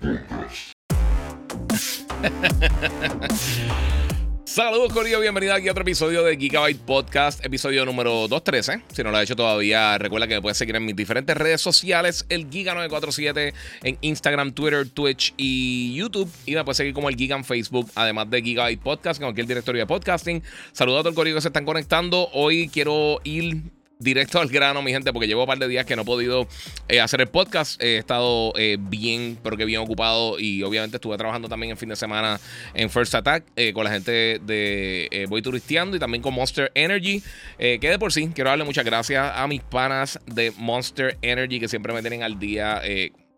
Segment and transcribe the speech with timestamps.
[4.44, 5.20] Saludos, Corillo.
[5.20, 8.82] Bienvenido aquí a otro episodio de Gigabyte Podcast, episodio número 213.
[8.92, 11.60] Si no lo has hecho todavía, recuerda que me puedes seguir en mis diferentes redes
[11.60, 13.52] sociales: el Giga947
[13.84, 16.28] en Instagram, Twitter, Twitch y YouTube.
[16.46, 19.46] Y me puedes seguir como el Giga en Facebook, además de Gigabyte Podcast, en cualquier
[19.46, 20.42] directorio de podcasting.
[20.72, 22.28] Saludos a todo el Corillo que se están conectando.
[22.32, 23.62] Hoy quiero ir
[24.00, 26.48] directo al grano, mi gente, porque llevo un par de días que no he podido
[26.88, 27.80] eh, hacer el podcast.
[27.80, 30.40] He estado eh, bien, pero que bien ocupado.
[30.40, 32.40] Y obviamente estuve trabajando también en fin de semana
[32.74, 37.22] en First Attack eh, con la gente de Voy Turisteando y también con Monster Energy.
[37.58, 41.68] que de por sí, quiero darle muchas gracias a mis panas de Monster Energy que
[41.68, 42.82] siempre me tienen al día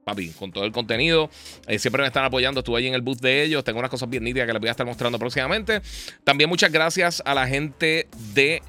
[0.05, 1.31] papi, con todo el contenido.
[1.79, 2.61] siempre me están apoyando.
[2.61, 3.65] Estuve ahí en el booth de ellos.
[3.65, 5.81] Tengo unas cosas bien nítidas que les voy a estar mostrando próximamente.
[6.25, 8.63] También muchas gracias a la gente de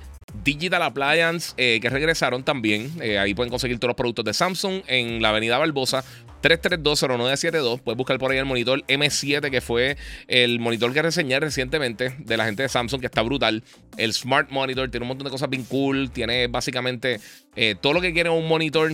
[0.44, 2.92] Digital Appliance, eh, que regresaron también.
[3.02, 6.04] Eh, ahí pueden conseguir todos los productos de Samsung en la avenida Barbosa.
[6.42, 7.80] 3320972.
[7.82, 12.38] Puedes buscar por ahí el monitor M7, que fue el monitor que reseñé recientemente de
[12.38, 13.64] la gente de Samsung, que está brutal.
[13.98, 16.12] El Smart Monitor tiene un montón de cosas bien cool.
[16.12, 17.20] Tiene básicamente
[17.56, 18.92] eh, todo lo que quiere un monitor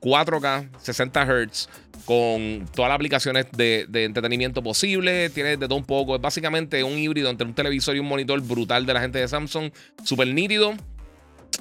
[0.00, 1.68] 4K, 60 Hz
[2.04, 5.30] con todas las aplicaciones de, entretenimiento posible.
[5.30, 6.16] Tiene de todo un poco.
[6.16, 9.28] Es básicamente un híbrido entre un televisor y un monitor brutal de la gente de
[9.28, 9.70] Samsung.
[10.04, 10.74] Súper nítido.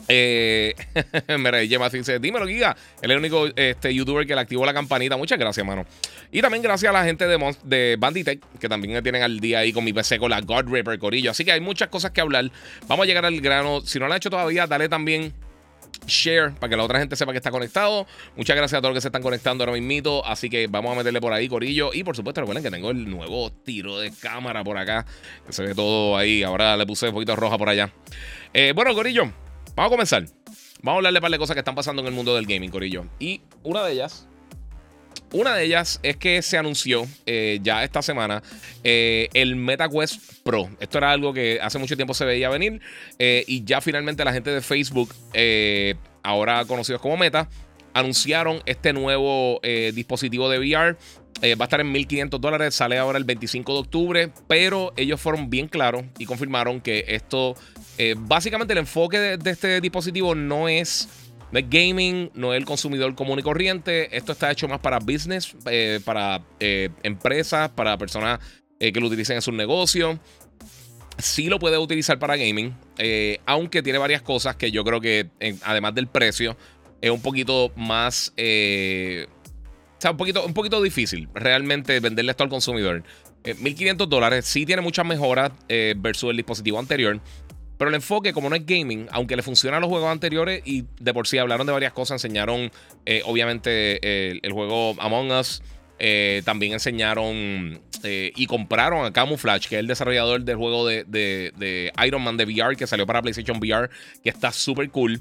[0.07, 0.73] Eh,
[1.39, 2.75] mira, dice: Dímelo, Giga.
[3.01, 5.15] Él es el único este, youtuber que le activó la campanita.
[5.17, 5.85] Muchas gracias, mano.
[6.31, 9.59] Y también gracias a la gente de, de Banditech, que también me tienen al día
[9.59, 11.31] ahí con mi PC con la God Ripper Corillo.
[11.31, 12.51] Así que hay muchas cosas que hablar.
[12.87, 13.81] Vamos a llegar al grano.
[13.81, 15.33] Si no lo han hecho todavía, dale también
[16.05, 18.05] share para que la otra gente sepa que está conectado.
[18.35, 20.23] Muchas gracias a todos los que se están conectando ahora mismo.
[20.25, 21.91] Así que vamos a meterle por ahí, Corillo.
[21.93, 25.05] Y por supuesto, recuerden que tengo el nuevo tiro de cámara por acá.
[25.49, 26.43] Se ve todo ahí.
[26.43, 27.91] Ahora le puse un poquito roja por allá.
[28.53, 29.31] Eh, bueno, Corillo,
[29.75, 30.25] vamos a comenzar.
[30.81, 33.05] Vamos a hablarle para de cosas que están pasando en el mundo del gaming, Corillo.
[33.19, 34.27] Y una de ellas
[35.33, 38.43] una de ellas es que se anunció eh, ya esta semana
[38.83, 40.69] eh, el MetaQuest Pro.
[40.79, 42.81] Esto era algo que hace mucho tiempo se veía venir
[43.19, 45.13] eh, y ya finalmente la gente de Facebook,
[46.21, 47.49] ahora conocidos como Meta,
[47.93, 49.59] anunciaron este nuevo
[49.93, 50.97] dispositivo de VR.
[51.59, 55.49] va a estar en 1.500 dólares, sale ahora el 25 de octubre, pero ellos fueron
[55.49, 57.55] bien claros y confirmaron que esto,
[58.17, 61.09] básicamente el enfoque de este dispositivo no es
[61.53, 64.17] no es gaming, no es el consumidor común y corriente.
[64.17, 68.39] Esto está hecho más para business, eh, para eh, empresas, para personas
[68.79, 70.17] eh, que lo utilicen en sus negocios.
[71.19, 72.75] Sí lo puede utilizar para gaming,
[73.45, 75.29] aunque tiene varias cosas que yo creo que,
[75.61, 76.57] además del precio,
[77.01, 78.29] es un poquito más.
[78.29, 83.03] o sea, un poquito, un poquito difícil realmente venderle esto al consumidor.
[83.43, 85.51] 1.500 dólares sí tiene muchas mejoras
[85.97, 87.21] versus el dispositivo anterior.
[87.83, 91.13] Pero el enfoque, como no es gaming, aunque le funcionan los juegos anteriores y de
[91.13, 92.71] por sí hablaron de varias cosas, enseñaron
[93.05, 95.61] eh, obviamente el, juego Among Us,
[95.99, 101.91] eh, también enseñaron eh, y compraron a Camouflage, que es el desarrollador del juego de,
[102.07, 103.89] Iron Man de VR que salió para PlayStation VR,
[104.23, 105.19] que está súper cool.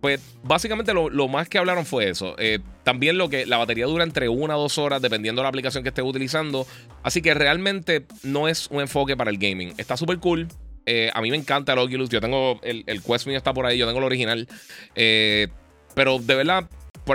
[0.00, 2.34] Pues básicamente lo, más que hablaron fue eso.
[2.82, 5.84] también lo que la batería dura entre una o dos horas dependiendo de la aplicación
[5.84, 6.66] que estés utilizando.
[7.04, 9.74] Así que realmente no es un enfoque para el gaming.
[9.78, 10.48] Está súper cool.
[10.86, 12.08] Eh, a mí me encanta el Oculus.
[12.08, 13.78] Yo tengo el, el Quest mío está por ahí.
[13.78, 14.46] Yo tengo el original.
[14.94, 15.48] Eh,
[15.94, 16.68] pero de verdad,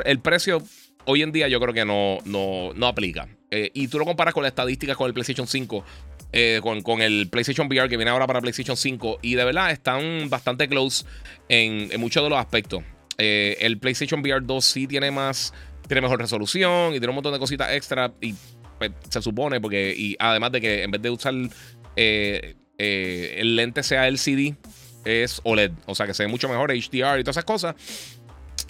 [0.06, 0.62] el precio
[1.06, 3.28] hoy en día yo creo que no, no, aplica.
[3.52, 5.84] Eh, y tú lo comparas con las estadísticas con el PlayStation 5.
[6.84, 9.20] con, el PlayStation VR que viene ahora para PlayStation 5.
[9.22, 11.06] Y de verdad están bastante close
[11.48, 12.84] en, muchos de los aspectos.
[13.18, 15.54] el PlayStation VR 2 sí tiene más.
[15.88, 18.14] Tiene mejor resolución y tiene un montón de cositas extra.
[18.22, 18.36] Y
[18.78, 19.94] pues, se supone, porque.
[19.98, 21.34] Y además de que en vez de usar
[22.80, 24.56] el lente sea LCD,
[25.06, 25.72] es OLED.
[25.86, 27.76] O sea que se ve mucho mejor, HDR y todas esas cosas.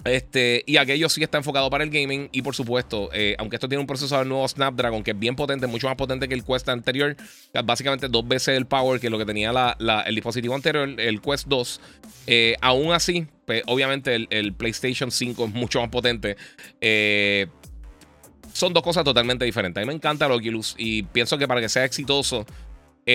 [0.05, 2.29] Este, y aquello sí está enfocado para el gaming.
[2.31, 5.67] Y por supuesto, eh, aunque esto tiene un procesador nuevo Snapdragon que es bien potente,
[5.67, 7.15] mucho más potente que el Quest anterior,
[7.63, 9.75] básicamente dos veces el power que lo que tenía
[10.05, 11.81] el dispositivo anterior, el Quest 2.
[12.27, 16.37] Eh, aún así, pues, obviamente el, PlayStation 5 es mucho más potente.
[18.53, 19.81] son dos cosas totalmente diferentes.
[19.81, 22.45] A mí me encanta el Oculus y pienso que para que sea exitoso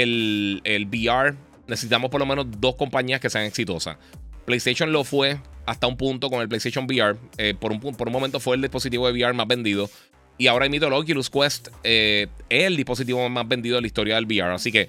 [0.02, 1.34] el, VR,
[1.66, 3.96] necesitamos por lo menos dos compañías que sean exitosas.
[4.44, 7.16] PlayStation lo fue hasta un punto con el PlayStation VR.
[7.58, 9.88] por, un, por un momento fue el dispositivo de VR más vendido.
[10.36, 14.26] Y ahora emito el Oculus Quest es el dispositivo más vendido de la historia del
[14.26, 14.52] VR.
[14.52, 14.88] Así que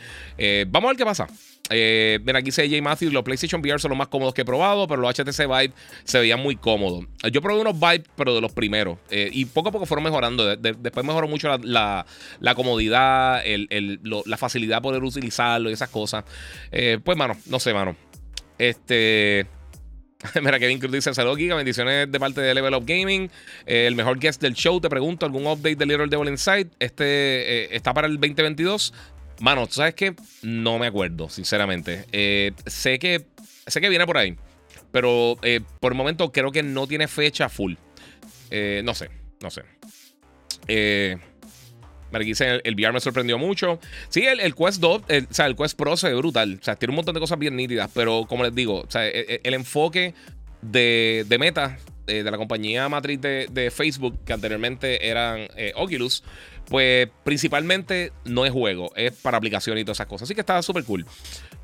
[0.67, 1.27] vamos a ver qué pasa.
[1.69, 2.81] Eh, aquí dice J.
[2.81, 5.73] Matthews, los PlayStation VR son los más cómodos que he probado, pero los HTC Vive
[6.03, 7.05] se veían muy cómodos.
[7.31, 8.97] Yo probé unos Vive, pero de los primeros.
[9.09, 10.55] Eh, y poco a poco fueron mejorando.
[10.55, 12.05] después mejoró mucho la,
[12.55, 16.23] comodidad, la facilidad de poder utilizarlo y esas cosas.
[16.71, 17.95] Eh, pues, mano, no sé, mano.
[18.57, 19.47] Este...
[20.41, 21.55] Mira, Kevin Cruz dice: Saludos, Giga.
[21.55, 23.29] Bendiciones de parte de Level Up Gaming.
[23.65, 24.79] el mejor guest del show.
[24.79, 26.69] Te pregunto: ¿algún update de Little Devil Inside?
[26.79, 28.93] Este está para el 2022.
[29.39, 30.15] Mano, ¿tú sabes qué?
[30.41, 32.05] No me acuerdo, sinceramente.
[32.11, 33.25] Eh, sé, que,
[33.67, 34.35] sé que viene por ahí.
[34.91, 37.73] Pero eh, por el momento creo que no tiene fecha full.
[38.49, 39.09] Eh, no sé,
[39.41, 39.63] no sé.
[40.67, 41.17] Eh,
[42.19, 43.79] dice, el, VR me sorprendió mucho.
[44.07, 46.57] Sí, el, Quest 2, o sea, el Quest Pro se ve brutal.
[46.61, 47.91] O sea, tiene un montón de cosas bien nítidas.
[47.93, 50.13] Pero como les digo, o sea, e, e, el, enfoque
[50.61, 56.23] de, de Meta, de la compañía matriz de, de, Facebook, que anteriormente eran Oculus,
[56.69, 60.27] pues principalmente no es juego, es para aplicaciones y todas esas cosas.
[60.27, 61.05] Así que está súper cool.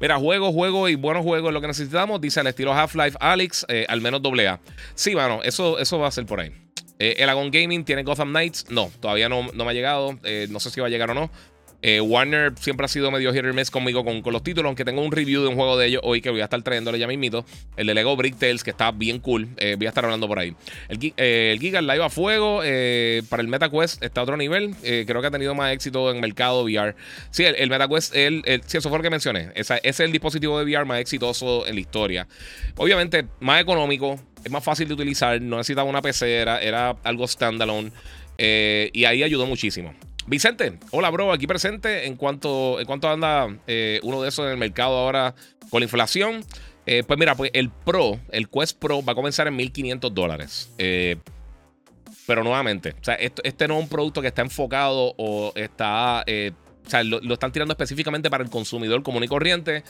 [0.01, 2.19] Mira, juego, juego y buenos juegos es lo que necesitamos.
[2.19, 4.59] Dice al estilo Half-Life Alex, eh, al menos doble A.
[4.95, 6.51] Sí, mano, eso, eso va a ser por ahí.
[6.97, 8.65] Eh, el Agon Gaming tiene Gotham Knights.
[8.69, 10.17] No, todavía no, no me ha llegado.
[10.23, 11.31] Eh, no sé si va a llegar o no.
[11.81, 15.01] Eh, Warner siempre ha sido medio hit or miss conmigo con, los títulos, aunque tengo
[15.01, 17.45] un review de un juego de ellos hoy que voy a estar trayéndole ya mismito.
[17.75, 19.49] El de Lego Brick Tales, que está bien cool.
[19.57, 20.55] Eh, voy a estar hablando por ahí.
[20.89, 22.59] El, eh, el Giga Live a fuego.
[23.29, 24.75] para el MetaQuest está a otro nivel.
[24.81, 26.95] creo que ha tenido más éxito en mercado VR.
[27.31, 29.51] Sí, el, MetaQuest, el, sí, eso fue lo que mencioné.
[29.55, 32.27] es el dispositivo de VR más exitoso en la historia.
[32.77, 35.41] Obviamente, más económico, es más fácil de utilizar.
[35.41, 37.91] No necesitaba una PC, era, algo standalone.
[38.37, 39.93] y ahí ayudó muchísimo.
[40.31, 42.07] Vicente, hola bro, aquí presente.
[42.07, 45.35] En cuanto, en cuanto anda eh, uno de esos en el mercado ahora
[45.69, 46.45] con la inflación,
[46.85, 50.71] eh, pues mira, pues el Pro, el Quest Pro va a comenzar en 1500 dólares.
[50.77, 51.17] Eh,
[52.25, 56.89] pero nuevamente, o sea, este no es un producto que está enfocado o está o
[56.89, 59.83] sea, lo, están tirando específicamente para el consumidor común y corriente.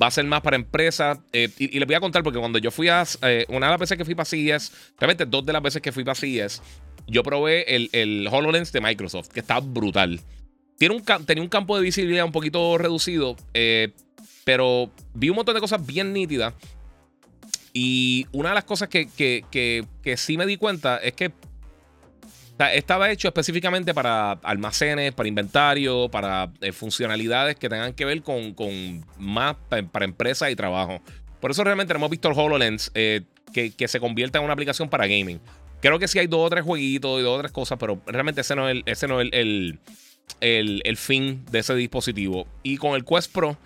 [0.00, 1.18] Va a ser más para empresas.
[1.32, 3.04] y, les voy a contar porque cuando yo fui a.
[3.48, 6.04] una de las veces que fui para CES, realmente dos de las veces que fui
[6.04, 6.62] para CES,
[7.08, 10.20] yo probé el, el HoloLens de Microsoft, que está brutal.
[10.78, 13.92] Tiene un, tenía un campo de visibilidad un poquito reducido, eh,
[14.44, 16.54] pero vi un montón de cosas bien nítidas.
[17.72, 21.32] Y una de las cosas que, que, sí me di cuenta es que
[22.72, 28.54] estaba hecho específicamente para almacenes, para inventario, para eh, funcionalidades que tengan que ver con,
[28.54, 31.00] con más para, empresas y trabajo.
[31.40, 33.22] Por eso realmente hemos visto el HoloLens eh,
[33.52, 35.40] que, que, se convierta en una aplicación para gaming.
[35.80, 38.40] Creo que sí hay dos o tres jueguitos y dos o tres cosas, pero realmente
[38.40, 39.78] ese no es el, ese no es el,
[40.40, 42.46] el, fin de ese dispositivo.
[42.62, 43.56] Y con el Quest Pro,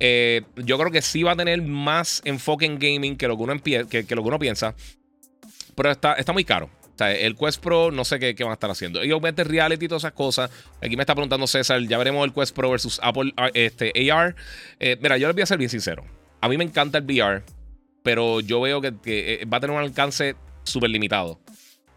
[0.00, 3.42] eh, yo creo que sí va a tener más enfoque en gaming que lo que
[3.42, 4.74] uno, que, lo que uno piensa.
[5.74, 6.70] Pero está, está muy caro.
[6.98, 9.04] El Quest Pro, no sé qué, qué, van a estar haciendo.
[9.04, 10.50] Y obviamente reality y todas esas cosas.
[10.82, 14.34] Aquí me está preguntando César, ya veremos el Quest Pro versus Apple este, AR.
[14.80, 16.04] Eh, mira, yo les voy a ser bien sincero.
[16.40, 17.44] A mí me encanta el VR,
[18.02, 20.34] pero yo veo que, que eh, va a tener un alcance
[20.64, 21.38] súper limitado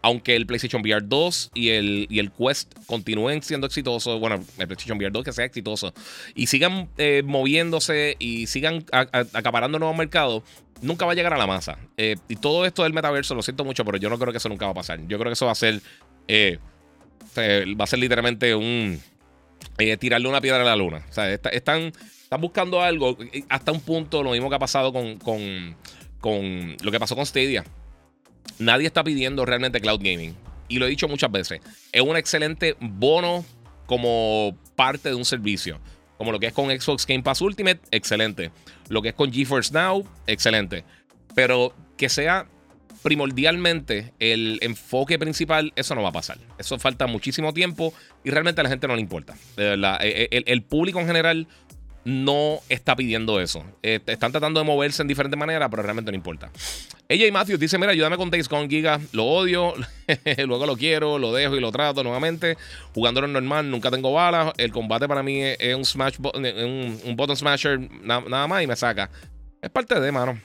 [0.02, 4.66] aunque el PlayStation VR 2 y el, y el Quest continúen siendo exitosos, bueno, el
[4.66, 5.94] PlayStation VR 2 que sea exitoso,
[6.34, 10.42] y sigan eh, moviéndose y sigan acaparando nuevos mercados,
[10.82, 11.78] nunca va a llegar a la masa.
[11.96, 14.48] Eh, y todo esto del metaverso, lo siento mucho, pero yo no creo que eso
[14.48, 15.00] nunca va a pasar.
[15.06, 15.80] Yo creo que eso va a ser,
[16.26, 16.58] eh,
[17.36, 19.00] va a ser literalmente un,
[20.00, 21.06] tirarle una piedra a la luna.
[21.08, 21.92] O sea, están,
[22.24, 23.16] están buscando algo,
[23.48, 25.76] hasta un punto, lo mismo que ha pasado con, con,
[26.20, 27.64] con lo que pasó con Stadia
[28.58, 30.34] nadie está pidiendo realmente cloud gaming.
[30.68, 31.60] Y lo he dicho muchas veces.
[31.92, 33.44] Es un excelente bono
[33.86, 35.80] como parte de un servicio.
[36.16, 38.50] Como lo que es con Xbox Game Pass Ultimate, excelente.
[38.88, 40.84] Lo que es con GeForce Now, excelente.
[41.34, 42.46] Pero que sea
[43.02, 46.38] primordialmente el enfoque principal, eso no va a pasar.
[46.58, 47.92] Eso falta muchísimo tiempo
[48.24, 49.34] y realmente a la gente no le importa.
[49.56, 51.48] E, e, el, el público en general
[52.04, 53.64] no está pidiendo eso.
[53.82, 56.50] Eh, están tratando de moverse en diferentes maneras, pero realmente no importa.
[57.08, 59.00] Ella y Matthews dice: Mira, ayúdame con Days Gone Giga.
[59.12, 59.74] Lo odio,
[60.46, 62.56] luego lo quiero, lo dejo y lo trato nuevamente.
[62.94, 64.52] Jugándolo normal, nunca tengo balas.
[64.56, 68.76] El combate para mí es, un smash un, un button smasher, nada más y me
[68.76, 69.10] saca.
[69.60, 70.40] Es parte de, mano.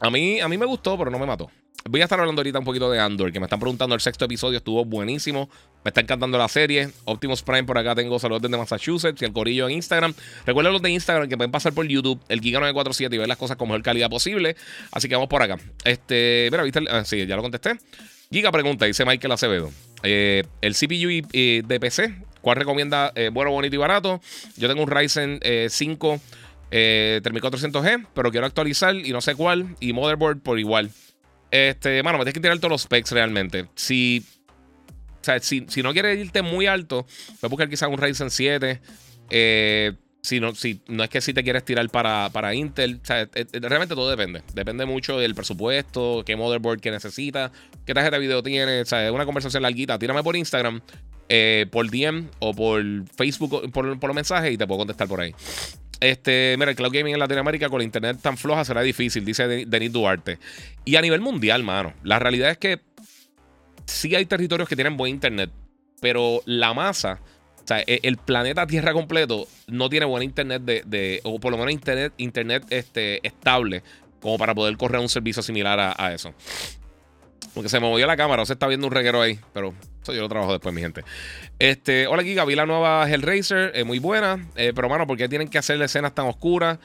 [0.00, 1.50] A mí, a mí me gustó, pero no me mató.
[1.86, 4.24] Voy a estar hablando ahorita un poquito de Andor, que me están preguntando el sexto
[4.24, 5.50] episodio, estuvo buenísimo.
[5.84, 6.88] Me está encantando la serie.
[7.04, 10.14] Optimus Prime por acá tengo saludos desde Massachusetts y el corillo en Instagram.
[10.46, 13.36] Recuerden los de Instagram que pueden pasar por YouTube, el Giga 947 y ver las
[13.36, 14.56] cosas con mejor calidad posible.
[14.92, 15.58] Así que vamos por acá.
[15.84, 16.80] Este, mira, ¿viste?
[16.88, 17.78] Ah, sí, ya lo contesté.
[18.32, 19.70] Giga pregunta, dice Michael Acevedo.
[20.02, 24.22] Eh, el CPU de PC, ¿cuál recomienda eh, bueno, bonito y barato?
[24.56, 25.38] Yo tengo un Ryzen
[25.68, 26.20] 5
[26.70, 29.76] eh, 3400G, pero quiero actualizar y no sé cuál.
[29.80, 30.90] Y motherboard por igual.
[31.54, 33.66] Este, mano, me tienes que tirar todos los specs realmente.
[33.76, 34.26] Si,
[35.20, 38.28] o sea, si, si no quieres irte muy alto, voy a buscar quizás un Ryzen
[38.28, 38.80] 7.
[39.30, 43.28] Eh, si no, si no es que si te quieres tirar para, para Intel, eh,
[43.36, 44.42] eh, realmente todo depende.
[44.52, 47.52] Depende mucho del presupuesto, qué motherboard que necesitas,
[47.86, 48.82] qué tarjeta de video tienes.
[48.82, 49.96] O sea, es una conversación larguita.
[49.96, 50.80] Tírame por Instagram,
[51.70, 52.82] por DM o por
[53.16, 55.32] Facebook, por, por los mensajes y te puedo contestar por ahí.
[56.00, 59.46] Este, mira, el cloud gaming en Latinoamérica con la internet tan floja será difícil, dice
[59.66, 60.38] Denis Duarte.
[60.84, 62.80] Y a nivel mundial, mano, la realidad es que
[63.86, 65.50] sí hay territorios que tienen buen internet,
[66.00, 67.20] pero la masa
[67.64, 71.58] o sea, e, el planeta Tierra completo no tiene buen internet de, o por lo
[71.58, 73.82] menos internet, internet este, estable
[74.20, 76.34] como para poder correr un servicio similar a, eso.
[77.52, 80.12] Porque se me movió la cámara, o se está viendo un reguero ahí, pero eso
[80.12, 81.04] yo lo trabajo después, mi gente.
[81.58, 85.28] Este, hola Giga, vi la nueva Hellraiser, es muy buena, eh, pero mano, ¿por qué
[85.28, 86.78] tienen que hacer escenas tan oscuras?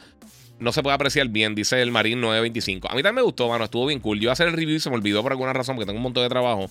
[0.60, 2.90] no se puede apreciar bien, dice el Marín 925.
[2.92, 4.18] A mí también me gustó, mano, estuvo bien cool.
[4.18, 5.98] Yo iba a hacer el review y se me olvidó por alguna razón porque tengo
[5.98, 6.70] un montón de trabajo.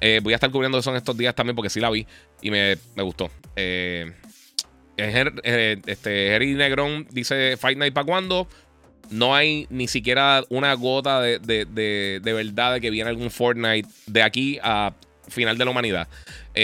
[0.00, 2.06] Eh, voy a estar cubriendo eso en estos días también porque sí la vi
[2.40, 3.30] y me, gustó.
[3.54, 4.12] Eh,
[4.96, 8.48] eh, este, Harry Negrón dice Fight Night para cuándo.
[9.10, 14.22] No hay ni siquiera una gota de, de, verdad de que viene algún Fortnite de
[14.22, 14.92] aquí a
[15.28, 16.08] final de la humanidad.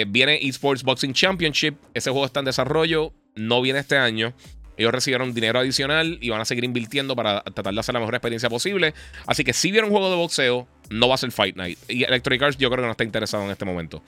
[0.08, 1.76] viene Esports Boxing Championship.
[1.94, 3.12] Ese juego está en desarrollo.
[3.34, 4.34] No viene este año.
[4.76, 8.14] Ellos recibieron dinero adicional y van a seguir invirtiendo para tratar de hacer la mejor
[8.14, 8.94] experiencia posible.
[9.26, 11.78] Así que si vieron un juego de boxeo, no va a ser Fight Night.
[11.88, 14.02] Y Electronic Arts yo creo que no está interesado en este momento.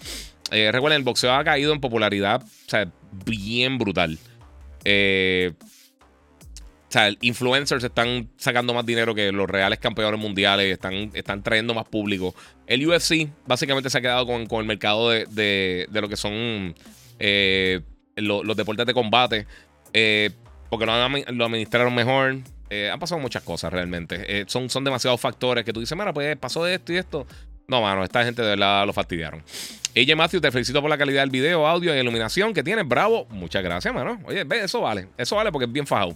[0.51, 2.91] Eh, recuerden, el boxeo ha caído en popularidad, o sea,
[3.27, 4.19] bien brutal.
[4.85, 5.53] Eh,
[6.95, 11.85] sea, influencers están sacando más dinero que los reales campeones mundiales, están, están trayendo más
[11.87, 12.35] público.
[12.67, 16.75] El UFC básicamente se ha quedado con, el mercado de, lo que son
[17.19, 17.81] eh,
[18.17, 19.47] los deportes de combate.
[19.93, 20.31] Eh,
[20.69, 22.39] porque lo, administraron mejor.
[22.71, 24.41] Eh, han pasado muchas cosas realmente.
[24.41, 27.27] Eh, son, son demasiados factores que tú dices, mira, pues pasó esto y esto.
[27.69, 29.43] No, mano, esta gente de verdad lo fastidiaron.
[29.95, 32.87] Ella Matthew, te felicito por la calidad del video, audio y iluminación que tienes.
[32.87, 33.27] Bravo.
[33.31, 34.21] Muchas gracias, mano.
[34.25, 35.09] Oye, ve, eso vale.
[35.17, 36.15] Eso vale porque es bien fajado.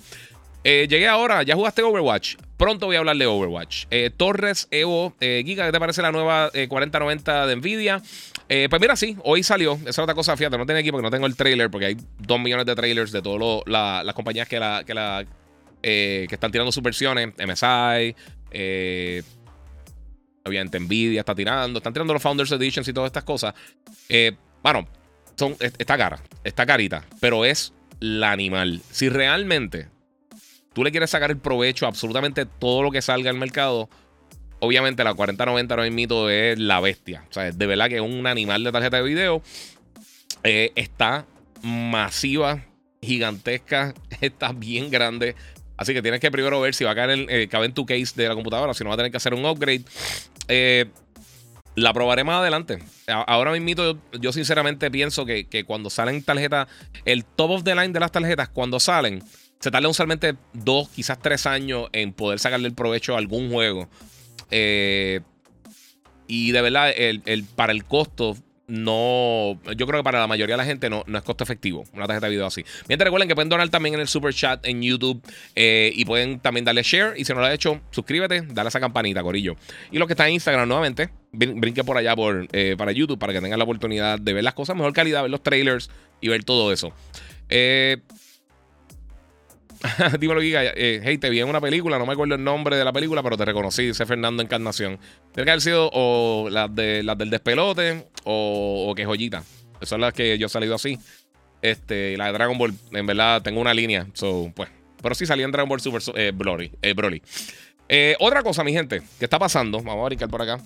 [0.65, 2.37] Eh, llegué ahora, ya jugaste Overwatch.
[2.57, 3.87] Pronto voy a hablar de Overwatch.
[3.91, 8.03] Eh, Torres Evo eh, Giga, ¿qué te parece la nueva 4090 de Nvidia?
[8.49, 9.75] pues mira, sí, hoy salió.
[9.75, 11.97] Esa es otra cosa, fíjate, no tengo aquí porque no tengo el trailer, porque hay
[12.19, 14.57] dos millones de trailers de todas las compañías que
[16.31, 17.29] están tirando sus versiones.
[17.37, 18.15] MSI,
[20.45, 23.55] obviamente Nvidia está tirando, están tirando los Founders Editions y todas estas cosas.
[24.62, 24.88] bueno,
[25.37, 28.81] son, está cara, está carita, pero es la animal.
[28.91, 29.88] Si realmente
[30.72, 33.88] tú le quieres sacar el provecho a absolutamente todo lo que salga al mercado,
[34.60, 37.25] obviamente la 4090 no es mito es la bestia.
[37.30, 39.42] O sea, de verdad que es un animal de tarjeta de video.
[40.44, 41.26] Eh, está
[41.62, 42.64] masiva,
[43.02, 45.34] gigantesca, está bien grande.
[45.76, 48.12] Así que tienes que primero ver si va a caer en, eh, en tu case
[48.16, 49.82] de la computadora, si no va a tener que hacer un upgrade.
[50.48, 50.87] Eh,
[51.76, 52.80] la probaré más adelante.
[53.06, 56.66] Ahora mismo yo sinceramente pienso que, que, cuando salen tarjetas,
[57.04, 59.22] el top of the line de las tarjetas, cuando salen,
[59.61, 63.88] se tarda usualmente dos, quizás tres años en poder sacarle el provecho a algún juego.
[64.50, 65.21] Eh,
[66.27, 68.37] y de verdad, el, para el costo,
[68.67, 69.59] no.
[69.77, 72.07] Yo creo que para la mayoría de la gente no, no es costo efectivo una
[72.07, 72.65] tarjeta de video así.
[72.87, 75.23] Mientras recuerden que pueden donar también en el super chat en YouTube
[75.57, 77.15] eh, y pueden también darle share.
[77.17, 79.57] Y si no lo has hecho, suscríbete, dale a esa campanita, Corillo.
[79.91, 83.33] Y los que están en Instagram nuevamente, brinque por allá por, eh, para YouTube para
[83.33, 86.45] que tengan la oportunidad de ver las cosas mejor calidad, ver los trailers y ver
[86.45, 86.93] todo eso.
[87.49, 87.97] Eh.
[90.18, 90.64] Dímelo, Giga.
[90.64, 93.23] Eh, hey, te vi en una película, no me acuerdo el nombre de la película,
[93.23, 94.99] pero te reconocí, dice Fernando Encarnación.
[95.32, 99.42] Tiene que haber sido o las, de, las del despelote o, que joyita.
[99.76, 100.99] Esas son las que yo he salido así.
[101.62, 104.06] Este, la de Dragon Ball, en verdad, tengo una línea.
[104.14, 104.68] So, pues.
[105.00, 106.73] Pero sí salí en Dragon Ball Super eh, Broly.
[106.82, 107.23] Eh, Broly.
[107.88, 109.78] Eh, otra cosa, mi gente, que está pasando.
[109.78, 110.61] Vamos a brincar por acá.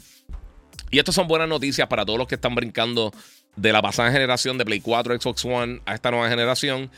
[0.91, 3.13] Y estas son buenas noticias para todos los que están brincando
[3.57, 6.91] de la pasada generación de Play 4, Xbox One a esta nueva generación.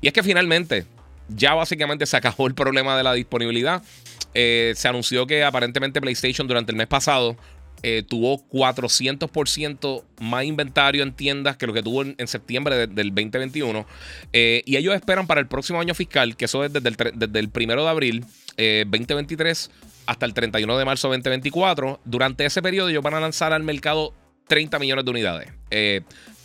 [0.00, 0.86] Y es que finalmente
[1.34, 3.82] ya básicamente se acabó el problema de la disponibilidad.
[4.34, 7.36] Eh, se anunció que aparentemente PlayStation durante el mes pasado
[7.82, 13.86] eh, tuvo 400% más inventario en tiendas que lo que tuvo en, septiembre del 2021.
[14.32, 17.82] Eh, y ellos esperan para el próximo año fiscal, que eso es desde el, primero
[17.84, 18.24] de abril
[18.56, 19.70] 2023
[20.06, 22.00] hasta el 31 de marzo 2024.
[22.04, 24.14] Durante ese periodo ellos van a lanzar al mercado
[24.46, 25.48] 30 millones de unidades.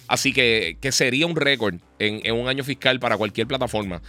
[0.07, 4.01] así que, que, sería un récord en, un año fiscal para cualquier plataforma.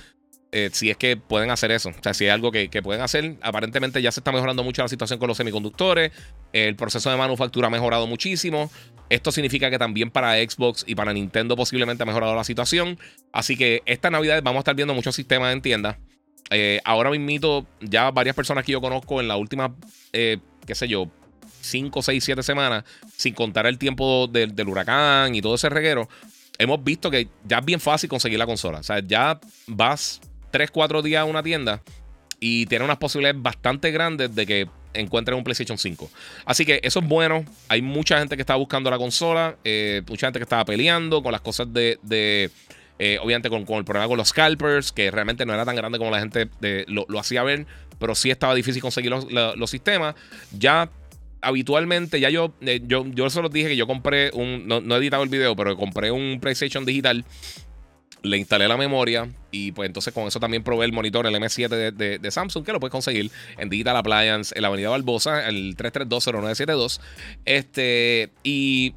[0.50, 1.90] Eh, si es que pueden hacer eso.
[1.90, 3.36] O sea, si es algo que, pueden hacer.
[3.42, 6.12] Aparentemente ya se está mejorando mucho la situación con los semiconductores.
[6.52, 8.70] El proceso de manufactura ha mejorado muchísimo.
[9.10, 12.98] Esto significa que también para Xbox y para Nintendo posiblemente ha mejorado la situación.
[13.32, 15.96] Así que esta Navidad vamos a estar viendo muchos sistemas en tiendas.
[16.50, 19.74] Eh, ahora mismo ya varias personas que yo conozco en la última,
[20.14, 21.10] eh, qué sé yo,
[21.60, 26.08] 5, 6, 7 semanas, sin contar el tiempo del, del huracán y todo ese reguero,
[26.56, 28.78] hemos visto que ya es bien fácil conseguir la consola.
[28.78, 31.82] O sea, ya vas 3, 4 días a una tienda
[32.40, 36.10] y tiene unas posibilidades bastante grandes de que encuentren un PlayStation 5.
[36.44, 37.44] Así que eso es bueno.
[37.68, 41.32] Hay mucha gente que está buscando la consola, eh, mucha gente que estaba peleando con
[41.32, 42.50] las cosas de.
[43.00, 46.10] Eh, obviamente con, el problema con los scalpers, que realmente no era tan grande como
[46.10, 46.48] la gente
[46.88, 47.64] lo, hacía ver,
[48.00, 50.16] pero sí estaba difícil conseguir los, sistemas.
[50.56, 50.90] Ya
[51.40, 54.98] habitualmente, ya yo, eh, yo, yo solo dije que yo compré un, no, no he
[54.98, 57.24] editado el video, pero compré un PlayStation digital
[58.22, 61.92] le instalé la memoria y pues entonces con eso también probé el monitor, el M7
[61.92, 67.00] de, Samsung, que lo puedes conseguir en Digital Appliance, en la Avenida Barbosa, el 3320972.
[67.44, 68.94] Este, y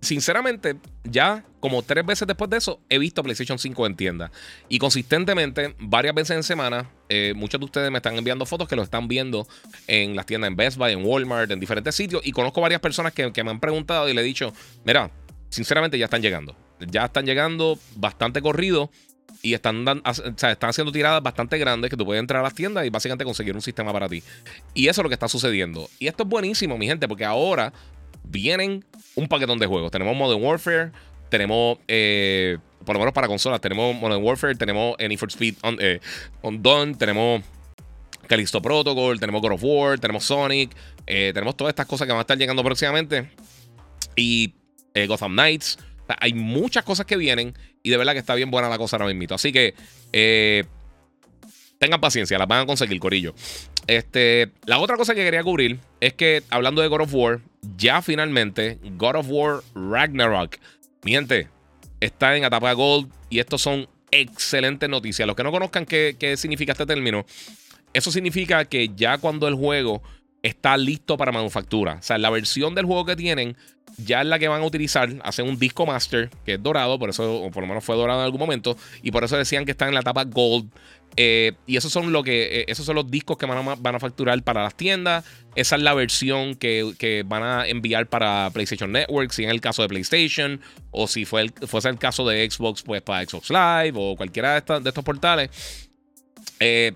[0.00, 4.30] sinceramente, ya como tres veces después de eso, he visto PlayStation 5 en tienda.
[4.68, 8.76] Y consistentemente, varias veces en semana, eh, muchos de ustedes me están enviando fotos que
[8.76, 9.46] lo están viendo
[9.88, 12.22] en las tiendas en Best Buy, en Walmart, en diferentes sitios.
[12.24, 14.52] Y conozco varias personas que, que me han preguntado y le he dicho,
[14.84, 15.10] mira,
[15.50, 18.90] sinceramente ya están llegando ya están llegando bastante corridos
[19.42, 22.90] y están, están haciendo tiradas bastante grandes que tú puedes entrar a las tiendas y
[22.90, 24.22] básicamente conseguir un sistema para ti.
[24.74, 25.88] Y eso es lo que está sucediendo.
[25.98, 27.72] Y esto es buenísimo, mi gente, porque ahora
[28.24, 29.90] vienen un paquetón de juegos.
[29.90, 30.90] Tenemos Modern Warfare,
[31.28, 35.76] tenemos, eh, por lo menos para consolas, tenemos Modern Warfare, tenemos Any for Speed on,
[35.80, 36.00] eh,
[36.42, 37.42] Dawn, tenemos
[38.26, 40.74] Callisto Protocol, tenemos God of War, tenemos Sonic,
[41.06, 43.30] eh, tenemos todas estas cosas que van a estar llegando próximamente.
[44.16, 44.54] Y
[45.06, 45.78] Gotham Knights
[46.20, 49.12] hay muchas cosas que vienen y de verdad que está bien buena la cosa ahora
[49.12, 49.34] mismo.
[49.34, 49.74] Así que
[50.12, 50.64] eh,
[51.78, 53.34] tengan paciencia, las van a conseguir, Corillo.
[53.86, 57.40] Este, la otra cosa que quería cubrir es que, hablando de God of War,
[57.76, 60.56] ya finalmente God of War Ragnarok,
[61.02, 61.48] mi gente,
[62.00, 65.26] está en etapa Gold y estos son excelentes noticias.
[65.26, 67.24] Los que no conozcan qué, qué significa este término,
[67.92, 70.02] eso significa que ya cuando el juego
[70.42, 73.56] está listo para manufactura, o sea, la versión del juego que tienen
[73.96, 75.10] ya es la que van a utilizar.
[75.22, 78.20] Hacen un disco master que es dorado, por eso, o por lo menos fue dorado
[78.20, 80.70] en algún momento, y por eso decían que está en la etapa gold.
[81.16, 83.94] Eh, y esos son, lo que, eh, esos son los discos que van a, van
[83.94, 85.24] a, facturar para las tiendas.
[85.56, 89.82] Esa es la versión que, van a enviar para PlayStation Network, si en el caso
[89.82, 90.60] de PlayStation,
[90.92, 94.60] o si fue el, fuese el caso de Xbox, pues para Xbox Live, o cualquiera
[94.60, 95.88] de, de estos portales.
[96.60, 96.92] Eh,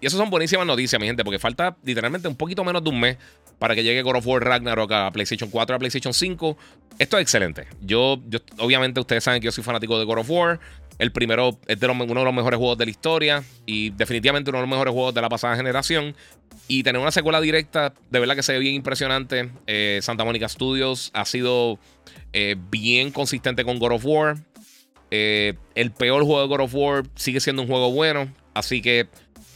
[0.00, 3.00] y eso son buenísimas noticias, mi gente, porque falta literalmente un poquito menos de un
[3.00, 3.16] mes
[3.58, 6.56] para que llegue God of War Ragnarok a PlayStation 4 a PlayStation 5.
[6.98, 7.66] Esto es excelente.
[7.80, 8.20] Yo,
[8.58, 10.60] obviamente, ustedes saben que yo soy fanático de God of War.
[10.98, 14.62] El primero es uno de los mejores juegos de la historia y definitivamente uno de
[14.62, 16.14] los mejores juegos de la pasada generación.
[16.66, 19.50] Y tener una secuela directa, de verdad que se ve bien impresionante.
[19.66, 21.78] Eh, Santa Monica Studios ha sido
[22.32, 24.36] eh, bien consistente con God of War.
[25.10, 28.32] Eh, el peor juego de God of War sigue siendo un juego bueno.
[28.54, 29.06] Así que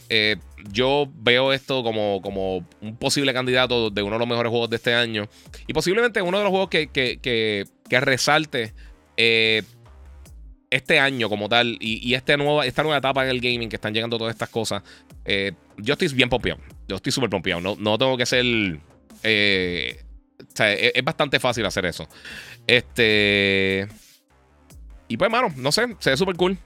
[0.09, 0.37] eh,
[0.71, 4.77] yo veo esto como, como un posible candidato de uno de los mejores juegos de
[4.77, 5.27] este año.
[5.67, 8.73] Y posiblemente uno de los juegos que, que, resalte
[9.17, 9.63] eh,
[10.69, 11.77] este año como tal.
[11.79, 14.83] Y, este nueva, esta nueva etapa en el gaming que están llegando todas estas cosas.
[15.25, 16.59] Eh, yo estoy bien pompeado.
[16.87, 17.61] Yo estoy súper pompeado.
[17.61, 18.45] No, no tengo que ser.
[19.23, 19.97] es,
[20.55, 22.07] es, bastante fácil hacer eso.
[22.67, 23.87] Este.
[25.07, 26.57] Y pues, mano, no sé, se ve súper cool.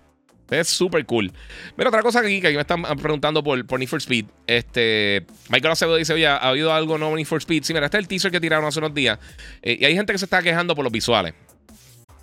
[0.50, 1.32] Es súper cool.
[1.76, 4.26] Mira, otra cosa aquí que me están preguntando por, por Need for Speed.
[4.46, 7.64] Este, Michael Acevedo dice, oye, ¿ha habido algo nuevo Need for Speed?
[7.64, 9.20] Sí, mira, este es el teaser que tiraron hace unos días.
[9.62, 11.34] Eh, y hay gente que se está quejando por los visuales.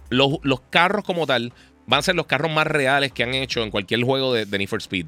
[0.08, 1.52] Los, los, carros como tal
[1.86, 4.68] van a ser los carros más reales que han hecho en cualquier juego de, Need
[4.68, 5.06] for Speed.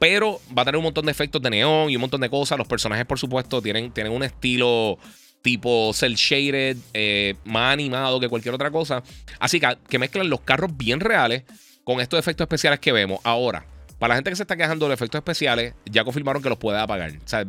[0.00, 2.58] Pero va a tener un montón de efectos de neón y un montón de cosas.
[2.58, 4.98] Los personajes, por supuesto, tienen, tienen un estilo
[5.42, 9.02] tipo cel shaded, eh, más animado que cualquier otra cosa.
[9.38, 11.44] Así que, que mezclan los carros bien reales
[11.88, 13.18] con estos efectos especiales que vemos.
[13.24, 13.64] Ahora,
[13.98, 16.58] para la gente que se está quejando de los efectos especiales, ya confirmaron que los
[16.58, 17.12] puede apagar.
[17.12, 17.46] O sea,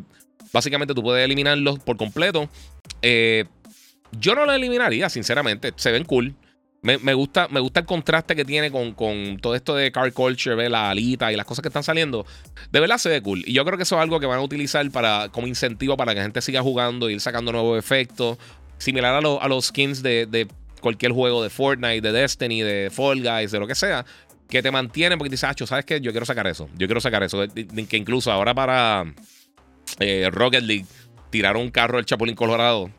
[0.53, 2.49] básicamente tú puedes eliminarlos por completo.
[3.01, 3.43] Eh,
[4.17, 5.73] yo no los eliminaría, sinceramente.
[5.75, 6.35] Se ven cool.
[6.81, 10.91] Me, gusta, me gusta el contraste que tiene con, todo esto de car culture, la
[10.91, 12.25] alita y las cosas que están saliendo.
[12.71, 13.43] De verdad se ve cool.
[13.45, 16.13] Y yo creo que eso es algo que van a utilizar para, como incentivo para
[16.13, 18.37] que la gente siga jugando, ir sacando nuevos efectos.
[18.77, 20.47] Similar a, a los skins de, de,
[20.79, 24.05] cualquier juego de Fortnite, de Destiny, de Fall Guys, de lo que sea
[24.49, 26.01] que te mantienen porque dices, ah, ¿sabes qué?
[26.01, 26.67] Yo quiero sacar eso.
[26.75, 27.45] Yo quiero sacar eso.
[27.47, 29.05] Que incluso ahora para
[29.99, 30.85] eh, Rocket League
[31.29, 32.89] tiraron un carro del Chapulín Colorado.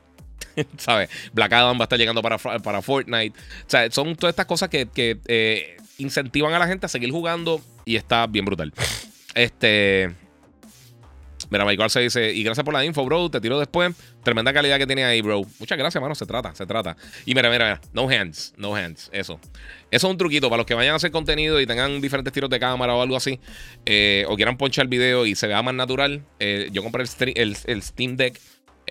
[0.79, 1.11] ¿Sabes?
[1.33, 3.37] Black Adam va a estar llegando para, para Fortnite.
[3.39, 4.89] O sea, son todas estas cosas que,
[5.27, 8.73] eh, incentivan a la gente a seguir jugando y está bien brutal.
[9.35, 10.15] Este.
[11.51, 13.95] Mira, Michael se dice, y gracias por la info, bro, te tiro después.
[14.23, 15.43] Tremenda calidad que tiene ahí, bro.
[15.59, 16.97] Muchas gracias, mano, se trata, se trata.
[17.27, 19.41] Y mira, mira, mira, no hands, no hands, eso.
[19.91, 22.49] Eso es un truquito para los que vayan a hacer contenido y tengan diferentes tiros
[22.51, 23.41] de cámara o algo así,
[23.85, 26.23] eh, o quieran ponchar el video y se vea más natural.
[26.39, 28.41] Eh, yo compré el, el, Steam Deck,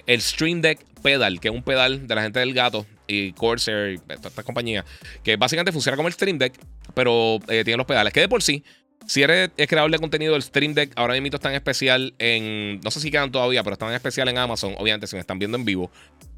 [0.05, 3.95] el Stream Deck Pedal, que es un pedal de la gente del gato y Corsair,
[3.95, 4.85] y estas compañías,
[5.23, 6.53] que básicamente funciona como el Stream Deck,
[6.93, 8.63] pero eh, tiene los pedales, que de por sí
[9.05, 12.79] si eres creador de contenido del Stream Deck, ahora mismo está en especial en.
[12.81, 14.75] No sé si quedan todavía, pero están en especial en Amazon.
[14.77, 15.91] Obviamente, si me están viendo en vivo.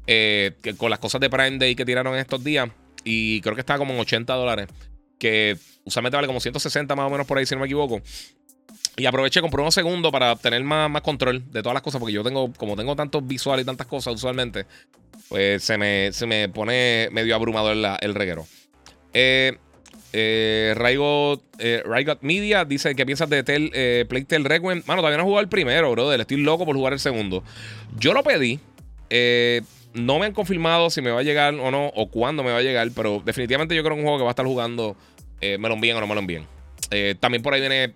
[0.06, 2.70] Eh, con las cosas de Prime Day que tiraron estos días.
[3.04, 4.68] Y creo que está como en 80 dólares.
[5.18, 8.00] Que usualmente vale como 160 más o menos por ahí, si no me equivoco.
[8.96, 11.98] Y aproveché, compré unos segundos para tener más, más control de todas las cosas.
[11.98, 14.66] Porque yo tengo, como tengo tantos visuales y tantas cosas usualmente,
[15.28, 18.46] pues se me, se me pone medio abrumador el reguero.
[19.12, 19.58] Eh,
[20.12, 21.82] eh, Raigo, eh,
[22.20, 24.82] Media dice que piensas de eh, Playtel Requiem.
[24.86, 26.20] Mano, todavía no he jugado el primero, brother.
[26.20, 27.42] Estoy loco por jugar el segundo.
[27.98, 28.60] Yo lo pedí.
[29.10, 29.62] Eh,
[29.94, 32.58] no me han confirmado si me va a llegar o no, o cuándo me va
[32.58, 34.96] a llegar, pero definitivamente yo creo que un juego que va a estar jugando,
[35.40, 36.46] me lo envíen o no me lo envíen.
[37.20, 37.92] también por ahí viene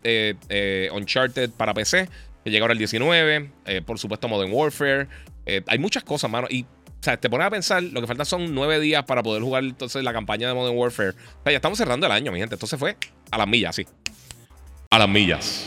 [0.93, 2.07] Uncharted para PC,
[2.45, 3.51] que llega ahora el 19.
[3.87, 5.09] por supuesto, Modern Warfare.
[5.67, 6.49] hay muchas cosas, mano.
[6.51, 6.67] Y
[7.07, 10.03] sea, te pones a pensar, lo que falta son nueve días para poder jugar entonces
[10.03, 11.11] la campaña de Modern Warfare.
[11.11, 12.55] O sea, ya estamos cerrando el año, mi gente.
[12.55, 12.97] Entonces fue
[13.31, 13.87] a las millas, sí.
[14.91, 15.65] A las millas.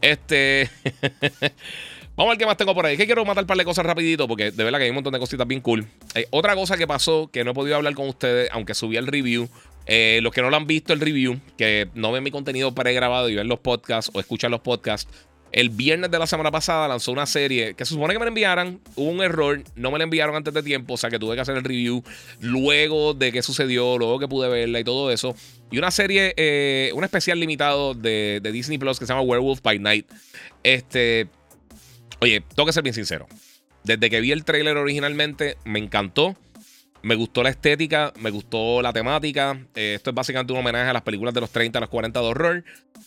[0.00, 0.70] Este.
[2.16, 2.96] Vamos a ver qué más tengo por ahí.
[2.96, 5.12] Que quiero matar un par de cosas rapidito porque de verdad que hay un montón
[5.12, 5.86] de cositas bien cool.
[6.14, 9.06] Eh, otra cosa que pasó que no he podido hablar con ustedes, aunque subí el
[9.06, 9.48] review.
[9.84, 13.28] Eh, los que no lo han visto el review, que no ven mi contenido pregrabado
[13.28, 15.08] y ven los podcasts o escuchan los podcasts,
[15.52, 18.28] el viernes de la semana pasada lanzó una serie que se supone que me la
[18.28, 18.80] enviaran.
[18.94, 21.40] Hubo un error, no me la enviaron antes de tiempo, o sea que tuve que
[21.40, 22.02] hacer el review
[22.40, 25.34] luego de qué sucedió, luego que pude verla y todo eso.
[25.70, 29.78] Y una serie, eh, un especial limitado de, Disney Plus que se llama Werewolf by
[29.78, 30.06] Night.
[30.62, 31.28] Este,
[32.20, 33.26] oye, tengo que ser bien sincero.
[33.84, 36.36] Desde que vi el trailer originalmente, me encantó.
[37.02, 39.60] Me gustó la estética, me gustó la temática.
[39.76, 42.20] Eh, esto es básicamente un homenaje a las películas de los 30 a los 40
[42.20, 42.64] de horror.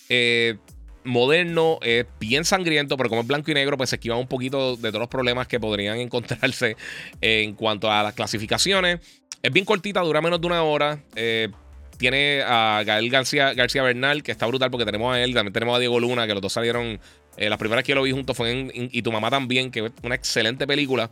[0.08, 0.58] Eh,
[1.04, 4.76] moderno, es bien sangriento, pero como es blanco y negro, pues se esquiva un poquito
[4.76, 6.76] de todos los problemas que podrían encontrarse
[7.22, 9.00] en cuanto a las clasificaciones.
[9.42, 11.02] Es bien cortita, dura menos de una hora.
[11.16, 11.50] Eh,
[11.98, 15.76] tiene a Gael García, García Bernal, que está brutal porque tenemos a él, también tenemos
[15.76, 17.00] a Diego Luna, que los dos salieron.
[17.38, 19.86] Eh, las primeras que yo lo vi juntos fue en, Y tu mamá también, que
[19.86, 21.10] es una excelente película.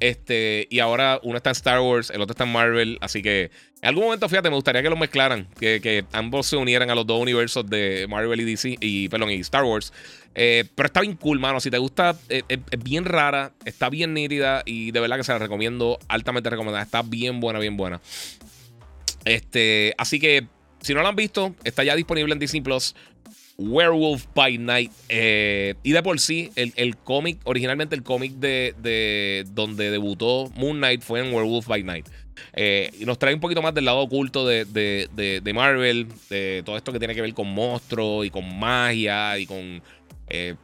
[0.00, 2.98] Este, y ahora uno está en Star Wars, el otro está en Marvel.
[3.00, 6.90] Así que en algún momento, fíjate, me gustaría que los mezclaran, que, ambos se unieran
[6.90, 9.92] a los dos universos de Marvel y DC, y, perdón, y Star Wars.
[10.34, 11.60] Eh, pero está bien cool, mano.
[11.60, 15.24] Si te gusta, eh, eh, es, bien rara, está bien nítida y de verdad que
[15.24, 16.84] se la recomiendo, altamente recomendada.
[16.84, 18.00] Está bien buena, bien buena.
[19.24, 20.46] Este, así que
[20.80, 22.94] si no la han visto, está ya disponible en Disney Plus.
[23.58, 24.92] Werewolf by Night.
[25.08, 31.02] Eh, y de por sí, el, cómic, originalmente el cómic de, donde debutó Moon Knight
[31.02, 32.06] fue en Werewolf by Night.
[32.54, 36.76] Eh, y nos trae un poquito más del lado oculto de, de, Marvel, de todo
[36.76, 39.82] esto que tiene que ver con monstruos y con magia y con
[40.28, 40.54] eh,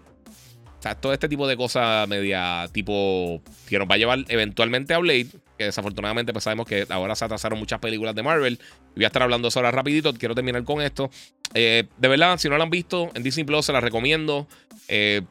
[1.01, 5.29] todo este tipo de cosas media tipo que nos va a llevar eventualmente a Blade,
[5.59, 8.59] que desafortunadamente pues sabemos que ahora se atrasaron muchas películas de Marvel.
[8.95, 11.11] Voy a estar hablando eso ahora rapidito, quiero terminar con esto.
[11.55, 14.49] Eh, de verdad, si no lo han visto, en Disney Plus se la recomiendo.
[14.89, 15.23] Eh,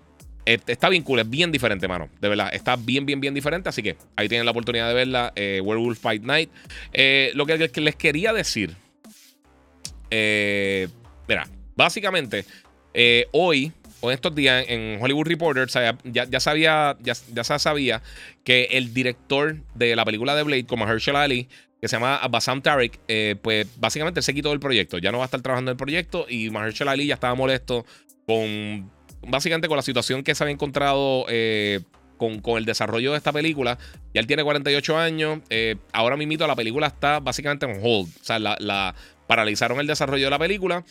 [0.45, 2.09] está bien cool, es bien diferente, mano.
[2.21, 3.69] De verdad, está bien, bien, bien diferente.
[3.69, 5.33] Así que ahí tienen la oportunidad de verla.
[5.35, 6.49] Eh, Werewolf Fight Night.
[7.33, 8.75] lo que, les quería decir.
[10.09, 12.45] mira, básicamente,
[13.31, 13.71] hoy
[14.03, 15.65] o en estos días en Hollywood Reporter
[16.03, 18.01] ya, sabía, ya, se sabía
[18.43, 21.47] que el director de la película de Blade, como Herschel Ali,
[21.79, 24.97] que se llama Bassam Tarek, eh, pues básicamente se quitó del proyecto.
[24.97, 27.85] Ya no va a estar trabajando en el proyecto y Mahershala Ali ya estaba molesto
[28.27, 28.91] con,
[29.25, 31.79] básicamente con la situación que se había encontrado eh,
[32.17, 33.77] con, el desarrollo de esta película.
[34.13, 35.39] Ya él tiene 48 años.
[35.49, 38.09] Eh, ahora mismo la película está básicamente en hold.
[38.21, 38.95] O sea, la,
[39.27, 40.83] paralizaron el desarrollo de la película.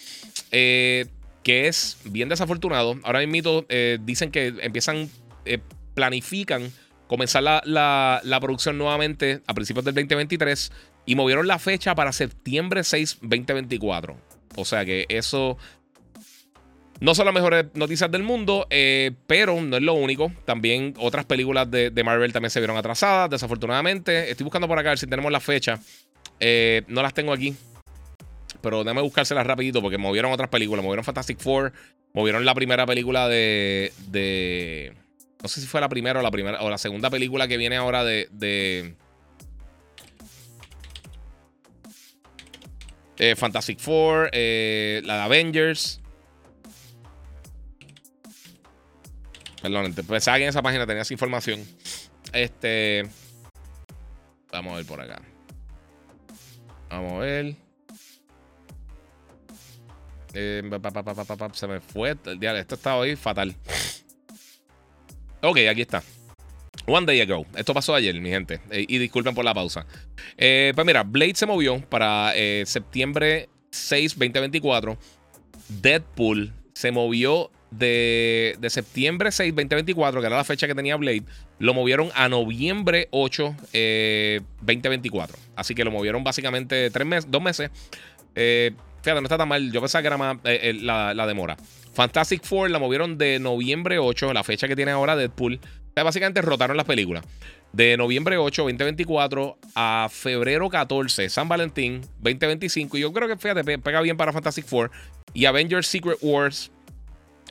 [0.51, 1.07] Eh,
[1.43, 2.99] que es bien desafortunado.
[3.03, 5.11] Ahora mismo eh, dicen que empiezan,
[5.45, 5.59] eh,
[5.95, 6.71] planifican
[7.07, 10.73] comenzar la, producción nuevamente a principios del 2023
[11.05, 14.17] y movieron la fecha para septiembre 6, 2024.
[14.57, 15.59] O sea que eso
[17.01, 20.33] no son las mejores noticias del mundo, eh, pero no es lo único.
[20.45, 24.31] También otras películas de, Marvel también se vieron atrasadas, desafortunadamente.
[24.31, 25.81] Estoy buscando por acá a ver si tenemos la fecha.
[26.89, 27.55] no las tengo aquí
[28.63, 30.85] pero déjame buscárselas rapidito porque movieron otras películas.
[30.85, 31.73] Movieron Fantastic Four,
[32.15, 34.95] movieron la primera película de, de
[35.43, 37.77] no sé si fue la primera o la primera o la segunda película que viene
[37.77, 38.95] ahora de, de
[43.19, 46.01] eh, Fantastic Four, eh, la de Avengers.
[49.61, 51.65] Perdón, pensaba que en esa página tenías información.
[52.33, 53.09] Este.
[54.51, 55.23] Vamos a ver por acá.
[56.91, 57.62] Vamos a ver.
[60.35, 60.63] Eh,
[61.53, 62.11] se me fue.
[62.11, 63.55] Esto estaba ahí fatal.
[65.43, 66.03] Ok, aquí está.
[66.87, 67.47] One day ago.
[67.57, 68.61] Esto pasó ayer, mi gente.
[68.71, 69.87] Eh, y disculpen por la pausa.
[70.37, 72.33] Eh, pues mira, Blade se movió para
[72.65, 74.99] septiembre 6, 2024.
[75.69, 81.25] Deadpool se movió de, septiembre 6, 2024, que era la fecha que tenía Blade.
[81.59, 83.57] Lo movieron a noviembre 8,
[84.61, 85.39] 2024.
[85.57, 87.71] Así que lo movieron básicamente tres meses, dos meses.
[88.35, 89.73] Eh, Fíjate, no está tan mal.
[89.73, 91.57] Yo pensaba que era más eh, eh, la, demora.
[91.93, 95.61] Fantastic Four la movieron de noviembre 8, la fecha que tiene ahora Deadpool.
[95.95, 97.25] básicamente rotaron las películas.
[97.73, 102.97] De noviembre 8, 2024 a febrero 14, San Valentín 2025.
[102.97, 104.91] Y yo creo que, fíjate, pega bien para Fantastic Four.
[105.35, 106.71] Y Avengers Secret Wars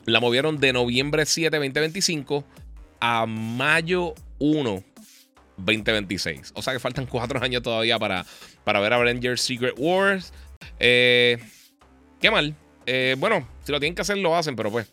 [0.05, 2.45] la movieron de noviembre 7, 2025
[2.99, 4.83] a mayo 1,
[5.57, 6.53] 2026.
[6.55, 8.25] O sea que faltan cuatro años todavía para,
[8.63, 10.33] para ver Avengers Secret Wars.
[10.79, 11.37] Eh,
[12.19, 12.55] qué mal.
[12.85, 14.91] Eh, bueno, si lo tienen que hacer, lo hacen, pero pues.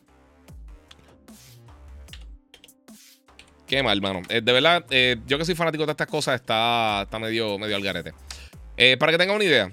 [3.67, 4.23] Qué mal, mano.
[4.29, 4.85] Eh, de verdad,
[5.27, 8.13] yo que soy fanático de estas cosas, está, está medio, medio al garete.
[8.99, 9.71] para que tengan una idea.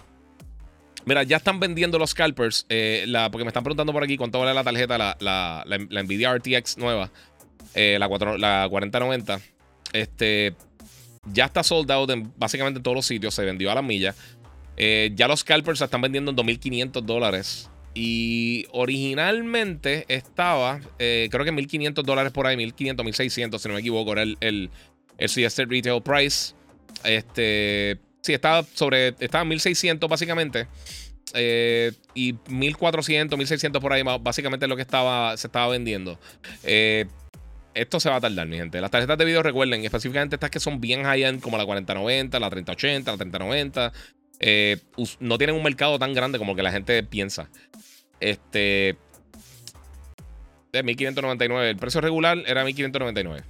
[1.06, 2.66] Mira, ya están vendiendo los scalpers.
[2.70, 6.34] la, porque me están preguntando por aquí cuánto vale la tarjeta, la, la, la, Nvidia
[6.34, 7.12] RTX nueva.
[7.76, 9.40] la, 4, la 4090.
[9.94, 10.56] Este.
[11.32, 13.34] Ya está sold out en básicamente todos los sitios.
[13.34, 14.14] Se vendió a la milla.
[14.78, 17.70] Eh, ya los scalpers se están vendiendo en 2.500 dólares.
[17.94, 23.80] Y originalmente estaba, eh, creo que 1.500 dólares por ahí, 1.500, 1.600, si no me
[23.80, 24.70] equivoco, era el, el,
[25.18, 26.54] el suggested retail price.
[27.06, 30.68] Este, sí, estaba sobre, estaba 1.600 básicamente.
[31.34, 36.20] Eh, y 1.400, 1.600 por ahí, básicamente lo que estaba, se estaba vendiendo.
[36.64, 38.82] esto se va a tardar, mi gente.
[38.82, 42.50] Las tarjetas de video, recuerden, específicamente estas que son bien high-end, como la 4090, la
[42.50, 43.94] 3080, la 3090,
[44.40, 44.78] eh,
[45.20, 47.50] no tienen un mercado tan grande como que la gente piensa.
[48.20, 48.98] Este.
[50.72, 51.70] De 1599.
[51.70, 53.44] El precio regular era 1599.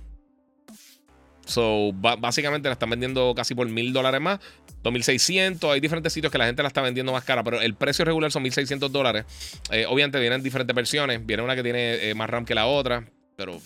[1.46, 4.40] So, básicamente la están vendiendo casi por mil dólares más.
[4.84, 5.72] 2600.
[5.72, 8.32] Hay diferentes sitios que la gente la está vendiendo más cara, pero el precio regular
[8.32, 9.26] son 1600 dólares.
[9.72, 11.26] Eh, obviamente vienen diferentes versiones.
[11.26, 13.60] Viene una que tiene eh, más RAM que la otra, pero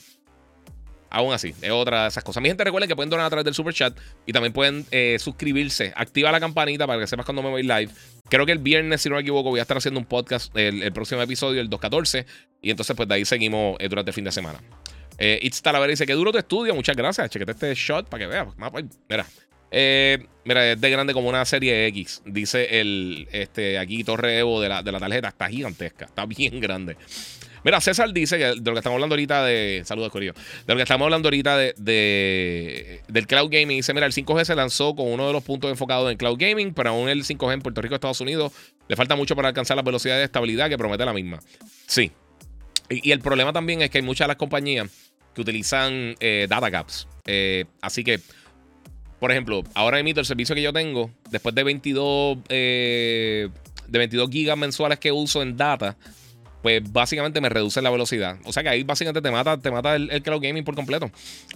[1.12, 2.42] Aún así, es otra de esas cosas.
[2.44, 5.18] Mi gente, recuerden que pueden donar a través del super chat y también pueden eh,
[5.20, 5.92] suscribirse.
[5.96, 7.90] Activa la campanita para que sepas cuando me voy live.
[8.30, 10.92] Creo que el viernes, si no me equivoco, voy a estar haciendo un podcast, el,
[10.94, 12.26] próximo episodio, el 214.
[12.62, 14.62] Y entonces, pues de ahí seguimos eh, durante el fin de semana.
[15.18, 16.76] Eh, It's Talavera dice que duro tu estudio.
[16.76, 17.30] Muchas gracias.
[17.30, 18.48] Chequete este shot para que veas.
[18.72, 19.26] Pues, mira.
[19.72, 22.22] Eh, mira, es de grande como una serie X.
[22.26, 25.28] Dice el este aquí Torre Evo de la, de la tarjeta.
[25.30, 26.06] Está gigantesca.
[26.06, 26.98] Está bien grande.
[27.64, 29.82] Mira, César dice que de lo que estamos hablando ahorita de.
[29.86, 30.34] Saludos, Corillo.
[30.34, 33.78] De lo que estamos hablando ahorita de, del cloud gaming.
[33.78, 36.74] Dice: Mira, el 5G se lanzó con uno de los puntos enfocados en cloud gaming,
[36.74, 38.54] pero aún el 5G en Puerto Rico, Estados Unidos,
[38.88, 41.40] le falta mucho para alcanzar la velocidad de estabilidad que promete la misma.
[41.86, 42.12] Sí.
[42.90, 44.90] Y, el problema también es que hay muchas de las compañías
[45.34, 47.08] que utilizan eh, data caps.
[47.26, 48.20] Eh, así que.
[49.20, 53.50] Por ejemplo, ahora emito el servicio que yo tengo, después de 22, eh,
[53.86, 55.98] de 22 gigas mensuales que uso en data,
[56.62, 58.38] pues básicamente me reduce la velocidad.
[58.46, 61.10] O sea que ahí básicamente te mata, te mata el, cloud gaming por completo.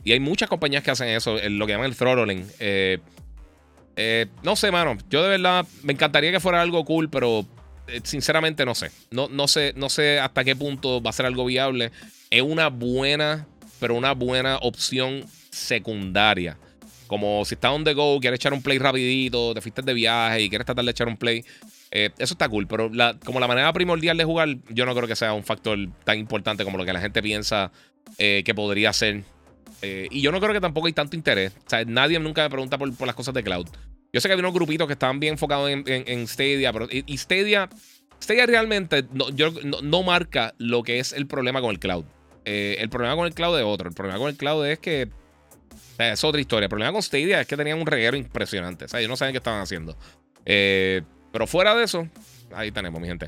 [0.03, 2.45] Y hay muchas compañías que hacen eso, lo que llaman el throttling.
[2.59, 2.99] Eh,
[3.95, 4.97] eh, no sé, mano.
[5.09, 7.45] Yo de verdad me encantaría que fuera algo cool, pero
[7.87, 8.91] eh, sinceramente no sé.
[9.11, 9.73] No, no sé.
[9.75, 11.91] no sé hasta qué punto va a ser algo viable.
[12.29, 13.47] Es una buena,
[13.79, 16.57] pero una buena opción secundaria.
[17.07, 20.41] Como si estás on the go, quieres echar un play rapidito, te fuiste de viaje
[20.41, 21.43] y quieres tratar de echar un play.
[21.95, 22.89] Eh, eso está cool, pero
[23.23, 26.63] como la manera primordial de jugar, yo no creo que sea un factor tan importante
[26.63, 27.71] como lo que la gente piensa
[28.17, 29.21] eh, que podría ser.
[29.83, 31.53] Eh, y yo no creo que tampoco hay tanto interés.
[31.55, 33.67] O sea, nadie nunca me pregunta por, las cosas de cloud.
[34.11, 37.69] Yo sé que hay unos grupitos que estaban bien enfocados en, Stadia, pero y, Stadia,
[38.19, 39.51] Stadia realmente no, yo,
[39.83, 42.05] no, marca lo que es el problema con el cloud.
[42.45, 43.87] el problema con el cloud es otro.
[43.87, 45.09] El problema con el cloud es que
[45.99, 46.65] es otra historia.
[46.65, 48.85] El problema con Stadia es que tenían un reguero impresionante.
[48.85, 49.95] O sea, ellos no saben qué estaban haciendo.
[50.45, 51.03] Eh,
[51.33, 52.07] pero fuera de eso,
[52.53, 53.27] ahí tenemos, mi gente.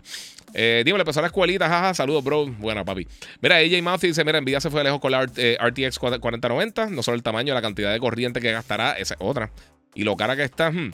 [0.53, 2.45] Eh, le empezó la escuelita, jaja, saludos, bro.
[2.45, 3.07] Buena, papi.
[3.41, 6.83] Mira, AJ Matthew dice: Mira, Nvidia se fue lejos con la RTX 4090.
[6.83, 9.51] Eh, no solo el tamaño, la cantidad de corriente que gastará, esa es otra.
[9.95, 10.91] Y lo cara que está, hmm.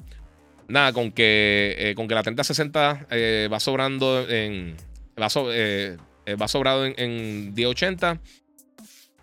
[0.70, 4.78] nada, con que, eh, con que la 3060 eh, va sobrando en.
[5.22, 5.28] Va,
[6.38, 8.22] va sobrado en, en 1080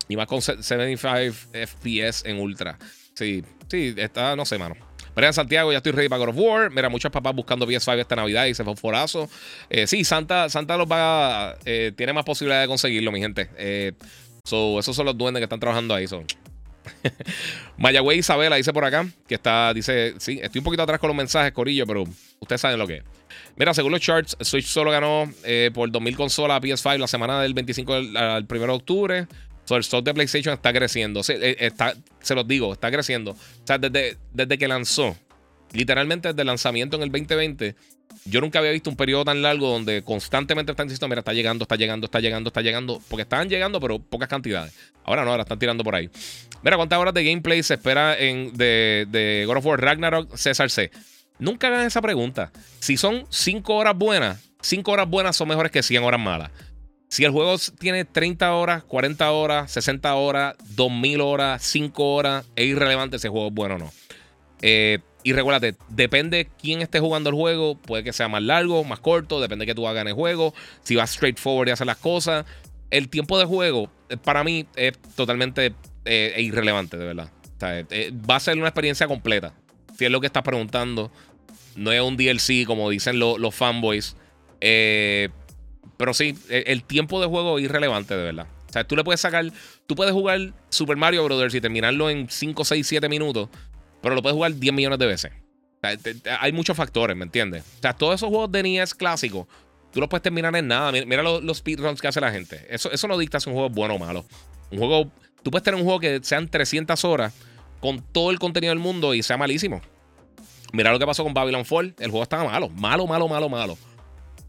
[0.07, 1.09] y va con 75
[1.53, 2.77] FPS en ultra.
[3.15, 4.88] Sí, sí, está, no sé, mano.
[5.19, 6.71] María Santiago, ya estoy ready para God of War.
[6.71, 9.29] Mira, muchos papás buscando PS5 esta Navidad y se fue forazo.
[9.69, 11.57] Eh, sí, Santa, Santa los va.
[11.65, 13.49] Eh, tiene más posibilidad de conseguirlo, mi gente.
[13.57, 13.91] Eh,
[14.49, 16.07] So, esos son los duendes que están trabajando ahí.
[16.07, 16.23] So.
[17.77, 21.17] Mayagüey Isabela dice por acá que está, dice, sí, estoy un poquito atrás con los
[21.17, 22.03] mensajes, Corillo, pero
[22.39, 23.03] ustedes saben lo que es.
[23.55, 27.53] Mira, según los charts, Switch solo ganó eh, por 2000 consolas PS5 la semana del
[27.53, 29.27] 25 al, 1 de octubre.
[29.69, 31.21] So, el stock de PlayStation está creciendo.
[31.21, 33.33] Se, eh, está, se los digo, está creciendo.
[33.33, 35.15] O sea, desde, desde que lanzó,
[35.73, 37.75] literalmente desde el lanzamiento en el 2020,
[38.25, 41.65] yo nunca había visto un periodo tan largo donde constantemente están diciendo, mira, está llegando,
[41.65, 43.01] está llegando, está llegando, está llegando.
[43.09, 44.73] Porque estaban llegando, pero pocas cantidades.
[45.03, 46.09] Ahora no, ahora están tirando por ahí.
[46.63, 50.71] Mira, ¿cuántas horas de gameplay se espera en, de, de God of War Ragnarok César
[50.71, 50.89] C?
[51.37, 52.51] Nunca hagan esa pregunta.
[52.79, 56.49] Si son 5 horas buenas, 5 horas buenas son mejores que 100 horas malas.
[57.09, 62.67] Si el juego tiene 30 horas, 40 horas, 60 horas, 2000 horas, 5 horas, es
[62.67, 63.91] irrelevante si el juego es bueno o no.
[64.61, 68.99] Eh, y recuérdate, depende quién esté jugando el juego, puede que sea más largo, más
[68.99, 71.97] corto, depende de que tú hagas en el juego, si vas straightforward y haces las
[71.97, 72.45] cosas.
[72.91, 75.73] El tiempo de juego, eh, para mí, es totalmente
[76.05, 77.31] eh, irrelevante, de verdad.
[78.29, 79.53] va a ser una experiencia completa.
[79.97, 81.11] Si es lo que estás preguntando,
[81.75, 84.15] no es un DLC como dicen los fanboys.
[84.61, 85.29] Eh,
[85.97, 88.47] pero sí, e, el, tiempo de juego es irrelevante, de verdad.
[88.69, 89.45] O sea, tú le puedes sacar,
[89.87, 93.49] tú puedes jugar Super Mario Brothers y terminarlo en 5, 6, 7 minutos,
[94.01, 95.31] pero lo puedes jugar 10 millones de veces.
[96.39, 97.63] hay muchos factores, ¿me entiendes?
[97.79, 99.47] O sea, todos esos juegos de NES clásicos,
[99.91, 100.91] tú los puedes terminar en nada.
[100.91, 102.65] Mira, los, speedruns que hace la gente.
[102.69, 104.25] Eso, eso no dicta si un juego es bueno o malo.
[104.71, 105.11] Un juego,
[105.41, 107.33] tú puedes tener un juego que sean 300 horas
[107.79, 109.81] con todo el contenido del mundo y sea malísimo.
[110.71, 111.95] Mira lo que pasó con Babylon Fall.
[111.99, 112.69] El juego estaba malo.
[112.69, 113.77] Malo, malo, malo, malo.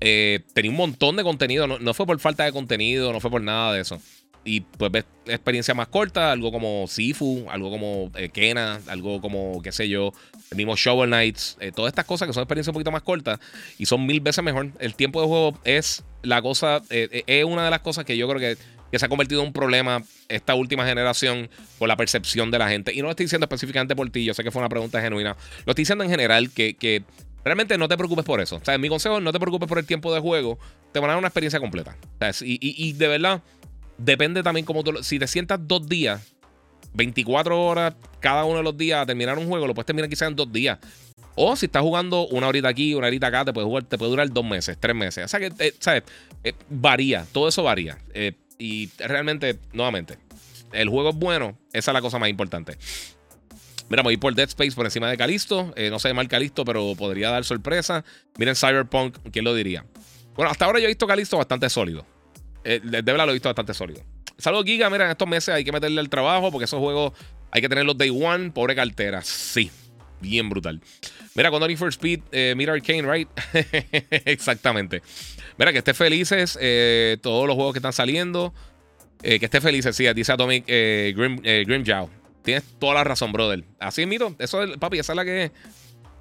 [0.00, 1.66] Eh, tenía un montón de contenido.
[1.66, 4.00] No, fue por falta de contenido, no fue por nada de eso.
[4.42, 9.70] Y pues ves más corta, algo como Sifu, algo como eh, Kena, algo como, qué
[9.70, 10.12] sé yo,
[10.50, 13.38] el mismo Shovel Knights, eh, todas estas cosas que son experiencias un poquito más cortas
[13.76, 14.70] y son mil veces mejor.
[14.78, 18.40] El tiempo de juego es la cosa, es una de las cosas que yo creo
[18.40, 18.56] que
[18.90, 22.68] que se ha convertido en un problema esta última generación por la percepción de la
[22.68, 22.92] gente.
[22.92, 25.36] Y no lo estoy diciendo específicamente por ti, yo sé que fue una pregunta genuina.
[25.64, 27.04] Lo estoy diciendo en general que,
[27.44, 28.56] realmente no te preocupes por eso.
[28.56, 30.58] O sea, mi consejo no te preocupes por el tiempo de juego,
[30.92, 31.96] te van a dar una experiencia completa.
[32.40, 33.42] y, de verdad,
[33.98, 36.20] depende también como tú, si te sientas dos días,
[36.94, 40.28] 24 horas cada uno de los días a terminar un juego, lo puedes terminar quizás
[40.28, 40.78] en dos días.
[41.36, 44.10] O si estás jugando una horita aquí, una horita acá, te puede, jugar, te puede
[44.10, 45.24] durar dos meses, tres meses.
[45.24, 46.02] O sea que, eh, ¿sabes?
[46.44, 47.98] Eh, varía, todo eso varía.
[48.12, 50.18] Eh, y realmente, nuevamente,
[50.72, 51.56] el juego es bueno.
[51.72, 52.76] Esa es la cosa más importante.
[53.90, 55.72] Mira, voy por Dead Space por encima de Calisto.
[55.76, 58.04] Eh, no sé mal Calisto, pero podría dar sorpresa.
[58.38, 59.84] Miren Cyberpunk, ¿quién lo diría?
[60.36, 62.06] Bueno, hasta ahora yo he visto Calisto bastante sólido.
[62.62, 64.02] Eh, de verdad lo he visto bastante sólido.
[64.38, 64.88] Saludos, Giga.
[64.90, 67.12] Mira, en estos meses hay que meterle el trabajo porque esos juegos
[67.50, 68.52] hay que tenerlos day one.
[68.52, 69.22] Pobre cartera.
[69.22, 69.72] Sí,
[70.20, 70.80] bien brutal.
[71.34, 73.28] Mira, cuando Need for Speed, eh, mira Arcane, right?
[74.24, 75.02] Exactamente.
[75.58, 78.54] Mira, que esté felices eh, todos los juegos que están saliendo.
[79.22, 81.84] Eh, que esté felices, sí, dice Atomic Grim, Grim
[82.42, 83.64] Tienes toda la razón, brother.
[83.78, 84.34] Así es, mito.
[84.38, 85.50] Eso es, papi, esa es la que es.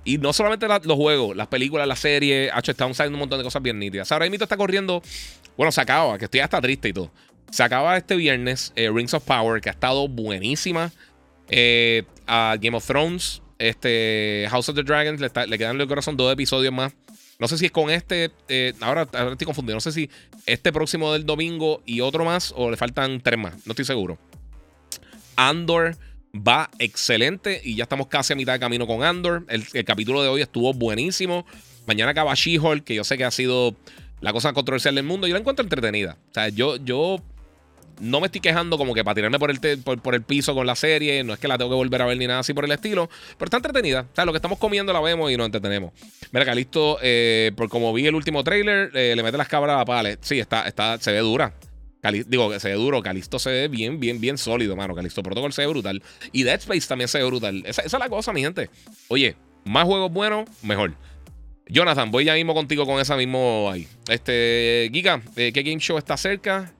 [0.03, 2.51] Y no solamente los juegos, las películas, las series.
[2.53, 4.11] H, están saliendo un montón de cosas bien nítidas.
[4.11, 5.01] Ahora mito está corriendo.
[5.57, 7.11] Bueno, se acaba, que estoy hasta triste y todo.
[7.51, 10.91] Se acaba este viernes Rings of Power, que ha estado buenísima.
[12.27, 16.31] a Game of Thrones, este House of the Dragons, le, le quedan el corazón dos
[16.31, 16.93] episodios más.
[17.39, 18.31] No sé si es con este.
[18.49, 19.75] Eh, ahora, estoy confundido.
[19.75, 20.09] No sé si
[20.45, 23.53] este próximo del domingo y otro más o le faltan tres más.
[23.65, 24.17] No estoy seguro.
[25.37, 25.95] Andor
[26.35, 29.45] va excelente y ya estamos casi a mitad de camino con Andor.
[29.49, 31.45] El, capítulo de hoy estuvo buenísimo.
[31.87, 33.75] Mañana acaba She-Hulk, que yo sé que ha sido
[34.21, 35.27] la cosa controversial del mundo.
[35.27, 36.17] Yo la encuentro entretenida.
[36.29, 37.17] O sea, yo, yo
[37.99, 40.75] no me estoy quejando como que para tirarme por el, por, el piso con la
[40.75, 41.23] serie.
[41.23, 43.09] No es que la tengo que volver a ver ni nada así por el estilo.
[43.37, 44.01] Pero está entretenida.
[44.11, 45.93] O sea, lo que estamos comiendo la vemos y nos entretenemos.
[46.31, 49.85] Mira, Calisto, eh, por como vi el último trailer, eh, le mete las cabras a
[49.85, 50.15] pala.
[50.21, 51.53] Sí, está, está, se ve dura.
[52.27, 53.01] Digo que se ve duro.
[53.01, 54.95] Calisto se ve bien, bien, bien sólido, mano.
[54.95, 56.03] Calisto Protocol se ve brutal.
[56.31, 57.63] Y Dead Space también se ve brutal.
[57.65, 58.69] Esa, es la cosa, mi gente.
[59.07, 59.35] Oye,
[59.65, 60.95] más juegos buenos, mejor.
[61.67, 63.87] Jonathan, voy ya mismo contigo con esa mismo ahí.
[64.07, 66.73] Este, Giga, eh, ¿qué game show está cerca?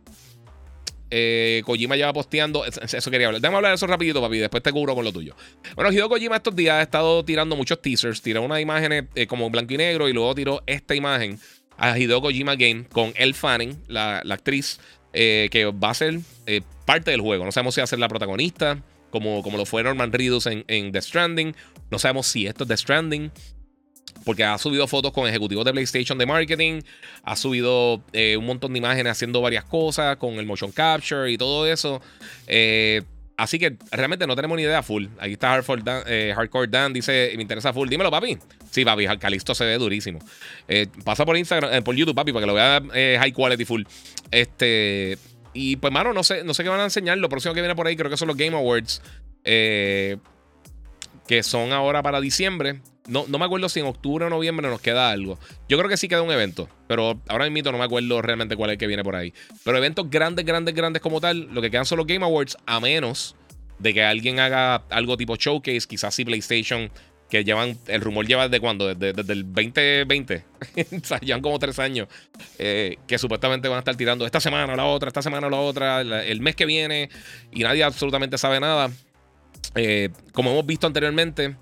[1.12, 2.65] Eh, Kojima lleva posteando.
[2.65, 3.41] Eso quería hablar.
[3.41, 4.38] Déjame hablar de eso rapidito, papi.
[4.38, 5.36] Después te cubro con lo tuyo.
[5.75, 8.21] Bueno, Hideo Kojima estos días ha estado tirando muchos teasers.
[8.21, 11.39] Tiró unas imágenes eh, como blanco y negro y luego tiró esta imagen
[11.77, 14.79] a Hideo Kojima Game con Elle Fanning, la, actriz,
[15.13, 16.19] eh, que va a ser
[16.85, 17.45] parte del juego.
[17.45, 18.81] No sabemos si va a ser la protagonista,
[19.12, 21.55] como, como lo fue Norman Reedus en, en The Stranding.
[21.91, 23.31] No sabemos si esto es The Stranding
[24.23, 26.81] porque ha subido fotos con ejecutivos de PlayStation de marketing,
[27.23, 31.37] ha subido eh, un montón de imágenes haciendo varias cosas con el motion capture y
[31.37, 32.01] todo eso.
[32.47, 33.01] Eh,
[33.40, 35.08] así que realmente no tenemos ni idea full.
[35.19, 35.62] Aquí está
[36.06, 37.90] eh, Hardcore Dan, dice, me interesa full.
[37.90, 38.37] Dímelo, papi.
[38.69, 40.19] Sí, papi, Calisto se ve durísimo.
[41.04, 42.81] pasa por Instagram, por YouTube, papi, para que lo vea
[43.19, 43.83] high quality full.
[44.31, 45.17] Este,
[45.54, 47.17] y pues, mano, no sé, no sé qué van a enseñar.
[47.17, 49.02] Lo próximo que viene por ahí creo que son los Game Awards.
[49.44, 50.17] Eh,
[51.30, 52.82] que son ahora para diciembre.
[53.08, 55.38] No, no me acuerdo si en octubre o noviembre nos queda algo.
[55.67, 58.71] Yo creo que sí queda un evento, pero ahora mismo no me acuerdo realmente cuál
[58.71, 59.32] es el que viene por ahí.
[59.63, 62.80] Pero eventos grandes, grandes, grandes como tal, lo que quedan son los Game Awards, a
[62.80, 63.36] menos
[63.77, 66.90] de que alguien haga algo tipo showcase, quizás si PlayStation,
[67.30, 70.46] que llevan, el rumor lleva desde cuándo, desde, el 2020,
[71.00, 72.08] o sea, llevan como tres años,
[72.58, 75.52] eh, que supuestamente van a estar tirando esta semana o la otra, esta semana o
[75.52, 77.12] la otra, el mes que viene,
[77.52, 78.90] y nadie absolutamente sabe nada.
[79.75, 81.55] Eh, como hemos visto anteriormente,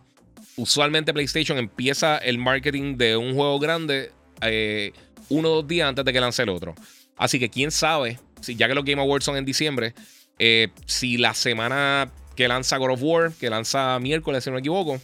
[0.55, 4.91] usualmente PlayStation empieza el marketing de un juego grande eh,
[5.29, 6.75] uno o dos días antes de que lance el otro.
[7.17, 9.93] Así que quién sabe, si ya que los Game Awards son en diciembre,
[10.39, 14.59] eh, si la semana que lanza God of War, que lanza miércoles, si no me
[14.59, 15.01] equivoco,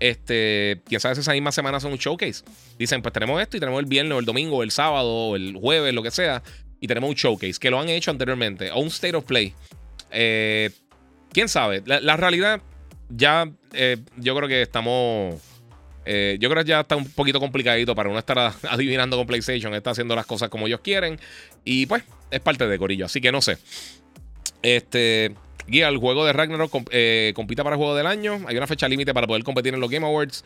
[0.00, 2.42] este, quién sabe si esa misma semana son un showcase.
[2.76, 5.36] Dicen, pues tenemos esto y tenemos el viernes o el domingo, o el sábado, o
[5.36, 6.42] el jueves, lo que sea,
[6.80, 9.54] y tenemos un showcase, que lo han hecho anteriormente, o un state of play.
[11.32, 12.60] Quién sabe, la realidad
[13.14, 15.40] ya eh, yo creo que estamos.
[16.04, 19.74] Eh, yo creo que ya está un poquito complicadito para uno estar adivinando con PlayStation.
[19.74, 21.18] Está haciendo las cosas como ellos quieren.
[21.64, 23.06] Y pues, es parte de Corillo.
[23.06, 23.58] Así que no sé.
[24.62, 25.34] Este.
[25.64, 28.40] Guía, el juego de Ragnarok eh, compita para juego del año.
[28.48, 30.44] Hay una fecha límite para poder competir en los Game Awards.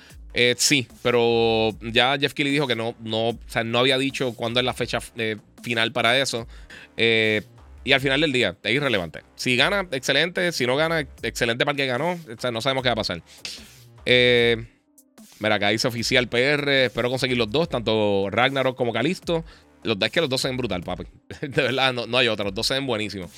[0.56, 4.60] sí, pero ya Jeff Kelly dijo que no, no, o sea, no había dicho cuándo
[4.60, 5.00] es la fecha
[5.62, 6.46] final para eso.
[7.86, 9.20] Y al final del día, es irrelevante.
[9.36, 10.50] Si gana, excelente.
[10.50, 12.18] Si no gana, excelente para el que ganó.
[12.52, 13.22] No sabemos qué va a pasar.
[14.04, 14.56] Eh,
[15.38, 16.68] mira, acá dice oficial PR.
[16.68, 19.44] Espero conseguir los dos, tanto Ragnarok como Calisto.
[19.84, 21.04] Los, es que los dos se ven brutal, papi.
[21.42, 22.46] De verdad, no, hay otra.
[22.46, 23.30] Los dos se ven buenísimos.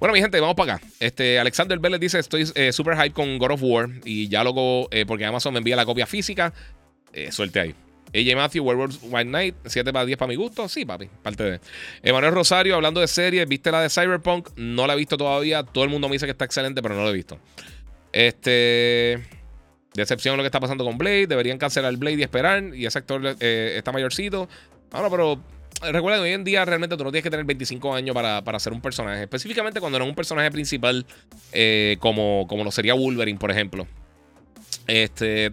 [0.00, 0.86] Bueno, mi gente, vamos para acá.
[0.98, 3.88] Este, Alexander Vélez dice: Estoy eh, super hype con God of War.
[4.04, 6.52] Y ya luego, eh, porque Amazon me envía la copia física.
[7.12, 7.74] Eh, suerte ahí.
[8.16, 10.68] AJ Matthew, Werewolves White Night, 7 para 10 para mi gusto.
[10.68, 11.60] Sí, papi, parte de.
[12.02, 14.50] Emanuel Rosario, hablando de series, ¿viste la de Cyberpunk?
[14.56, 15.62] No la he visto todavía.
[15.62, 17.38] Todo el mundo me dice que está excelente, pero no la he visto.
[18.12, 19.22] Este.
[19.94, 21.26] Decepción lo que está pasando con Blade.
[21.26, 22.62] Deberían cancelar el Blade y esperar.
[22.74, 24.48] Y ese actor eh, está mayorcito.
[24.90, 25.40] Bueno, pero
[25.92, 28.58] recuerda que hoy en día realmente tú no tienes que tener 25 años para, para
[28.58, 29.22] ser un personaje.
[29.22, 31.06] Específicamente cuando no es un personaje principal,
[31.52, 33.86] eh, como, como lo sería Wolverine, por ejemplo.
[34.86, 35.52] Este.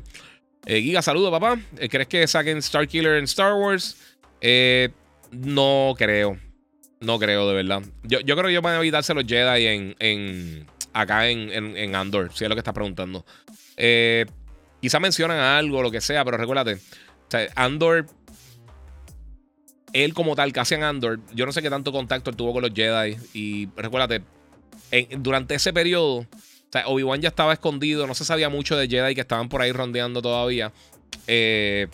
[0.66, 1.60] Eh, Giga, saludo, papá.
[1.78, 3.98] Eh, ¿Crees que saquen Star Killer en Star Wars?
[4.40, 4.90] Eh,
[5.32, 6.38] no creo.
[7.02, 7.84] No creo, de verdad.
[8.04, 12.32] Yo, yo creo que ellos van a evitarse los Jedi en, acá en, en, Andor,
[12.34, 13.26] si es lo que estás preguntando.
[14.80, 16.80] quizá mencionan algo, lo que sea, pero recuérdate.
[17.56, 18.06] Andor,
[19.92, 22.62] él como tal, casi en Andor, yo no sé qué tanto contacto él tuvo con
[22.62, 23.18] los Jedi.
[23.34, 24.22] Y recuérdate,
[25.18, 26.26] durante ese periodo
[26.74, 29.72] sea, Obi-Wan ya estaba escondido, no se sabía mucho de Jedi que estaban por ahí
[29.72, 30.72] rondeando todavía.
[31.28, 31.88] Eh,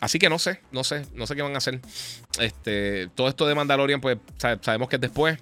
[0.00, 1.80] así que no sé, no sé, no sé qué van a hacer.
[2.40, 5.38] Este, todo esto de Mandalorian, pues sabemos que es después.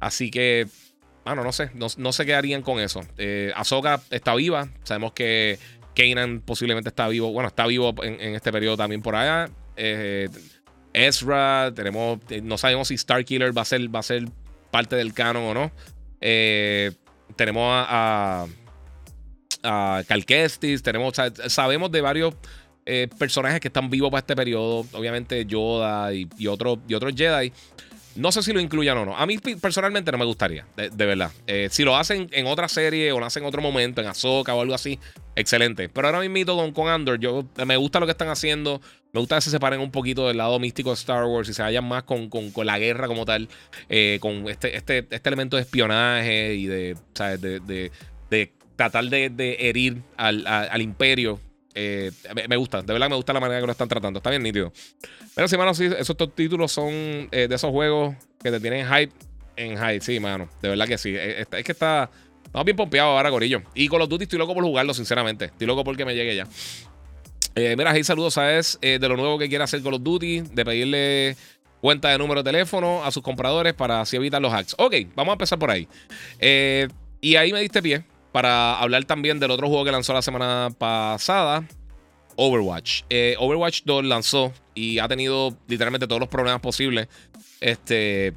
[0.00, 0.66] Así que,
[1.24, 3.00] bueno, no sé, no, sé qué harían con eso.
[3.16, 5.58] Eh, Ahsoka está viva, sabemos que
[5.94, 9.50] Kanan posiblemente está vivo, bueno, está vivo en, este periodo también por allá.
[9.76, 10.28] Eh,
[10.92, 14.24] Ezra, tenemos, no sabemos si Starkiller va a ser, va a ser
[14.70, 15.72] parte del canon o no.
[16.20, 16.92] Eh,
[17.38, 18.46] tenemos a,
[19.62, 20.02] a,
[20.82, 21.14] tenemos,
[21.46, 22.34] sabemos de varios
[22.84, 24.84] eh, personajes que están vivos para este periodo.
[24.92, 26.78] Obviamente Yoda y, y, otros
[27.16, 27.52] Jedi.
[28.16, 29.16] No sé si lo incluyan o no.
[29.16, 31.30] A mí personalmente no me gustaría, de, verdad.
[31.46, 34.54] Eh, si lo hacen en otra serie o lo hacen en otro momento, en Ahsoka
[34.54, 34.98] o algo así,
[35.36, 35.88] excelente.
[35.88, 38.80] Pero ahora mismo con Andor, yo me gusta lo que están haciendo.
[39.12, 41.62] Me gusta que se separen un poquito del lado místico de Star Wars y se
[41.62, 42.28] vayan más con,
[42.64, 43.48] la guerra como tal,
[43.88, 46.96] eh, con este, este, este, elemento de espionaje y de,
[48.28, 51.40] de, tratar de, herir al, imperio.
[51.74, 52.10] Eh,
[52.48, 54.18] me, gusta, de verdad me gusta la manera que lo están tratando.
[54.18, 54.72] Está bien nítido.
[55.34, 56.90] Pero sí, mano, sí, esos títulos son
[57.30, 59.12] eh, de esos juegos que te tienen hype
[59.56, 60.00] en hype.
[60.00, 61.14] Sí, mano, de verdad que sí.
[61.16, 62.10] Es, que está.
[62.44, 63.62] Estamos bien pompeados ahora, Gorillo.
[63.74, 65.46] Y con los Duty estoy loco por jugarlo, sinceramente.
[65.46, 66.46] Estoy loco porque me llegue ya.
[67.60, 68.78] Eh, mira, ahí saludos, ¿sabes?
[68.82, 71.36] Eh, de lo nuevo que quiere hacer Call of Duty, de pedirle
[71.80, 74.76] cuenta de número de teléfono a sus compradores para así evitar los hacks.
[74.78, 75.88] Ok, vamos a empezar por ahí.
[76.38, 76.86] Eh,
[77.20, 80.68] y ahí me diste pie para hablar también del otro juego que lanzó la semana
[80.78, 81.66] pasada,
[82.36, 83.02] Overwatch.
[83.38, 87.08] Overwatch 2 lanzó y ha tenido literalmente todos los problemas posibles.
[87.60, 88.34] Este,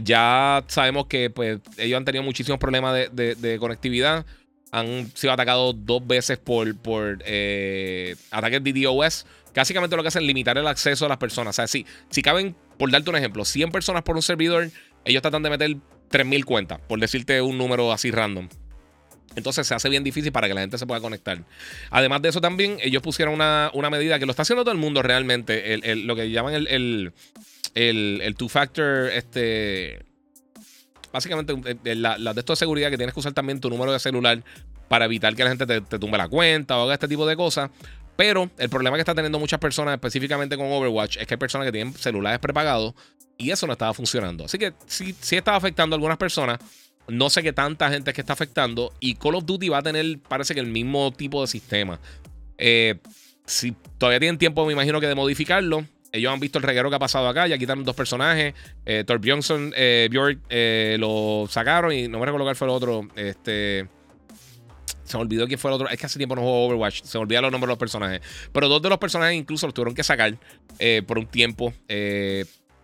[0.00, 4.24] ya sabemos que pues, ellos han tenido muchísimos problemas de conectividad
[4.70, 9.26] han sido atacados dos veces por, por eh, ataques de DOS.
[9.54, 11.54] Básicamente lo que hacen es limitar el acceso a las personas.
[11.54, 14.70] O sea, si, si caben, por darte un ejemplo, 100 personas por un servidor,
[15.04, 15.70] ellos tratan de meter
[16.10, 18.48] 3.000 cuentas, por decirte un número así random.
[19.36, 21.44] Entonces se hace bien difícil para que la gente se pueda conectar.
[21.90, 25.02] Además de eso también, ellos pusieron una, medida que lo está haciendo todo el mundo
[25.02, 26.66] realmente, lo que llaman el,
[27.74, 30.09] el, el two-factor, este
[31.12, 31.54] básicamente
[31.84, 34.42] la, de esto de seguridad que tienes que usar también tu número de celular
[34.88, 37.36] para evitar que la gente te, te tumbe la cuenta o haga este tipo de
[37.36, 37.70] cosas.
[38.16, 41.66] Pero el problema que está teniendo muchas personas, específicamente con Overwatch, es que hay personas
[41.66, 42.94] que tienen celulares prepagados
[43.38, 44.44] y eso no estaba funcionando.
[44.44, 46.58] Así que sí, sí estaba afectando a algunas personas.
[47.08, 48.92] No sé qué tanta gente es que está afectando.
[49.00, 51.98] Y Call of Duty va a tener, parece que el mismo tipo de sistema.
[52.58, 52.96] Eh,
[53.46, 55.86] si todavía tienen tiempo, me imagino que de modificarlo.
[56.12, 57.46] Ellos han visto el reguero que ha pasado acá.
[57.46, 58.54] Ya quitaron dos personajes.
[58.84, 63.08] Eh, Thor eh, Bjork eh, lo sacaron y no me recuerdo cuál fue el otro.
[63.16, 63.88] Este.
[65.04, 65.88] Se me olvidó quién fue el otro.
[65.88, 67.02] Es que hace tiempo no juego Overwatch.
[67.02, 68.20] Se me olvidaron los nombres de los personajes.
[68.52, 70.36] Pero dos de los personajes incluso los tuvieron que sacar
[71.06, 71.72] por un tiempo.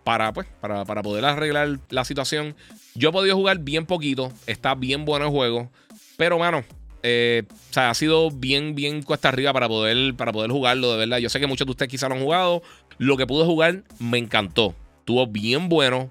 [0.05, 2.55] para, pues, para, para poder arreglar la situación.
[2.95, 4.33] Yo he podido jugar bien poquito.
[4.47, 5.71] Está bien bueno el juego.
[6.17, 6.65] Pero, mano,
[7.09, 10.99] eh, o sea, ha sido bien, bien cuesta arriba para poder, para poder jugarlo, de
[10.99, 11.19] verdad.
[11.19, 12.63] Yo sé que muchos de ustedes quizás lo han jugado.
[12.99, 14.75] Lo que pude jugar me encantó.
[15.01, 16.11] Estuvo bien bueno.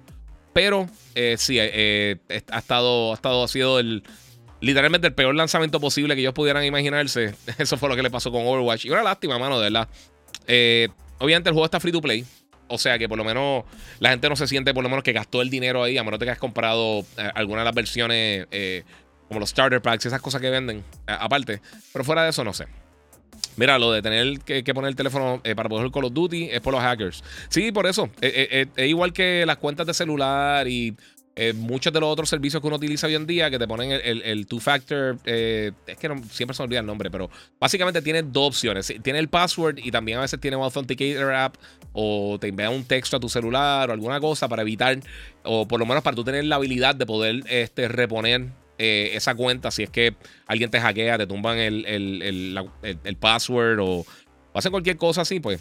[0.52, 2.16] Pero eh, sí, eh,
[2.50, 4.02] ha estado, ha estado, ha sido el,
[4.60, 7.34] literalmente el peor lanzamiento posible que ellos pudieran imaginarse.
[7.58, 8.86] Eso fue lo que le pasó con Overwatch.
[8.86, 9.88] Y una lástima, mano, de verdad.
[11.18, 12.24] obviamente el juego está free to play.
[12.68, 13.64] O sea que por lo menos
[14.00, 16.18] la gente no se siente por lo menos que gastó el dinero ahí, a menos
[16.18, 18.48] que hayas comprado alguna de las versiones
[19.28, 21.60] como los starter packs y esas cosas que venden, aparte.
[21.92, 22.66] Pero fuera de eso, no sé.
[23.56, 26.50] Mira, lo de tener que, poner el teléfono eh, para poder jugar Call of Duty
[26.50, 27.24] es por los hackers.
[27.48, 28.10] Sí, por eso.
[28.20, 30.96] Eh, eh, es igual que las cuentas de celular y
[31.56, 34.46] muchos de los otros servicios que uno utiliza hoy en día que te ponen el,
[34.46, 35.18] two-factor.
[35.26, 37.28] es que siempre se me olvida el nombre, pero
[37.60, 38.90] básicamente tiene dos opciones.
[39.02, 41.56] Tiene el password y también a veces tiene un authenticator app
[41.92, 44.98] o te envía un texto a tu celular o alguna cosa para evitar,
[45.42, 48.46] o por lo menos para tú tener la habilidad de poder este, reponer
[48.78, 50.14] eh, esa cuenta si es que
[50.46, 54.06] alguien te hackea, te tumban el, el, password o,
[54.54, 55.60] hacen cualquier cosa así, pues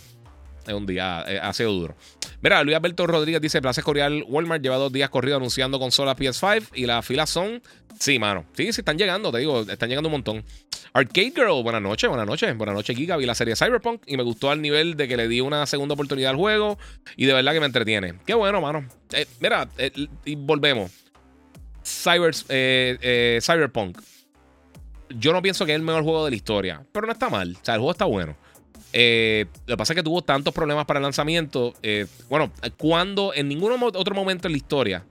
[0.65, 1.95] es un día, eh, ha sido duro.
[2.41, 6.69] Mira, Luis Alberto Rodríguez dice: Plaza Escorial Walmart lleva dos días corrido anunciando consolas PS5
[6.73, 7.61] y las filas son.
[7.99, 8.45] Sí, mano.
[8.53, 10.43] Sí, sí, están llegando, te digo, están llegando un montón.
[10.93, 12.55] Arcade Girl, buenas noches, buenas noches.
[12.57, 13.17] Buenas noches, Giga.
[13.17, 15.93] Vi la serie Cyberpunk y me gustó al nivel de que le di una segunda
[15.93, 16.77] oportunidad al juego
[17.15, 18.15] y de verdad que me entretiene.
[18.25, 18.87] Qué bueno, mano.
[19.11, 19.67] Eh, mira,
[20.25, 21.04] y volvemos.
[21.85, 24.01] Cyber, eh, eh, Cyberpunk.
[25.09, 27.55] Yo no pienso que es el mejor juego de la historia, pero no está mal.
[27.61, 28.35] O sea, el juego está bueno.
[28.91, 31.73] Eh, lo que pasa es que tuvo tantos problemas para el lanzamiento.
[32.27, 35.05] bueno, cuando en ningún otro momento en la historia,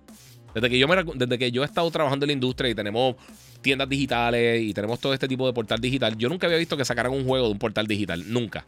[0.52, 3.16] desde que, yo desde que yo he estado trabajando en la industria y tenemos
[3.60, 6.84] tiendas digitales y tenemos todo este tipo de portal digital, yo nunca había visto que
[6.84, 8.24] sacaran un juego de un portal digital.
[8.32, 8.66] Nunca.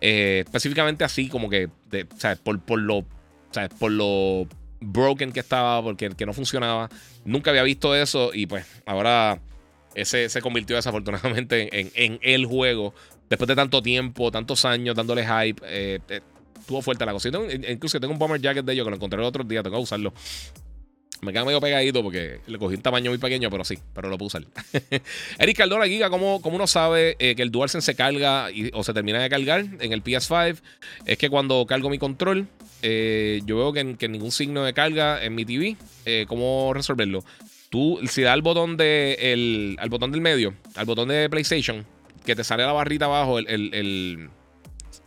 [0.00, 1.68] específicamente así, como que,
[2.16, 3.04] sea, por, lo.
[3.78, 4.46] Por lo
[4.82, 6.88] broken que estaba, porque que no funcionaba.
[7.24, 9.40] Nunca había visto eso y pues ahora
[9.94, 12.94] ese se convirtió desafortunadamente en, el juego.
[13.28, 16.20] Después de tanto tiempo, tantos años dándole hype, eh, eh,
[16.58, 17.30] estuvo fuerte la cosa.
[17.68, 19.82] incluso tengo un bomber jacket de ellos que lo encontré el otro día, tengo que
[19.82, 20.12] usarlo.
[21.24, 24.18] Me queda medio pegadito porque le cogí un tamaño muy pequeño, pero sí, pero lo
[24.18, 24.40] puse.
[25.38, 29.22] Eric Caldora Giga, ¿cómo, uno sabe eh, que el DualSense se carga o se termina
[29.22, 30.58] de cargar en el PS5?
[31.06, 32.48] Es que cuando cargo mi control,
[32.82, 35.76] eh, yo veo que, que, ningún signo de carga en mi TV.
[36.06, 37.22] Eh, ¿Cómo resolverlo?
[37.70, 41.86] Tú, si das al botón, de, el, al botón del medio, al botón de PlayStation,
[42.26, 44.28] que te sale la barrita abajo, el, el,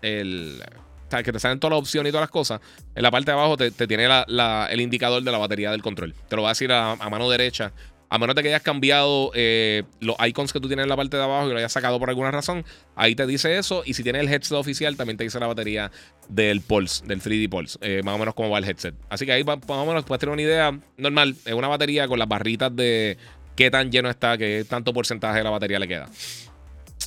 [0.01, 0.63] el,
[1.09, 2.61] que te salen todas las opciones y todas las cosas,
[2.93, 6.13] en la parte de abajo te, tiene el indicador de la batería del control.
[6.27, 7.71] Te lo va a decir a mano derecha
[8.09, 11.17] a menos de que hayas cambiado eh, los icons que tú tienes en la parte
[11.17, 12.63] de abajo y lo hayas sacado por alguna razón,
[12.95, 13.83] ahí te dice eso.
[13.85, 15.91] Y si tienes el headset oficial, también te dice la batería
[16.29, 18.95] del Pulse, del 3D Pulse, eh, más o menos cómo va el headset.
[19.09, 21.35] Así que ahí más o menos puedes tener una idea normal.
[21.45, 23.17] Es una batería con las barritas de
[23.55, 26.07] qué tan lleno está, qué tanto porcentaje de la batería le queda.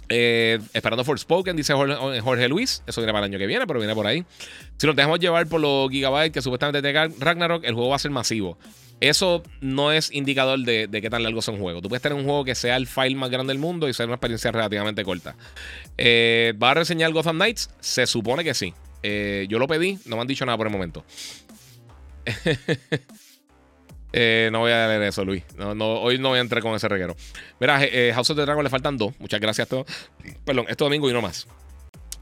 [0.08, 2.82] Eh, esperando for Spoken, dice Jorge, Luis.
[2.86, 4.24] Eso viene para el año que viene, pero viene por ahí.
[4.76, 7.98] Si nos dejamos llevar por los gigabytes que supuestamente tiene Ragnarok, el juego va a
[7.98, 8.58] ser masivo.
[9.00, 11.80] Eso no es indicador de, qué tan largo son un juego.
[11.80, 14.06] Tú puedes tener un juego que sea el file más grande del mundo y ser
[14.06, 15.36] una experiencia relativamente corta.
[15.96, 17.70] Eh, ¿Va a reseñar Gotham Knights?
[17.80, 18.74] Se supone que sí.
[19.02, 21.04] Eh, yo lo pedí, no me han dicho nada por el momento.
[24.20, 25.44] Eh, no voy a leer eso, Luis.
[25.58, 27.14] hoy no voy a entrar con ese reguero.
[27.60, 27.78] Mira,
[28.14, 29.14] House of the Dragon le faltan dos.
[29.20, 29.86] Muchas gracias a todos.
[30.44, 31.46] Perdón, este domingo y no más.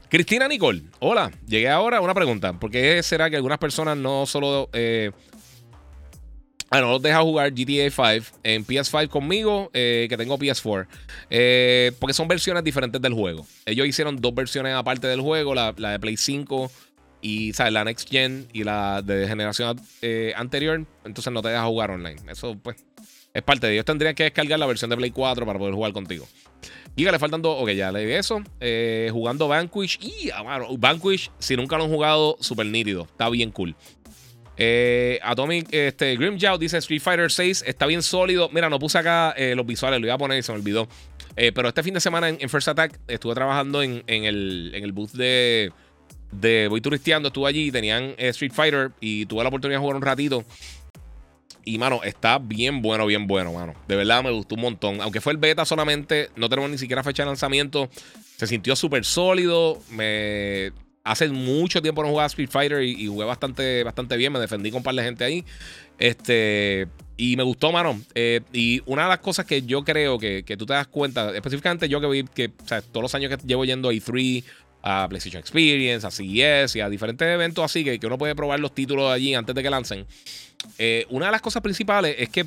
[0.09, 1.31] Cristina Nicole, hola.
[1.47, 2.53] Llegué ahora a una pregunta.
[2.53, 4.69] ¿Por qué será que algunas personas no solo
[6.69, 10.87] Ah, no los deja jugar GTA 5 en PS5 conmigo, eh, que tengo PS4.
[11.29, 13.47] Eh, porque son versiones diferentes del juego.
[13.65, 16.69] Ellos hicieron dos versiones aparte del juego: la, de Play 5
[17.21, 17.73] y ¿sabes?
[17.73, 20.85] la Next Gen y la de generación eh, anterior.
[21.05, 22.17] Entonces no te deja jugar online.
[22.29, 22.77] Eso, pues,
[23.33, 23.85] es parte de ellos.
[23.85, 26.27] Tendrían que descargar la versión de Play 4 para poder jugar contigo.
[26.95, 27.61] Giga le faltan dos.
[27.61, 28.41] Ok, ya le di eso.
[29.11, 29.99] jugando Vanquish.
[30.01, 33.03] Y, ah, Vanquish, si nunca lo han jugado, súper nítido.
[33.03, 33.75] Está bien cool.
[34.59, 38.49] Eh, Atomic este, Grimjow dice Street Fighter 6 está bien sólido.
[38.51, 40.87] Mira, no puse acá eh, los visuales, lo iba a poner y se me olvidó.
[41.35, 44.91] Eh, pero este fin de semana en, First Attack estuve trabajando en, el, en el
[44.91, 45.71] booth de,
[46.31, 47.27] de Voy Turisteando.
[47.27, 50.43] Estuve allí tenían Street Fighter y tuve la oportunidad de jugar un ratito.
[51.67, 53.73] Y, mano, está bien bueno, bien bueno, mano.
[53.89, 55.01] De verdad me gustó un montón.
[55.01, 57.89] Aunque fue el beta solamente, no tenemos ni siquiera fecha de lanzamiento.
[58.37, 59.77] Se sintió súper sólido.
[59.91, 60.71] Me
[61.03, 64.31] hace mucho tiempo no jugaba Street Fighter y, jugué bastante, bastante bien.
[64.31, 65.43] Me defendí con un par de gente ahí.
[65.99, 66.87] Este.
[67.17, 67.99] Y me gustó, mano.
[68.15, 71.89] Eh, y una de las cosas que yo creo que, tú te das cuenta, específicamente
[71.89, 74.43] yo que vi que o sea, todos los años que llevo yendo a E3,
[74.89, 78.59] a PlayStation Experience, a CES y a diferentes eventos así, que, que uno puede probar
[78.61, 80.05] los títulos allí antes de que lancen.
[80.77, 82.45] Eh, una de las cosas principales es que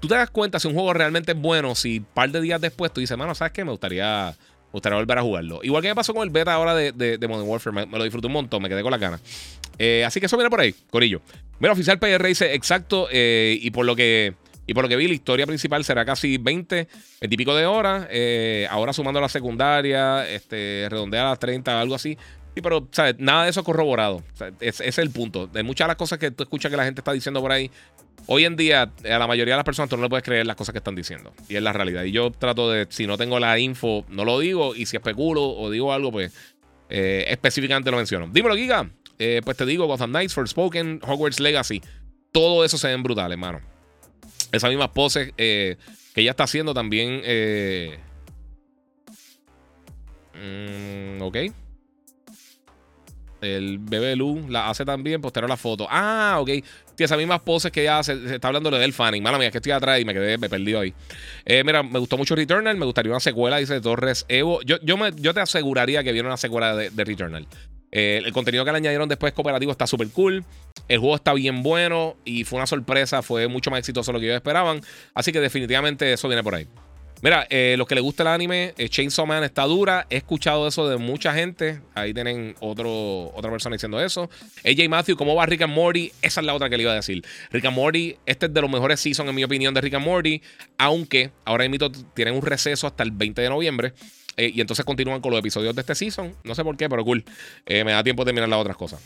[0.00, 2.60] tú te das cuenta si un juego realmente es bueno, si un par de días
[2.62, 3.62] después tú dices, mano, ¿sabes qué?
[3.64, 4.34] Me gustaría
[4.72, 5.60] me gustaría volver a jugarlo.
[5.62, 7.86] Igual que me pasó con el beta ahora de, Modern Warfare.
[7.86, 9.20] Me, lo disfruté un montón, me quedé con las ganas.
[9.78, 11.20] Eh, así que eso viene por ahí, Corillo.
[11.60, 13.06] Mira, oficial PR dice exacto.
[13.12, 14.34] Eh, y por lo que.
[14.72, 16.88] Y por lo que vi, la historia principal será casi 20,
[17.20, 18.06] 20 y pico de horas.
[18.10, 22.16] Eh, ahora sumando la secundaria, este, redondea a las 30, algo así.
[22.54, 23.16] Sí, pero, ¿sabes?
[23.18, 24.22] Nada de eso corroborado.
[24.60, 25.46] ese es el punto.
[25.46, 27.70] De muchas de las cosas que tú escuchas que la gente está diciendo por ahí,
[28.26, 30.56] Hoy en día, a la mayoría de las personas tú no le puedes creer las
[30.56, 31.34] cosas que están diciendo.
[31.48, 32.04] Y es la realidad.
[32.04, 34.74] Y yo trato de, si no tengo la info, no lo digo.
[34.74, 36.32] Y si especulo o digo algo, pues
[36.88, 38.28] eh, específicamente lo menciono.
[38.32, 38.88] Dímelo, Giga.
[39.18, 41.82] Eh, pues te digo, Gotham Knights, Forspoken, Hogwarts Legacy.
[42.30, 43.71] Todo eso se ven brutales, hermano.
[44.52, 45.76] Esas mismas poses eh,
[46.14, 47.22] que ella está haciendo también.
[50.34, 51.36] Mm, ok.
[53.42, 55.86] El bebé Lu la hace también, postero la foto.
[55.90, 56.46] Ah, ok.
[56.46, 58.28] Tiene esas mismas poses que ella hace.
[58.28, 59.22] Se está hablando de del fanning.
[59.22, 60.94] Mala mía, que estoy atrás y me quedé, me perdí ahí.
[61.44, 62.76] Eh, mira, me gustó mucho Returnal.
[62.76, 64.62] Me gustaría una secuela, dice Torres Evo.
[64.62, 67.46] Yo, yo, yo te aseguraría que viene una secuela de, Returnal.
[67.92, 70.44] Eh, el contenido que le añadieron después cooperativo está súper cool.
[70.88, 73.22] El juego está bien bueno y fue una sorpresa.
[73.22, 74.80] Fue mucho más exitoso de lo que ellos esperaban.
[75.14, 76.66] Así que definitivamente eso viene por ahí.
[77.22, 80.08] Mira, eh, los que les gusta el anime, eh, Chainsaw Man está dura.
[80.10, 81.80] He escuchado eso de mucha gente.
[81.94, 84.28] Ahí tienen otro, otra persona diciendo eso.
[84.64, 86.10] AJ Matthew, ¿cómo va Rick and Morty?
[86.20, 87.24] Esa es la otra que le iba a decir.
[87.52, 90.04] Rick and Morty, este es de los mejores seasons, en mi opinión, de Rick and
[90.04, 90.42] Morty.
[90.78, 93.92] Aunque ahora mismo tienen un receso hasta el 20 de noviembre.
[94.36, 96.34] Eh, y entonces continúan con los episodios de este season.
[96.44, 97.24] No sé por qué, pero cool.
[97.66, 99.00] me da tiempo de mirar las otras cosas.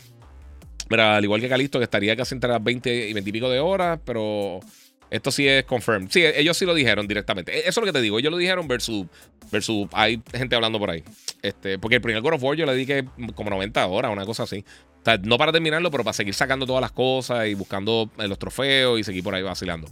[0.89, 3.49] Mira, al igual que Calisto, que estaría casi entre las 20 y 20 y pico
[3.49, 4.61] de horas, pero
[5.09, 6.09] esto sí es confirmed.
[6.09, 7.53] Sí, ellos sí lo dijeron directamente.
[7.55, 8.19] E-, eso es lo que te digo.
[8.19, 9.05] Ellos lo dijeron versus,
[9.51, 11.03] versus hay gente hablando por ahí.
[11.41, 13.05] Este, porque el primer God of War yo le dije
[13.35, 14.63] como 90 horas, una cosa así.
[15.01, 18.27] O sea, no para terminarlo, pero para seguir sacando todas las cosas y buscando eh,
[18.27, 19.87] los trofeos y seguir por ahí vacilando.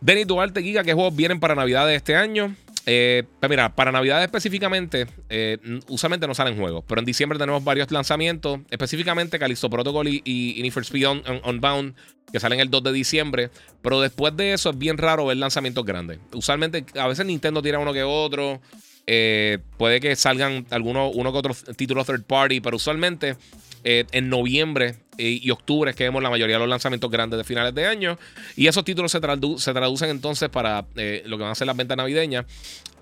[0.00, 2.54] Denis Duarte Giga, ¿qué juegos vienen para Navidad de este año?
[2.86, 5.58] Eh, pues mira, para Navidad específicamente, eh,
[5.88, 10.70] usualmente no salen juegos, pero en diciembre tenemos varios lanzamientos, específicamente Calixto Protocol y, y,
[10.70, 11.06] for Speed
[11.44, 11.94] Unbound,
[12.30, 15.84] que salen el 2 de diciembre, pero después de eso es bien raro ver lanzamientos
[15.84, 16.18] grandes.
[16.32, 18.60] Usualmente, a veces Nintendo tira uno que otro,
[19.06, 23.36] eh, puede que salgan algunos uno que otro título third party, pero usualmente
[23.84, 27.44] eh, en noviembre y octubre es que vemos la mayoría de los lanzamientos grandes de
[27.44, 28.18] finales de año.
[28.56, 31.96] Y esos títulos se, traducen entonces para eh, lo que van a ser las ventas
[31.96, 32.46] navideñas.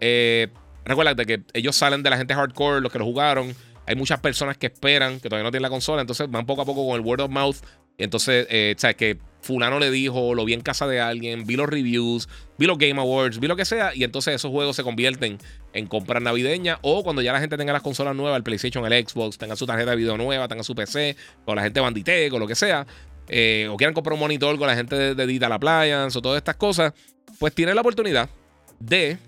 [0.01, 0.49] Eh,
[0.85, 3.55] recuerda que ellos salen de la gente hardcore, los que lo jugaron.
[3.87, 6.65] Hay muchas personas que esperan, que todavía no tienen la consola, entonces van poco a
[6.65, 7.57] poco con el word of mouth.
[7.99, 8.97] Entonces, eh, ¿sabes?
[8.97, 12.29] Que fulano le dijo, lo vi en casa de alguien, vi los reviews,
[12.59, 15.39] vi los Game Awards, vi lo que sea, y entonces esos juegos se convierten
[15.73, 19.07] en compras navideñas o cuando ya la gente tenga las consolas nuevas, el PlayStation, el
[19.07, 22.41] Xbox, tenga su tarjeta de video nueva, tenga su PC, con la gente bandite, con
[22.41, 22.87] lo que sea,
[23.29, 26.39] eh, o quieran comprar un monitor con la gente de, de Digital Appliance o todas
[26.39, 26.93] estas cosas,
[27.39, 28.31] pues tienen la oportunidad
[28.79, 29.19] de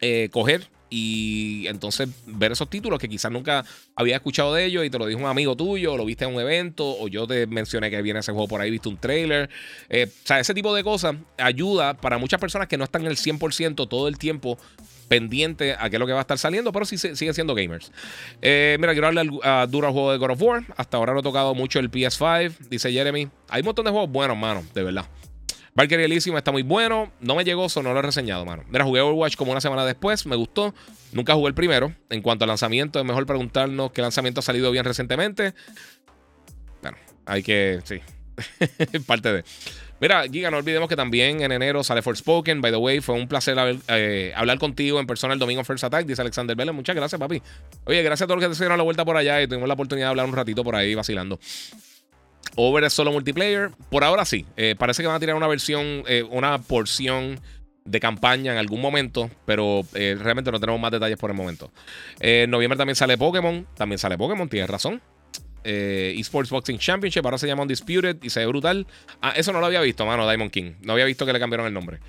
[0.00, 3.64] eh, coger y entonces ver esos títulos que quizás nunca
[3.94, 6.34] había escuchado de ellos y te lo dijo un amigo tuyo, o lo viste en
[6.34, 9.50] un evento, o yo te mencioné que viene ese juego por ahí, viste un trailer.
[9.88, 13.16] Eh, o sea, ese tipo de cosas ayuda para muchas personas que no están el
[13.16, 14.58] 100% todo el tiempo
[15.08, 17.90] pendiente a qué es lo que va a estar saliendo, pero sí siguen siendo gamers.
[18.42, 20.64] Eh, mira, quiero hablar a duro juego de God of War.
[20.76, 23.28] Hasta ahora no he tocado mucho el PS5, dice Jeremy.
[23.48, 25.06] Hay un montón de juegos buenos, mano, de verdad.
[25.74, 27.12] Valkyrie Elysium está muy bueno.
[27.20, 28.64] No me llegó, eso no lo he reseñado, mano.
[28.68, 30.26] Mira, jugué Overwatch como una semana después.
[30.26, 30.74] Me gustó.
[31.12, 31.94] Nunca jugué el primero.
[32.10, 35.54] En cuanto al lanzamiento, es mejor preguntarnos qué lanzamiento ha salido bien recientemente.
[36.82, 37.80] Bueno, hay que.
[37.84, 38.00] Sí.
[39.06, 39.44] Parte de.
[40.00, 42.60] Mira, Giga, no olvidemos que también en enero sale Forspoken.
[42.60, 43.56] By the way, fue un placer
[43.88, 46.72] eh, hablar contigo en persona el domingo First Attack, dice Alexander Vélez.
[46.72, 47.42] Muchas gracias, papi.
[47.84, 49.74] Oye, gracias a todos los que se dieron la vuelta por allá y tuvimos la
[49.74, 51.40] oportunidad de hablar un ratito por ahí vacilando.
[52.60, 53.70] Over solo multiplayer.
[53.88, 54.44] Por ahora sí.
[54.56, 57.38] Eh, parece que van a tirar una versión, eh, una porción
[57.84, 61.70] de campaña en algún momento, pero eh, realmente no tenemos más detalles por el momento.
[62.18, 63.64] en noviembre también sale Pokémon.
[63.76, 65.00] También sale Pokémon, tienes razón.
[65.62, 67.24] Esports Boxing Championship.
[67.24, 68.88] Ahora se llama Undisputed y se ve brutal.
[69.22, 70.72] Ah, eso no lo había visto, mano, Diamond King.
[70.82, 72.00] No había visto que le cambiaron el nombre.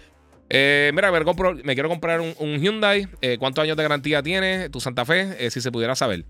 [0.50, 3.08] mira, me, quiero comprar un, Hyundai.
[3.38, 5.52] ¿Cuántos años de garantía tiene tu Santa Fe?
[5.52, 6.26] si se pudiera saber.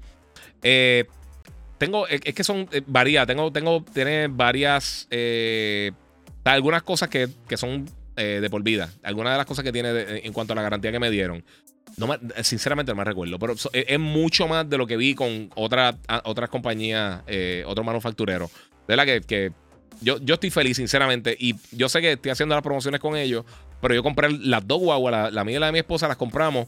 [1.79, 3.25] Tengo, es, que son, varía.
[3.25, 5.07] Tengo, tengo, tiene varias,
[6.43, 8.91] algunas cosas que, que son de por vida.
[9.01, 11.43] Algunas de las cosas que tiene en cuanto a la garantía que me dieron.
[11.97, 15.97] No sinceramente no me recuerdo, pero es, mucho más de lo que vi con otra,
[16.23, 18.51] otras compañías, eh, otros manufactureros.
[18.87, 19.51] De la que,
[20.01, 23.43] yo, yo estoy feliz, sinceramente, y yo sé que estoy haciendo las promociones con ellos,
[23.81, 26.67] pero yo compré las dos guaguas, la, mía y la de mi esposa, las compramos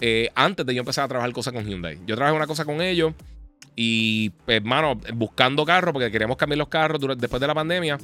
[0.00, 1.98] eh, antes de yo empezar a trabajar cosas con Hyundai.
[2.06, 3.14] Yo trabajé una cosa con ellos
[3.76, 7.98] y, hermano, buscando carros, porque queríamos cambiar los carros después de la pandemia.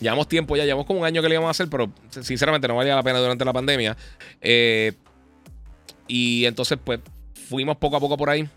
[0.00, 2.76] Llevamos tiempo ya, llevamos como un año que le íbamos a hacer, pero sinceramente no
[2.76, 3.96] valía la pena durante la pandemia.
[4.40, 4.92] Eh,
[6.08, 7.00] y entonces, pues,
[7.48, 8.48] fuimos poco a poco por ahí.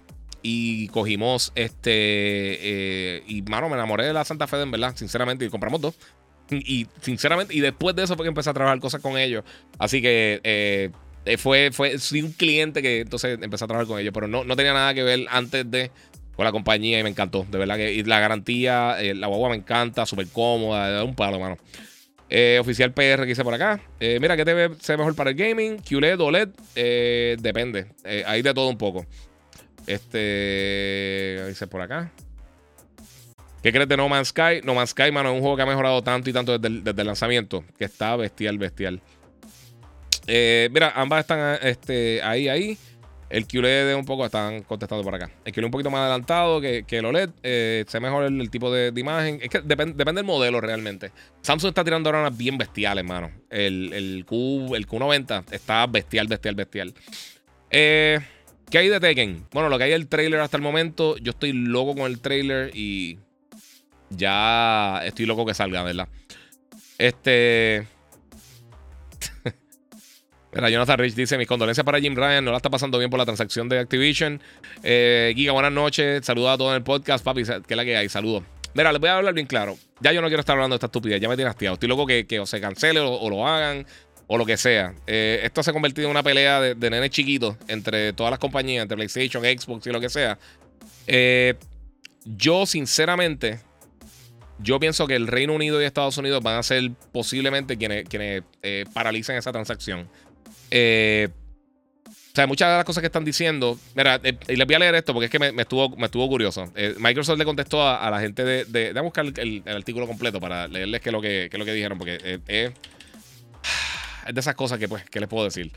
[0.42, 1.92] Y cogimos este.
[1.92, 5.46] Eh, y mano, me enamoré de la Santa Fe, en verdad, sinceramente.
[5.46, 5.96] Y compramos dos.
[6.50, 9.44] Y, sinceramente, y después de eso fue que empecé a trabajar cosas con ellos.
[9.78, 14.14] Así que eh, fue, fue un cliente que entonces empecé a trabajar con ellos.
[14.14, 15.92] Pero no, no tenía nada que ver antes de
[16.38, 17.48] con la compañía y me encantó.
[17.50, 21.40] De verdad que y la garantía, eh, la guagua me encanta, súper cómoda, un palo,
[21.40, 21.58] mano.
[22.30, 23.82] Eh, oficial PR que hice por acá.
[24.00, 25.80] Eh, mira, ¿qué TV se ve mejor para el gaming?
[25.80, 26.50] QLED, OLED.
[27.40, 27.88] Depende.
[28.26, 29.06] hay de todo un poco.
[29.88, 31.44] Este.
[31.48, 32.12] Dice por acá.
[33.64, 34.62] ¿Qué crees de No Man's Sky?
[34.64, 37.08] No Man's Sky, mano, es un juego que ha mejorado tanto y tanto desde el,
[37.08, 37.66] lanzamiento.
[37.80, 39.02] Que está bestial, bestial.
[40.28, 42.78] mira, ambas están este, ahí, ahí.
[43.30, 45.30] El QLED un poco, están contestando por acá.
[45.44, 47.30] El QLED un poquito más adelantado que, el OLED.
[47.44, 49.40] Eh, se mejor el, tipo de, imagen.
[49.42, 51.12] Es que depende del modelo realmente.
[51.42, 53.32] Samsung está tirando ahora unas bien bestiales, hermano.
[53.50, 56.94] El, el, Q, el Q90 está bestial, bestial, bestial.
[57.70, 58.20] Eh,
[58.70, 59.46] ¿Qué hay de Tekken?
[59.52, 61.18] Bueno, lo que hay el trailer hasta el momento.
[61.18, 63.18] Yo estoy loco con el trailer y
[64.10, 66.08] ya estoy loco que salga, ¿verdad?
[66.98, 67.88] Este.
[70.54, 72.44] Mira, Jonathan Rich dice: Mis condolencias para Jim Ryan.
[72.44, 74.42] No la está pasando bien por la transacción de Activision.
[74.84, 76.26] Eh, Giga, buenas noches.
[76.26, 77.44] Saludos a todos en el podcast, papi.
[77.44, 78.10] ¿Qué es la que hay?
[78.10, 78.44] Saludos.
[78.74, 79.78] Mira, les voy a hablar bien claro.
[80.02, 81.20] Ya yo no quiero estar hablando de esta estupidez.
[81.20, 81.74] Ya me tiene hastiado.
[81.74, 83.86] Estoy loco que, que se cancele o, lo hagan
[84.28, 84.94] o lo que sea.
[85.06, 88.40] Eh, esto se ha convertido en una pelea de, de nenes chiquitos entre todas las
[88.40, 90.38] compañías, entre PlayStation, Xbox y lo que sea.
[91.08, 91.56] Eh,
[92.24, 93.60] yo, sinceramente,
[94.60, 98.44] yo pienso que el Reino Unido y Estados Unidos van a ser posiblemente quienes, quienes
[98.94, 100.08] paralicen esa transacción.
[100.72, 101.30] Eh,
[102.06, 103.80] o sea, muchas de las cosas que están diciendo.
[103.96, 106.28] Mira, eh, y les voy a leer esto porque es que me, estuvo, me estuvo
[106.28, 106.72] curioso.
[106.76, 108.66] Eh, Microsoft le contestó a, la gente de.
[108.66, 111.98] de, de buscar el, artículo completo para leerles qué es lo que, lo que dijeron,
[111.98, 112.74] porque es,
[114.34, 115.72] de esas cosas que, pues, ¿qué les puedo decir?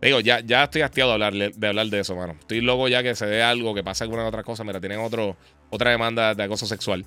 [0.00, 2.36] Digo, ya, ya estoy hastiado de hablar, de hablar de eso, mano.
[2.40, 4.64] Estoy loco ya que se dé algo, que pase alguna otra cosa.
[4.64, 5.36] Mira, tienen otro,
[5.70, 7.04] otra demanda de acoso sexual.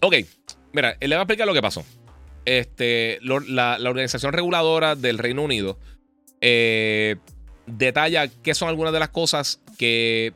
[0.00, 0.14] Ok,
[0.72, 1.84] mira, le voy a explicar lo que pasó.
[2.44, 5.78] Este, la, la organización reguladora del Reino Unido
[6.40, 7.16] eh,
[7.66, 10.32] detalla qué son algunas de las cosas que,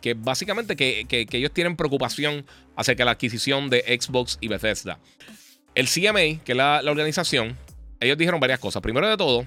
[0.00, 2.44] que básicamente que, ellos tienen preocupación
[2.76, 4.98] acerca de la adquisición de Xbox y Bethesda.
[5.74, 7.56] El CMA, que es la, organización,
[8.00, 8.82] ellos dijeron varias cosas.
[8.82, 9.46] Primero de todo,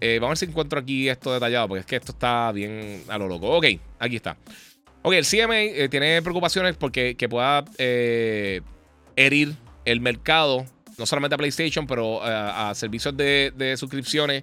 [0.00, 3.02] eh, vamos a ver si encuentro aquí esto detallado, porque es que esto está bien
[3.08, 3.48] a lo loco.
[3.56, 3.66] Ok,
[3.98, 4.36] aquí está.
[5.02, 9.54] Ok, el CMA eh, tiene preocupaciones porque que pueda herir
[9.84, 10.66] el mercado,
[10.98, 14.42] no solamente a PlayStation, pero a servicios de suscripciones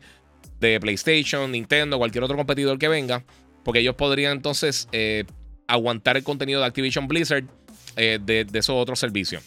[0.63, 3.23] de PlayStation, Nintendo, cualquier otro competidor que venga,
[3.63, 5.25] porque ellos podrían entonces eh,
[5.67, 7.43] aguantar el contenido de Activision Blizzard
[7.97, 9.43] eh, de, esos otros servicios.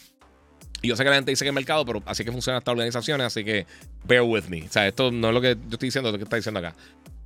[0.82, 2.72] Y yo sé que la gente dice que el mercado, pero así que funcionan estas
[2.72, 3.66] organizaciones, así que
[4.04, 4.64] bear with me.
[4.64, 6.60] O sea, esto no es lo que yo estoy diciendo, es lo que está diciendo
[6.60, 6.74] acá.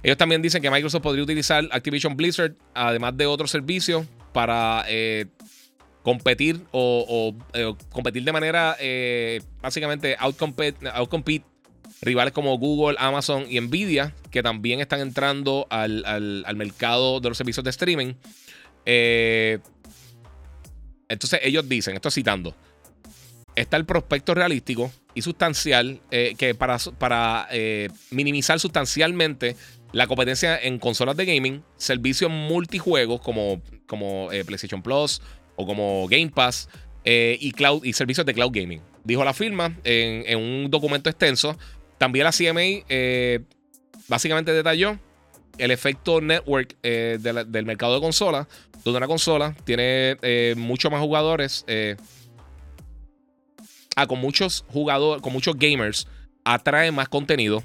[0.04, 5.26] Ellos también dicen que Microsoft podría utilizar Activision Blizzard, además de otros servicios, para eh,
[6.02, 7.34] competir o,
[7.90, 8.76] competir de manera
[9.60, 11.49] básicamente outcompete, outcompete
[12.02, 17.64] rivales como Google, Amazon y Nvidia, que también están entrando al, mercado de los servicios
[17.64, 18.14] de streaming.
[18.86, 19.58] Eh,
[21.08, 22.54] entonces ellos dicen, esto citando,
[23.54, 29.56] está el prospecto realístico y sustancial eh, que para, para eh, minimizar sustancialmente
[29.92, 35.20] la competencia en consolas de gaming, servicios multijuegos como, como PlayStation Plus
[35.56, 36.68] o como Game Pass
[37.04, 38.80] y, cloud, y servicios de cloud gaming.
[39.02, 41.58] Dijo la firma en un documento extenso
[42.00, 43.40] también la CMA eh,
[44.08, 44.98] básicamente detalló
[45.58, 48.46] el efecto network eh, del mercado de consolas,
[48.82, 51.66] donde una consola tiene eh, muchos más jugadores,
[53.96, 56.08] ah, con muchos jugadores, con muchos gamers,
[56.42, 57.62] atrae más contenido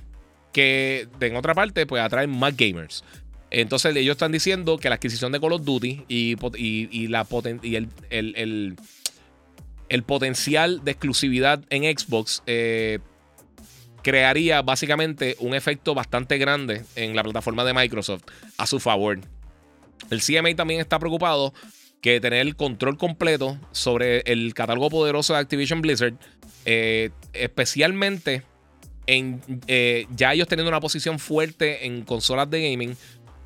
[0.51, 3.05] que en otra parte, pues atrae más gamers.
[3.51, 6.36] Entonces ellos están diciendo que la adquisición de Call of Duty y,
[7.07, 7.25] la
[7.63, 8.75] y el, el,
[9.88, 12.99] el, potencial de exclusividad en Xbox eh,
[14.06, 18.22] crearía básicamente un efecto bastante grande en la plataforma de Microsoft
[18.56, 19.20] a su favor.
[20.12, 21.56] El CMA también está preocupado
[22.01, 26.14] que tener el control completo sobre el catálogo poderoso de Activision Blizzard,
[26.66, 28.43] eh, especialmente
[29.08, 32.95] en eh, ya ellos teniendo una posición fuerte en consolas de gaming,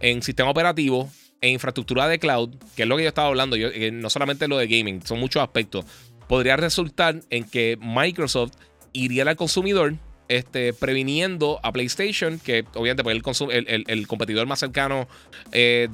[0.02, 3.70] en sistema operativo, en infraestructura de cloud, que es lo que yo estaba hablando, yo,
[3.70, 5.86] eh, no solamente lo de gaming, son muchos aspectos,
[6.28, 8.52] podría resultar en que Microsoft
[8.92, 9.96] iría al consumidor
[10.30, 15.10] este, previniendo a PlayStation, que obviamente pues, el, el, competidor más cercano
[15.52, 15.90] de,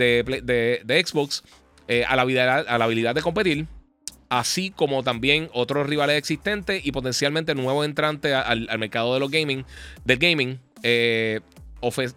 [0.86, 1.44] de, Xbox,
[2.08, 3.68] a, la habilidad, a la habilidad de competir
[4.30, 9.66] así como también otros rivales existentes y potencialmente nuevos entrantes al, mercado de los gaming,
[10.04, 11.42] del gaming, eh,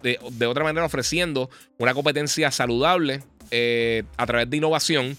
[0.01, 5.17] de, otra manera ofreciendo una competencia saludable eh, a través de innovación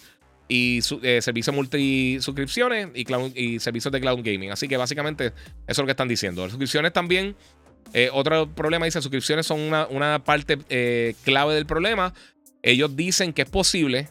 [0.50, 4.50] y eh, servicios multi-suscripciones y, y servicios de cloud gaming.
[4.50, 5.34] Así que básicamente eso
[5.68, 6.42] es lo que están diciendo.
[6.42, 7.34] Las suscripciones también,
[8.12, 10.58] otro problema dice, suscripciones son una, parte
[11.24, 12.12] clave del problema.
[12.62, 14.08] Ellos dicen que es posible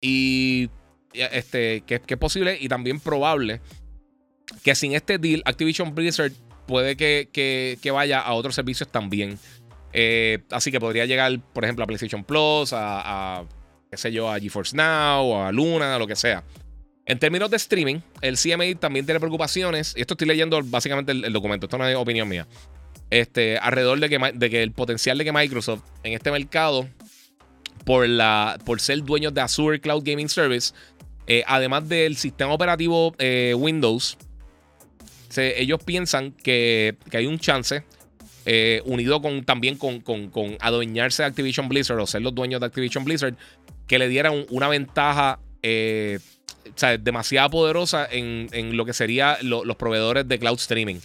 [0.00, 0.70] y
[1.12, 3.60] este, que, es posible y también probable
[4.62, 6.32] que sin este deal Activision Blizzard
[6.66, 9.38] puede que, vaya a otros servicios también.
[9.92, 13.44] Eh, así que podría llegar, por ejemplo, a PlayStation Plus, a,
[13.90, 16.44] qué sé yo, a GeForce Now, a Luna, a lo que sea.
[17.06, 19.94] En términos de streaming, el CMA también tiene preocupaciones.
[19.96, 22.46] Y esto estoy leyendo básicamente el, documento, esto no es opinión mía.
[23.10, 26.88] Este, alrededor de que, de que el potencial de que Microsoft en este mercado,
[27.84, 30.72] por, la, por ser dueños de Azure Cloud Gaming Service,
[31.26, 34.16] eh, además del sistema operativo eh, Windows,
[35.36, 37.84] ellos piensan que, hay un chance,
[38.46, 40.02] eh, unido con, también con,
[40.60, 43.36] adueñarse de Activision Blizzard o ser los dueños de Activision Blizzard,
[43.90, 45.40] que le dieran una ventaja
[47.00, 51.00] demasiado poderosa en, lo que serían los proveedores de cloud streaming.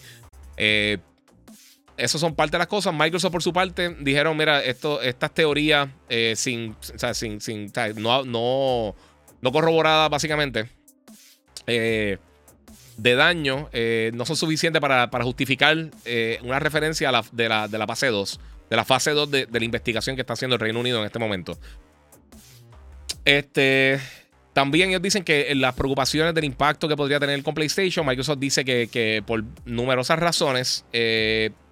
[1.97, 2.93] Esas son parte de las cosas.
[2.93, 5.89] Microsoft, por su parte, dijeron: Mira, estas teorías
[6.36, 6.75] sin,
[7.13, 8.95] sin, sin no, no,
[9.41, 10.69] no corroboradas básicamente,
[11.67, 12.17] eh,
[12.97, 15.75] de daño, eh, no son suficientes para, justificar
[16.05, 19.31] eh, una referencia a la, de, la, de, la, fase 2, de la fase 2
[19.31, 21.57] de, la investigación que está haciendo el Reino Unido en este momento.
[23.26, 23.99] Este,
[24.53, 28.63] también ellos dicen que las preocupaciones del impacto que podría tener con PlayStation, Microsoft dice
[28.63, 30.86] que, que por numerosas razones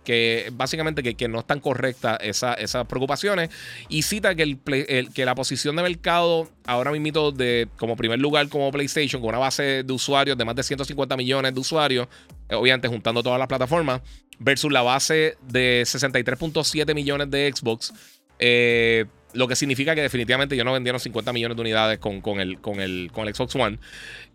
[0.04, 3.50] que básicamente que, no están correctas esas preocupaciones.
[3.90, 8.48] Y cita que, el, que la posición de mercado ahora mismo de como primer lugar
[8.50, 12.08] como PlayStation con una base de usuarios de más de 150 millones de usuarios
[12.50, 14.02] eh, obviamente juntando todas las plataformas
[14.40, 17.94] versus la base de 63.7 millones de Xbox
[18.40, 22.60] eh, lo que significa que definitivamente ya no vendieron 50 millones de unidades con, el,
[22.60, 23.80] con, el, con el Xbox One.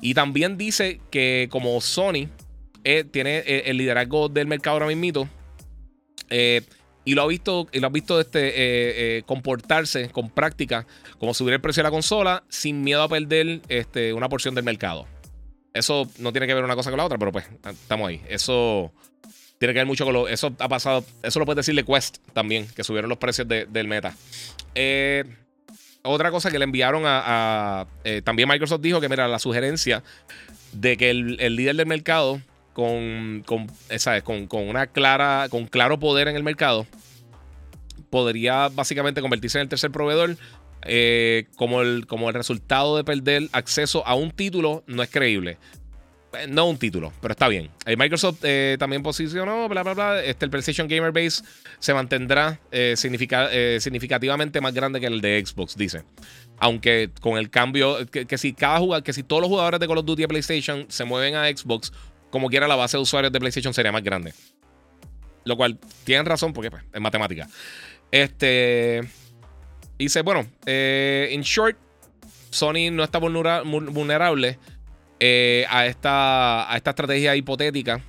[0.01, 2.29] Y también dice que como Sony
[2.85, 5.29] eh, tiene el liderazgo del mercado ahora mismo,
[6.31, 6.63] eh,
[7.05, 8.53] y lo ha visto, y lo ha visto este, eh,
[9.19, 10.87] eh, comportarse con práctica,
[11.19, 14.65] como subir el precio de la consola sin miedo a perder este, una porción del
[14.65, 15.07] mercado.
[15.73, 18.21] Eso no tiene que ver una cosa con la otra, pero pues estamos ahí.
[18.29, 18.93] Eso
[19.59, 20.29] tiene que ver mucho con lo.
[20.29, 21.05] Eso ha pasado.
[21.23, 24.15] Eso lo puede decirle Quest también, que subieron los precios del meta.
[26.03, 27.87] otra cosa que le enviaron a.
[28.25, 30.03] también Microsoft dijo que, mira, la sugerencia
[30.73, 32.41] de que el líder del mercado
[32.79, 34.23] con, con, ¿sabes?
[34.23, 36.87] con, con una clara, con claro poder en el mercado,
[38.09, 40.37] podría básicamente convertirse en el tercer proveedor.
[40.83, 45.59] Eh, como, el, como el resultado de perder acceso a un título no es creíble.
[46.35, 47.70] Eh, no un título, pero está bien.
[47.87, 48.45] Eh, Microsoft
[48.79, 50.22] también posicionó, bla, bla, bla.
[50.22, 51.43] Este, el PlayStation Gamer Base
[51.79, 52.61] se mantendrá
[52.97, 56.05] significativamente más grande que el de Xbox, dice.
[56.59, 59.99] Aunque con el cambio, que, si cada jugador, que si todos los jugadores de Call
[59.99, 61.93] of Duty a PlayStation se mueven a Xbox,
[62.31, 64.35] como quiera la base de usuarios de PlayStation sería más grande.
[65.45, 67.49] Lo cual tienen razón porque pues, es matemática.
[68.11, 69.03] Este.
[69.99, 71.76] Dice, bueno, eh, in short,
[72.51, 74.59] Sony no está vulnerable
[75.21, 78.01] eh, a, esta, a esta estrategia hipotética.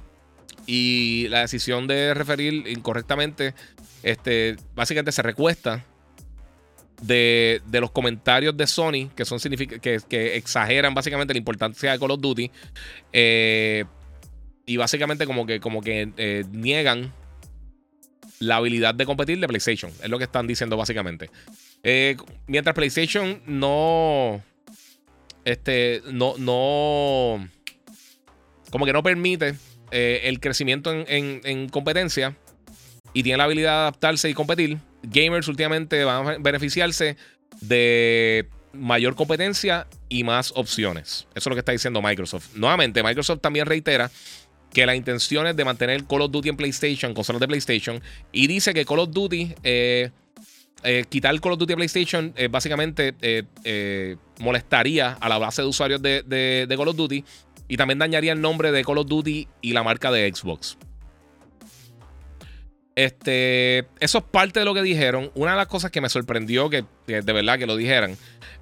[0.67, 3.55] Y la decisión de referir incorrectamente,
[4.03, 5.83] este, básicamente se recuesta
[7.01, 12.11] de, los comentarios de Sony, que son que, que, exageran básicamente la importancia de Call
[12.11, 12.51] of Duty.
[13.11, 13.85] Eh,
[14.67, 17.11] y básicamente como que, como que eh, niegan
[18.37, 19.91] la habilidad de competir de PlayStation.
[20.03, 21.31] Es lo que están diciendo básicamente.
[22.45, 24.43] Mientras PlayStation no...
[25.49, 27.49] Este, no, no...
[28.69, 29.55] Como que no permite
[29.89, 32.35] eh, el crecimiento en, competencia.
[33.13, 37.17] y tiene la habilidad de adaptarse y competir, gamers últimamente van a beneficiarse
[37.61, 41.25] de mayor competencia y más opciones.
[41.31, 42.53] Eso es lo que está diciendo Microsoft.
[42.53, 44.11] Nuevamente, Microsoft también reitera
[44.71, 48.45] que la intención es de mantener Call of Duty en PlayStation, consolas de PlayStation, y
[48.45, 50.11] dice que Call of Duty, eh,
[50.83, 53.13] eh, quitar Call of Duty a PlayStation, eh, básicamente
[54.39, 57.23] molestaría a la base de usuarios de, Call of Duty
[57.67, 60.77] y también dañaría el nombre de Call of Duty y la marca de Xbox.
[62.95, 65.31] Este, eso es parte de lo que dijeron.
[65.35, 68.17] Una de las cosas que me sorprendió que, de verdad que lo dijeran,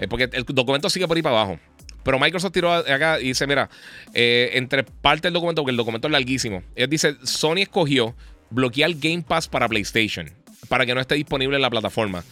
[0.10, 1.60] porque el documento sigue por ahí para abajo.
[2.08, 3.70] Pero Microsoft tiró acá y dice, mira,
[4.14, 8.16] eh, entre parte del documento, porque el documento es larguísimo, él dice, Sony escogió
[8.50, 10.32] bloquear Game Pass para PlayStation,
[10.70, 12.24] para que no esté disponible en la plataforma.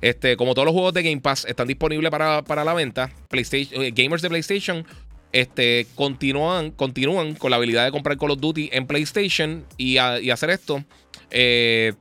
[0.00, 4.22] Este, como todos los juegos de Game Pass están disponibles para, la venta, eh, gamers
[4.22, 4.86] de PlayStation
[5.32, 10.30] este, continúan, continúan con la habilidad de comprar Call of Duty en PlayStation y, y
[10.30, 10.84] hacer esto.
[11.30, 11.92] Eh,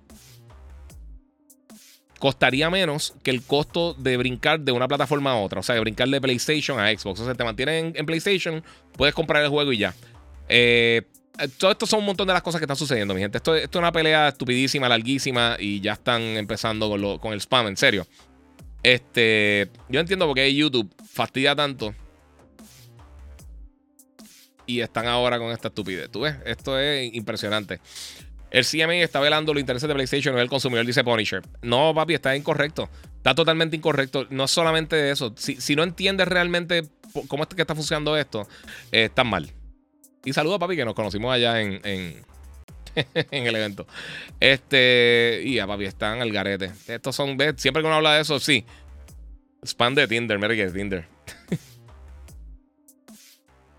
[2.20, 5.60] costaría menos que el costo de brincar de una plataforma a otra.
[5.60, 7.20] O sea, de brincar de PlayStation a Xbox.
[7.20, 8.64] O sea, te mantienes en, PlayStation,
[8.96, 9.94] puedes comprar el juego y ya.
[10.48, 11.04] Eh,
[11.58, 13.38] todo esto son un montón de las cosas que están sucediendo, mi gente.
[13.38, 17.78] Esto, es una pelea estupidísima, larguísima y ya están empezando con, con el spam, en
[17.78, 18.08] serio.
[18.84, 21.96] Este, yo entiendo por qué YouTube fastidia tanto.
[24.68, 26.10] Y están ahora con esta estupidez.
[26.10, 27.80] Tú ves, esto es impresionante.
[28.52, 31.42] El CMA está velando los intereses de PlayStation y el consumidor, dice Punisher.
[31.62, 32.90] No, papi, está incorrecto.
[33.18, 34.28] Está totalmente incorrecto.
[34.30, 35.34] No solamente eso.
[35.36, 36.88] Si, no entiendes realmente
[37.28, 38.48] cómo es que está funcionando esto,
[38.92, 39.52] eh, está mal.
[40.26, 42.26] Y saludo, papi, que nos conocimos allá en, en,
[43.48, 43.86] el evento.
[44.40, 45.42] Este.
[45.46, 46.72] Y ya, papi, están al garete.
[46.88, 47.38] Estos son.
[47.58, 48.66] Siempre que uno habla de eso, sí.
[49.64, 51.08] Spam de Tinder, mira que es Tinder.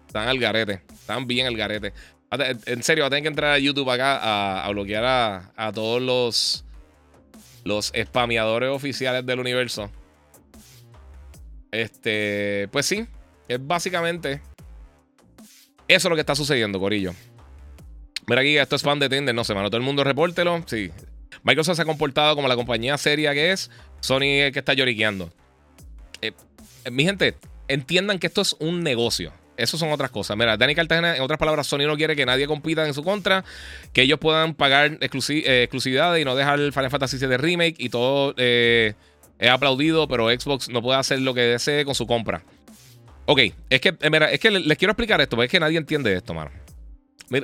[0.07, 0.83] están al garete.
[0.93, 1.93] Están bien al garete.
[2.67, 5.05] En serio, va a tener que entrar a YouTube acá a, bloquear
[5.57, 6.65] a, todos los,
[7.65, 9.91] los spameadores oficiales del universo.
[11.71, 13.07] Este, pues sí,
[13.49, 14.41] es básicamente
[15.89, 17.15] eso lo que está sucediendo, Corillo.
[18.27, 20.65] Mira aquí, esto es fan de Tinder, no sé, mano, todo el mundo repórtelo.
[20.67, 20.91] Sí.
[21.45, 23.71] Microsoft se ha comportado como la compañía seria que es.
[24.01, 25.33] Sony es que está lloriqueando.
[26.23, 26.33] Eh,
[26.85, 27.37] eh, mi gente,
[27.69, 29.33] entiendan que esto es un negocio.
[29.57, 30.37] Eso son otras cosas.
[30.37, 33.45] Mira, Dani Cartagena, en otras palabras, Sony no quiere que nadie compita en su contra,
[33.93, 37.89] que ellos puedan pagar eh, exclusividad y no dejar el Final Fantasy VII Remake y
[37.89, 42.43] todo es aplaudido, pero Xbox no puede hacer lo que desee con su compra.
[43.27, 45.79] Ok, es que, eh, mira, es que les quiero explicar esto, porque es que nadie
[45.79, 46.51] entiende esto, mano.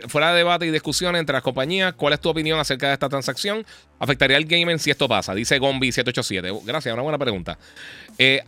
[0.07, 3.09] fuera de debate y discusión entre las compañías, ¿cuál es tu opinión acerca de esta
[3.09, 3.67] transacción?
[3.99, 5.35] ¿Afectaría al gaming si esto pasa?
[5.35, 6.63] Dice Gombi787.
[6.65, 7.59] Gracias, una buena pregunta.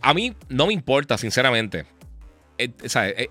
[0.01, 1.85] a mí no me importa, sinceramente.
[2.57, 3.29] Eh, eh,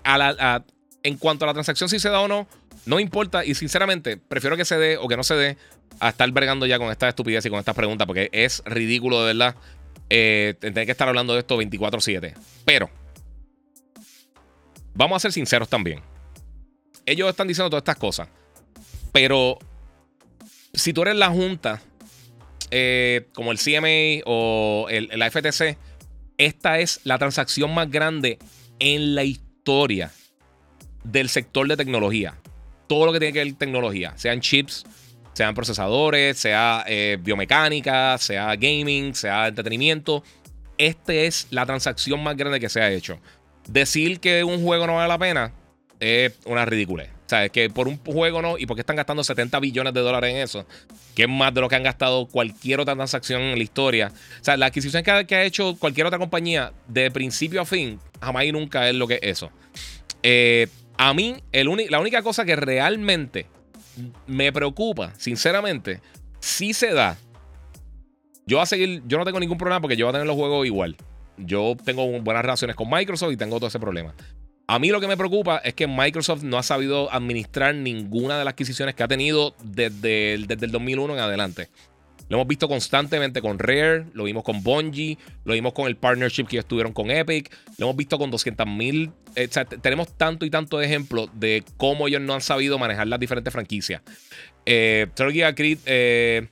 [1.03, 2.47] en cuanto a la transacción, si se da o no,
[2.85, 3.45] no importa.
[3.45, 5.57] Y sinceramente, prefiero que se dé o que no se dé
[5.99, 9.33] a estar bregando ya con esta estupidez y con estas preguntas, porque es ridículo de
[9.33, 9.55] verdad
[10.09, 12.33] eh, tener que estar hablando de esto 24-7.
[12.65, 12.89] Pero,
[14.95, 16.01] vamos a ser sinceros también.
[17.05, 18.27] Ellos están diciendo todas estas cosas.
[19.11, 19.59] Pero,
[20.73, 21.81] si tú eres la Junta,
[23.33, 25.77] como el CMA o el, la FTC,
[26.37, 28.39] esta es la transacción más grande
[28.79, 30.11] en la historia
[31.03, 32.35] del sector de tecnología.
[32.87, 34.85] Todo lo que tiene que ver con tecnología, sean chips,
[35.33, 40.23] sean procesadores, sea eh, biomecánica, sea gaming, sea entretenimiento.
[40.77, 43.19] Esta es la transacción más grande que se ha hecho.
[43.67, 45.51] Decir que un juego no vale la pena
[45.99, 47.05] es una ridícula.
[47.25, 50.01] O sea, es que por un juego no, y porque están gastando 70 billones de
[50.01, 50.65] dólares en eso,
[51.15, 54.11] que es más de lo que han gastado cualquier otra transacción en la historia.
[54.41, 58.45] O sea, la adquisición que ha, hecho cualquier otra compañía de principio a fin, jamás
[58.45, 59.49] y nunca es lo que es eso.
[60.21, 63.47] Eh, a mí, la única cosa que realmente
[64.27, 66.01] me preocupa, sinceramente,
[66.39, 67.17] si se da.
[68.45, 70.67] Yo a seguir, yo no tengo ningún problema porque yo voy a tener los juegos
[70.67, 70.95] igual.
[71.37, 74.13] Yo tengo buenas relaciones con Microsoft y tengo todo ese problema.
[74.67, 78.45] A mí lo que me preocupa es que Microsoft no ha sabido administrar ninguna de
[78.45, 81.69] las adquisiciones que ha tenido desde el, desde el 2001 en adelante.
[82.27, 86.45] Lo hemos visto constantemente con Rare, lo vimos con Bungie, lo vimos con el partnership
[86.47, 89.11] que estuvieron con Epic, lo hemos visto con 200 mil.
[89.35, 89.47] Eh,
[89.81, 93.53] tenemos tanto y tanto de ejemplos de cómo ellos no han sabido manejar las diferentes
[93.53, 94.01] franquicias.
[94.65, 96.47] Eh, Creed, eh,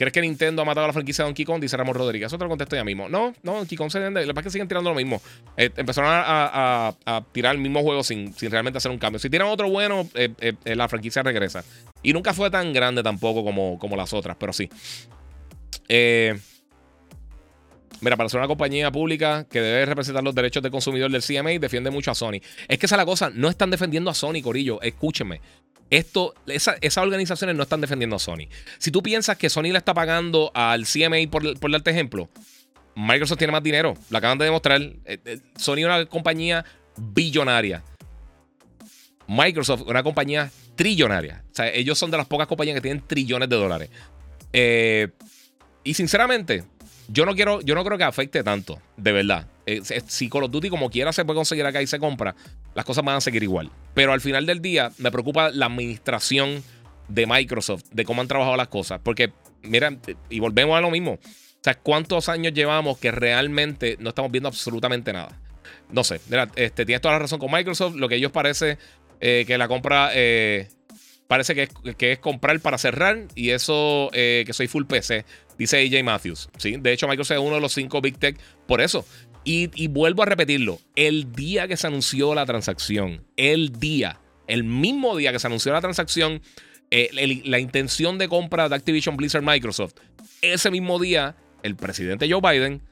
[0.00, 1.60] ¿Crees que Nintendo ha matado a la franquicia de Donkey Kong?
[1.60, 2.28] Dice Ramón Rodríguez.
[2.28, 3.10] Eso te lo contesto ya mismo.
[3.10, 4.22] No, no, Donkey Kong se vende.
[4.22, 5.20] Lo que pasa que siguen tirando lo mismo.
[5.58, 9.18] Eh, empezaron a, tirar el mismo juego sin, sin, realmente hacer un cambio.
[9.18, 11.64] Si tiran otro bueno, eh, eh, la franquicia regresa.
[12.02, 14.70] Y nunca fue tan grande tampoco como, como las otras, pero sí.
[18.00, 21.58] Mira, para ser una compañía pública que debe representar los derechos del consumidor del CMA,
[21.60, 22.40] defiende mucho a Sony.
[22.68, 24.80] Es que esa es la cosa, no están defendiendo a Sony, Corillo.
[24.80, 25.42] Escúchenme.
[25.90, 28.48] Esto, esas organizaciones no están defendiendo a Sony.
[28.78, 32.30] Si tú piensas que Sony le está pagando al CMA, por, por darte ejemplo,
[32.94, 33.94] Microsoft tiene más dinero.
[34.08, 34.80] Lo acaban de demostrar.
[34.80, 36.64] Eh, eh, Sony es una compañía
[36.96, 37.82] billonaria.
[39.26, 41.44] Microsoft, una compañía trillonaria.
[41.50, 43.90] O sea, ellos son de las pocas compañías que tienen trillones de dólares.
[44.52, 45.08] Eh,
[45.84, 46.64] y sinceramente,
[47.12, 49.46] yo no quiero, yo no creo que afecte tanto, de verdad.
[50.06, 52.34] si Call of Duty como quiera se puede conseguir acá y se compra,
[52.74, 53.70] las cosas van a seguir igual.
[53.94, 56.62] Pero al final del día me preocupa la administración
[57.08, 59.00] de Microsoft, de cómo han trabajado las cosas.
[59.02, 59.32] Porque,
[59.62, 59.96] mira,
[60.28, 61.12] y volvemos a lo mismo.
[61.14, 65.38] O sea, ¿cuántos años llevamos que realmente no estamos viendo absolutamente nada?
[65.90, 66.20] No sé,
[66.54, 67.96] este, tienes toda la razón con Microsoft.
[67.96, 68.78] Lo que ellos parece
[69.20, 70.68] eh, que la compra eh,
[71.30, 75.24] parece que es, que es, comprar para cerrar y eso eh, que soy full PC,
[75.56, 76.50] dice AJ Matthews.
[76.56, 76.76] ¿sí?
[76.76, 79.06] De hecho, Microsoft es uno de los cinco Big Tech por eso.
[79.44, 84.64] Y, y vuelvo a repetirlo, el día que se anunció la transacción, el día, el
[84.64, 86.42] mismo día que se anunció la transacción,
[86.90, 89.94] la intención de compra de Activision Blizzard Microsoft,
[90.42, 92.82] ese mismo día el presidente Joe Biden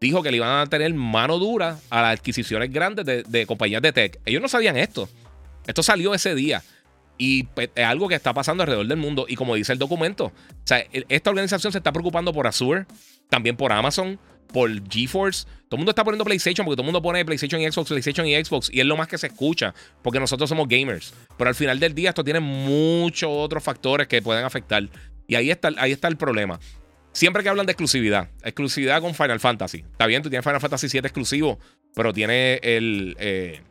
[0.00, 3.92] dijo que le iban a tener mano dura a las adquisiciones grandes de, compañías de
[3.92, 4.20] tech.
[4.26, 5.08] Ellos no sabían esto.
[5.66, 6.62] Esto salió ese día.
[7.18, 9.26] Y pues, es algo que está pasando alrededor del mundo.
[9.28, 10.32] Y como dice el documento,
[11.08, 12.86] esta organización se está preocupando por Azure,
[13.28, 14.18] también por Amazon,
[14.52, 15.44] por GeForce.
[15.44, 18.26] Todo el mundo está poniendo PlayStation porque todo el mundo pone PlayStation y Xbox, PlayStation
[18.26, 18.70] y Xbox.
[18.72, 21.14] Y es lo más que se escucha porque nosotros somos gamers.
[21.36, 24.88] Pero al final del día esto tiene muchos otros factores que pueden afectar.
[25.26, 26.60] Y ahí está, ahí está el problema.
[27.12, 29.78] Siempre que hablan de exclusividad, exclusividad con Final Fantasy.
[29.90, 31.58] Está bien, tú tienes Final Fantasy 7 exclusivo,
[31.94, 33.62] pero tiene el, eh,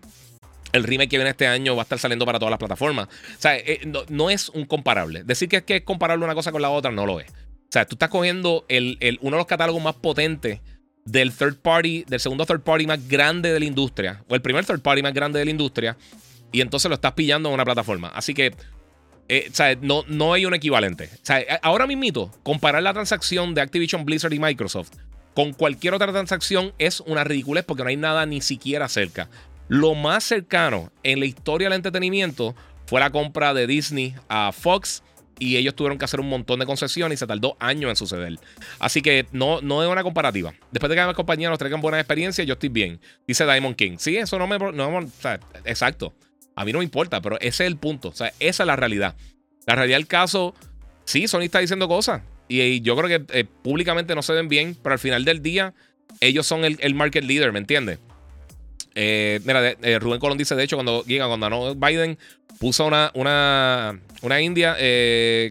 [0.75, 3.07] el remake que viene este año, va a estar saliendo para todas las plataformas.
[3.07, 5.23] O sea, eh, no, es un comparable.
[5.23, 7.29] Decir que es, que es comparable una cosa con la otra no lo es.
[7.29, 10.59] O sea, tú estás cogiendo el, uno de los catálogos más potentes
[11.05, 14.65] del third party, del segundo third party más grande de la industria, o el primer
[14.65, 15.97] third party más grande de la industria,
[16.51, 18.09] y entonces lo estás pillando en una plataforma.
[18.09, 18.53] Así que
[19.27, 19.51] eh,
[19.81, 21.09] no, no hay un equivalente.
[21.61, 24.91] ahora mismo, comparar la transacción de Activision Blizzard y Microsoft
[25.35, 29.29] con cualquier otra transacción es una ridiculez porque no hay nada ni siquiera cerca.
[29.67, 32.55] Lo más cercano en la historia del entretenimiento
[32.85, 35.03] fue la compra de Disney a Fox
[35.39, 38.39] y ellos tuvieron que hacer un montón de concesiones y se tardó años en suceder.
[38.79, 40.53] Así que no, no es una comparativa.
[40.71, 42.99] Después de que las compañías nos traigan buenas experiencias, yo estoy bien.
[43.27, 43.97] Dice Diamond King.
[43.97, 44.57] Sí, eso no me.
[44.57, 44.99] No,
[45.65, 46.13] exacto.
[46.55, 48.13] A mí no me importa, pero ese es el punto.
[48.13, 49.15] Esa es la realidad.
[49.65, 50.55] La realidad del caso,
[51.03, 52.21] sí, Sony está diciendo cosas.
[52.47, 55.73] Y, yo creo que eh, públicamente no se ven bien, pero al final del día,
[56.21, 57.99] ellos son el, market leader, ¿me entiendes?
[58.95, 62.17] Eh, mira, eh, Rubén Colón dice, de hecho, cuando llega, cuando Biden,
[62.59, 64.75] puso una, una, una India,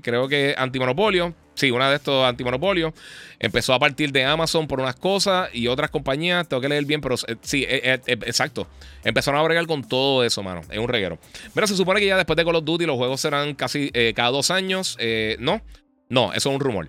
[0.03, 2.92] creo que antimonopolio, Sí, una de estos antimonopolios.
[3.38, 6.49] Empezó a partir de Amazon por unas cosas y otras compañías.
[6.49, 8.66] Tengo que leer bien, pero eh, sí, eh, eh, exacto.
[9.05, 10.62] Empezaron a bregar con todo eso, mano.
[10.68, 11.18] Es un reguero.
[11.55, 14.30] Pero se supone que ya después de Call of Duty los juegos serán casi cada
[14.30, 14.99] dos años.
[15.38, 15.62] no,
[16.09, 16.88] no, eso es un rumor.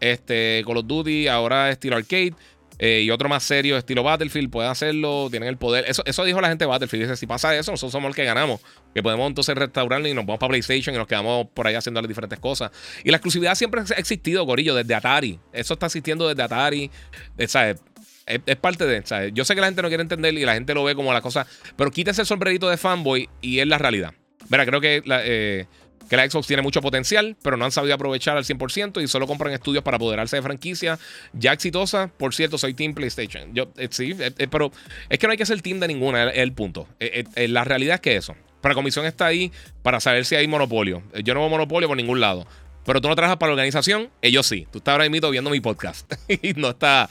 [0.00, 2.34] Este, Call of Duty ahora es estilo arcade.
[2.78, 5.84] Eh, y otro más serio, estilo Battlefield, pueden hacerlo, tienen el poder.
[5.88, 7.04] Eso, eso dijo la gente de Battlefield.
[7.04, 8.60] Dice: si pasa eso, nosotros somos los que ganamos.
[8.94, 12.00] Que podemos entonces restaurarlo y nos vamos para PlayStation y nos quedamos por ahí haciendo
[12.02, 12.70] diferentes cosas.
[13.04, 15.40] Y la exclusividad siempre ha existido, Gorillo, desde Atari.
[15.52, 16.90] Eso está existiendo desde Atari.
[17.36, 19.04] Es, es, parte de.
[19.04, 19.32] ¿sabes?
[19.34, 21.20] Yo sé que la gente no quiere entender y la gente lo ve como la
[21.20, 21.46] cosa.
[21.76, 24.14] Pero quítese el sombrerito de fanboy y es la realidad.
[24.48, 25.66] Verá, creo que eh,
[26.08, 29.26] que la Xbox tiene mucho potencial, pero no han sabido aprovechar al 100% y solo
[29.26, 30.98] compran estudios para apoderarse de franquicia
[31.32, 32.10] ya exitosa.
[32.16, 33.54] Por cierto, soy Team PlayStation.
[33.54, 34.72] Yo, eh, sí, eh, eh, pero
[35.08, 36.88] es que no hay que ser Team de ninguna, es el, punto.
[37.34, 38.34] la realidad es que eso.
[38.60, 39.52] Para comisión está ahí
[39.82, 41.02] para saber si hay monopolio.
[41.22, 42.46] Yo no veo monopolio por ningún lado.
[42.84, 44.66] Pero tú no trabajas para la organización, ellos sí.
[44.72, 47.10] Tú estás ahora mismo viendo mi podcast y no está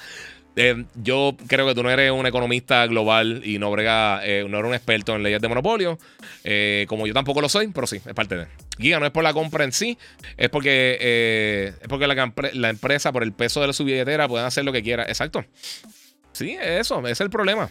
[0.57, 4.57] eh, yo creo que tú no eres un economista global y no, brega, eh, no
[4.57, 5.99] eres un experto en leyes de monopolio,
[6.43, 8.47] eh, como yo tampoco lo soy, pero sí, es parte de.
[8.79, 9.99] Giga no es por la compra en sí,
[10.35, 14.71] es porque, es porque la, empresa, por el peso de su billetera, puede hacer lo
[14.71, 15.03] que quiera.
[15.03, 15.45] Exacto.
[16.31, 17.69] Sí, eso, ese es el problema.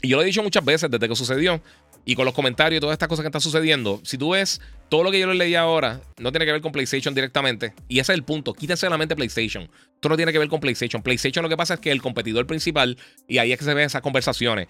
[0.00, 1.60] Y yo lo he dicho muchas veces desde que sucedió.
[2.08, 5.02] Y con los comentarios y todas estas cosas que están sucediendo, si tú ves todo
[5.02, 7.74] lo que yo le leí ahora, no tiene que ver con PlayStation directamente.
[7.88, 8.54] Y ese es el punto.
[8.54, 9.68] Quítense la mente PlayStation.
[9.94, 11.02] Esto no tiene que ver con PlayStation.
[11.02, 12.96] PlayStation lo que pasa es que el competidor principal,
[13.26, 14.68] y ahí es que se ven esas conversaciones.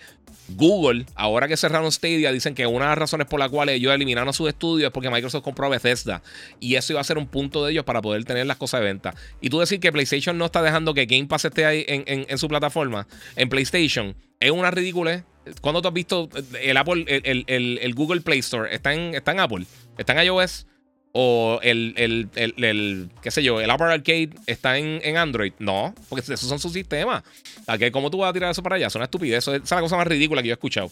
[0.49, 3.95] Google, ahora que cerraron Stadia, dicen que una de las razones por las cuales ellos
[3.95, 6.23] eliminaron sus estudios es porque Microsoft compró Bethesda.
[6.59, 8.87] Y eso iba a ser un punto de ellos para poder tener las cosas de
[8.87, 9.15] venta.
[9.43, 12.39] Y tú decir que PlayStation no está dejando que Game Pass esté ahí en, en
[12.39, 15.27] su plataforma, en PlayStation, es una ridícula.
[15.61, 16.29] ¿Cuándo tú has visto
[16.61, 18.75] el Apple, el, Google Play Store?
[18.75, 19.67] ¿Está en, ¿Está en Apple?
[19.99, 20.67] ¿Está en iOS?
[21.19, 25.55] ¿O el, el, qué sé yo, el Apple Arcade está en, Android?
[25.59, 27.23] No, porque esos son sus sistemas.
[27.91, 28.89] ¿Cómo tú vas a tirar eso para allá?
[28.89, 29.39] Es una estupidez.
[29.39, 30.91] Eso es la cosa más ridícula que yo he escuchado.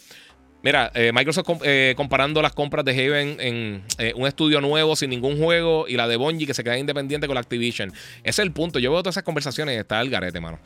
[0.65, 5.11] Mira, eh, Microsoft eh, comparando las compras de Haven en eh, un estudio nuevo sin
[5.11, 7.91] ningún juego y la de Bungie que se queda independiente con la Activision.
[7.91, 8.79] Ese es el punto.
[8.79, 10.59] Yo veo todas esas conversaciones y está el garete, mano.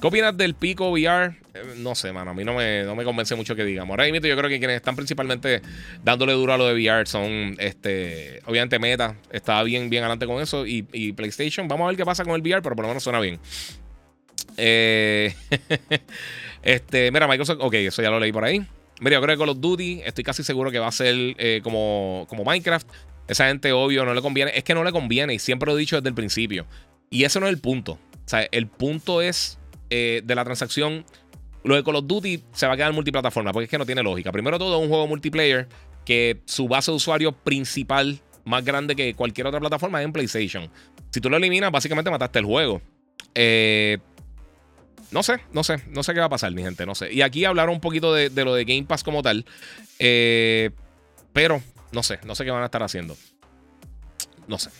[0.00, 1.36] ¿Qué opinas del Pico VR?
[1.76, 2.32] no sé, mano.
[2.32, 3.90] A mí no me, no me convence mucho que digamos.
[3.90, 5.62] Ahora mismo yo creo que quienes están principalmente
[6.02, 9.14] dándole duro a lo de VR son, este, obviamente Meta.
[9.30, 10.66] Está bien, bien adelante con eso.
[10.66, 11.68] Y, PlayStation.
[11.68, 13.38] Vamos a ver qué pasa con el VR, pero por lo menos suena bien.
[16.64, 17.58] este, mira, Microsoft.
[17.60, 18.66] Ok, eso ya lo leí por ahí.
[19.00, 21.60] Mira, yo creo que Call of Duty, estoy casi seguro que va a ser eh,
[21.62, 22.88] como, como Minecraft.
[23.26, 24.52] Esa gente, obvio, no le conviene.
[24.54, 26.66] Es que no le conviene y siempre lo he dicho desde el principio.
[27.10, 27.92] Y ese no es el punto.
[27.92, 29.58] O sea, el punto es
[29.90, 31.04] eh, de la transacción.
[31.64, 34.02] Lo de Call of Duty se va a quedar multiplataforma porque es que no tiene
[34.02, 34.30] lógica.
[34.30, 35.68] Primero todo, un juego multiplayer
[36.04, 40.70] que su base de usuario principal, más grande que cualquier otra plataforma, es en PlayStation.
[41.10, 42.82] Si tú lo eliminas, básicamente mataste el juego.
[43.34, 43.98] Eh,
[45.10, 47.12] no sé, no sé, no sé qué va a pasar, mi gente, no sé.
[47.12, 49.44] Y aquí hablaron un poquito de, lo de Game Pass como tal.
[49.98, 50.70] Eh,
[51.32, 51.62] pero
[51.92, 53.16] no sé, no sé qué van a estar haciendo.
[54.46, 54.70] No sé.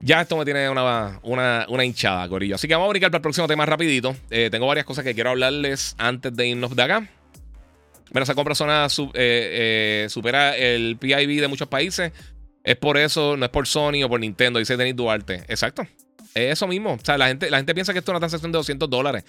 [0.00, 2.56] Ya esto me tiene una, una, hinchada, Corillo.
[2.56, 4.14] Así que vamos a brincar para el próximo tema rapidito.
[4.30, 7.08] Eh, tengo varias cosas que quiero hablarles antes de irnos de acá.
[8.10, 12.12] Mira, esa compra zona eh, supera el PIB de muchos países.
[12.62, 15.44] Es por eso, no es por Sony o por Nintendo, dice Denis Duarte.
[15.48, 15.86] Exacto.
[16.36, 16.92] Eso mismo.
[16.92, 19.24] O sea, la gente, la gente piensa que esto es una transacción de 200 dólares.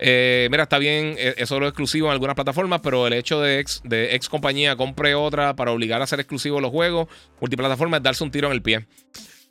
[0.00, 3.40] Eh, mira, está bien, eh, eso es lo exclusivo en algunas plataformas, pero el hecho
[3.40, 7.06] de ex, de ex compañía compre otra para obligar a ser exclusivo los juegos,
[7.40, 8.84] multiplataforma, es darse un tiro en el pie.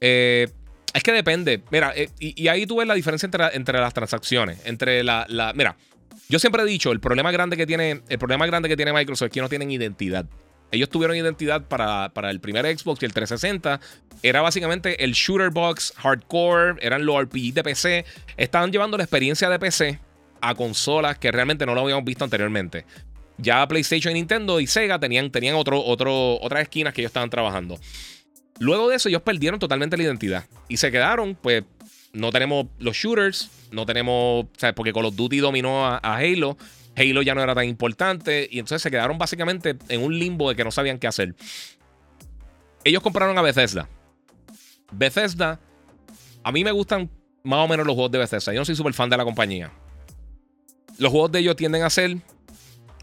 [0.01, 0.49] Eh,
[0.93, 1.61] es que depende.
[1.71, 4.59] Mira, y, ahí tú ves la diferencia entre, entre las transacciones.
[4.65, 5.53] Entre la, la.
[5.53, 5.77] Mira,
[6.27, 9.27] yo siempre he dicho, el problema grande que tiene, el problema grande que tiene Microsoft
[9.27, 10.25] es que no tienen identidad.
[10.71, 13.79] Ellos tuvieron identidad para, para, el primer Xbox y el 360.
[14.21, 18.05] Era básicamente el shooter box hardcore, eran los RPG de PC.
[18.37, 19.99] Estaban llevando la experiencia de PC
[20.41, 22.85] a consolas que realmente no lo habíamos visto anteriormente.
[23.37, 27.79] Ya PlayStation, Nintendo y Sega tenían, tenían otro, otro, otras esquinas que ellos estaban trabajando.
[28.59, 31.63] Luego de eso, ellos perdieron totalmente la identidad y se quedaron, pues,
[32.11, 36.57] no tenemos los shooters, no tenemos, sea, porque Call of Duty dominó a Halo,
[36.95, 40.55] Halo ya no era tan importante y entonces se quedaron básicamente en un limbo de
[40.55, 41.35] que no sabían qué hacer.
[42.83, 43.87] Ellos compraron a Bethesda.
[44.91, 45.59] Bethesda,
[46.43, 47.09] a mí me gustan
[47.43, 48.53] más o menos los juegos de Bethesda.
[48.53, 49.71] Yo no soy súper fan de la compañía.
[50.97, 52.17] Los juegos de ellos tienden a ser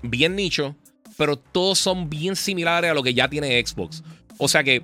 [0.03, 0.77] bien nicho,
[1.17, 4.03] pero todos son bien similares a lo que ya tiene Xbox.
[4.39, 4.83] O sea que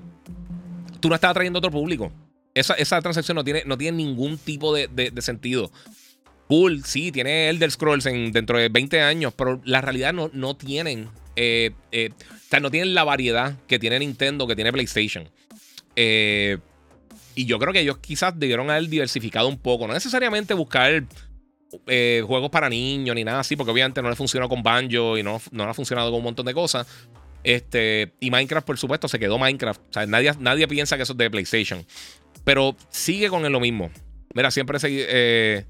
[1.01, 2.13] tú no estás atrayendo a otro público.
[2.55, 5.71] Esa, transacción no tiene, no tiene ningún tipo de sentido
[6.53, 10.55] cool, sí, tiene Elder Scrolls en, dentro de 20 años, pero la realidad no, no
[10.55, 11.09] tienen.
[11.35, 15.31] Eh, eh, o sea, no tienen la variedad que tiene Nintendo, que tiene PlayStation.
[15.97, 16.59] Eh,
[17.35, 19.87] y yo creo que ellos quizás debieron haber diversificado un poco.
[19.87, 21.05] No necesariamente buscar
[21.87, 25.41] juegos para niños ni nada así, porque obviamente no le funcionó con Banjo y no,
[25.53, 26.87] no ha funcionado con un montón de cosas.
[27.45, 29.81] Este, y Minecraft, por supuesto, se quedó Minecraft.
[29.89, 31.87] O sea, nadie, nadie piensa que eso es de PlayStation.
[32.45, 33.91] Pero sigue con lo mismo.
[34.35, 35.65] Mira, siempre se,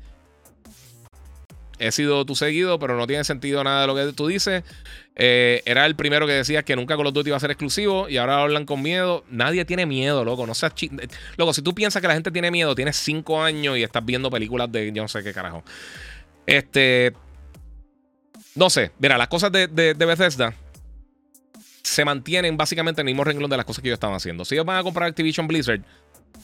[1.79, 4.65] he sido tu seguido, pero no tiene sentido nada de lo que tú dices.
[5.15, 8.09] Eh, era el primero que decías que nunca Call of Duty iba a ser exclusivo
[8.09, 9.25] y ahora hablan con miedo.
[9.31, 10.47] Nadie tiene miedo, loco.
[10.47, 10.73] No seas
[11.37, 14.31] Loco, si tú piensas que la gente tiene miedo, tienes cinco años y estás viendo
[14.31, 15.63] películas de yo no sé qué carajo.
[16.47, 17.13] Este.
[18.55, 18.91] No sé.
[18.99, 20.55] Mira, las cosas de, de, Bethesda
[21.83, 24.45] se mantienen básicamente en el mismo renglón de las cosas que ellos estaban haciendo.
[24.45, 25.83] Si ellos van a comprar Activision Blizzard,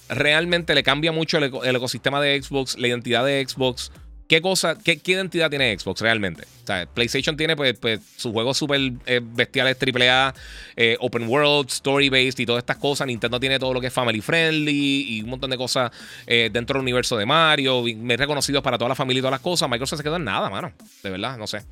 [0.09, 3.93] realmente le cambia mucho el ecosistema de Xbox, la identidad de Xbox.
[4.29, 6.43] ¿Qué cosa, qué, identidad tiene Xbox realmente?
[6.63, 10.35] O sea, PlayStation tiene pues, pues sus juegos súper eh, bestiales AAA,
[10.77, 13.07] eh, open world, story based y todas estas cosas.
[13.07, 15.91] Nintendo tiene todo lo que es family friendly y un montón de cosas
[16.27, 17.83] eh, dentro del universo de Mario.
[17.97, 19.67] Me reconocidos para toda la familia y todas las cosas.
[19.71, 20.75] Microsoft se quedó en nada, mano.
[21.03, 21.63] De verdad, no sé.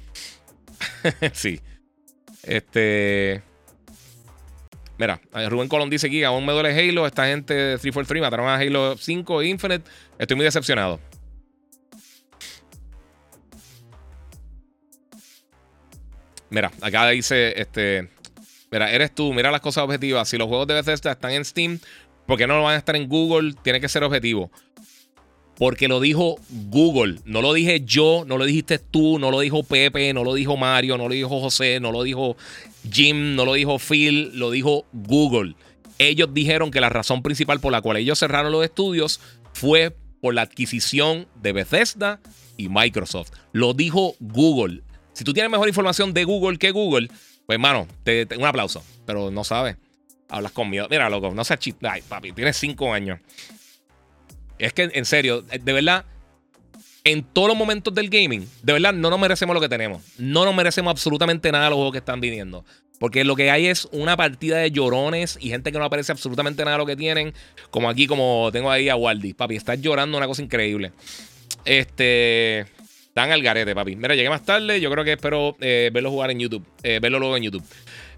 [1.35, 1.61] sí.
[2.43, 3.43] Este.
[4.97, 5.21] Mira,
[5.51, 7.07] Rubén Colón dice aquí, aún me duele Halo.
[7.07, 9.85] Esta gente de 343 mataron a Halo 5 e Infinite.
[10.19, 10.99] Estoy muy decepcionado.
[16.51, 18.09] Mira, acá dice, este,
[18.71, 20.29] mira, eres tú, mira las cosas objetivas.
[20.29, 21.79] Si los juegos de Bethesda están en Steam,
[22.27, 23.55] ¿por qué no van a estar en Google?
[23.63, 24.51] Tiene que ser objetivo.
[25.57, 29.63] Porque lo dijo Google, no lo dije yo, no lo dijiste tú, no lo dijo
[29.63, 32.37] Pepe, no lo dijo Mario, no lo dijo José, no lo dijo
[32.93, 35.55] Jim, no lo dijo Phil, lo dijo Google.
[35.99, 39.19] Ellos dijeron que la razón principal por la cual ellos cerraron los estudios
[39.55, 42.21] fue por la adquisición de Bethesda
[42.59, 43.31] y Microsoft.
[43.53, 44.83] Lo dijo Google.
[45.17, 47.09] Si tú tienes mejor información de Google que Google,
[47.47, 48.85] pues, mano, te, un aplauso.
[49.07, 49.77] Pero no sabes.
[50.29, 50.89] Hablas con miedo.
[50.91, 51.89] Mira, loco, no seas chiste.
[51.89, 53.19] Ay, papi, tienes cinco años.
[54.59, 56.05] Es que, en serio, de verdad,
[57.03, 60.03] en todos los momentos del gaming, de verdad, no nos merecemos lo que tenemos.
[60.19, 62.67] No nos merecemos absolutamente nada los juegos que están viniendo.
[62.99, 66.63] Porque lo que hay es una partida de llorones y gente que no aparece absolutamente
[66.63, 67.33] nada de lo que tienen.
[67.71, 69.33] Como aquí, como tengo ahí a Waldi.
[69.33, 70.93] Papi, estás llorando una cosa increíble.
[71.65, 72.67] Este.
[73.17, 73.97] Están al garete, papi.
[73.97, 74.79] Mira, llegué más tarde.
[74.79, 76.63] Yo creo que espero eh, verlo jugar en YouTube.
[76.83, 77.65] Eh, verlo luego en YouTube.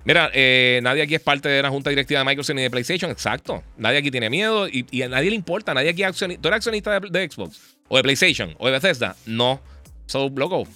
[0.05, 3.09] Mira, eh, nadie aquí es parte de la junta directiva de Microsoft ni de PlayStation.
[3.09, 3.63] Exacto.
[3.77, 5.73] Nadie aquí tiene miedo y, a nadie le importa.
[5.73, 6.43] Nadie aquí es accionista.
[6.43, 7.77] ¿Tú eres accionista de Xbox?
[7.87, 8.57] ¿O de PlayStation?
[8.59, 9.15] ¿O de Bethesda?
[9.25, 9.61] No.
[10.07, 10.67] So, loco.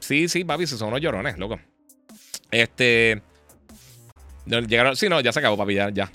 [0.00, 1.60] Sí, sí, papi, se son unos llorones, loco.
[2.50, 3.22] Este.
[4.46, 4.96] Llegaron.
[4.96, 5.90] Sí, no, ya se acabó, papi, ya.
[5.90, 6.10] ya.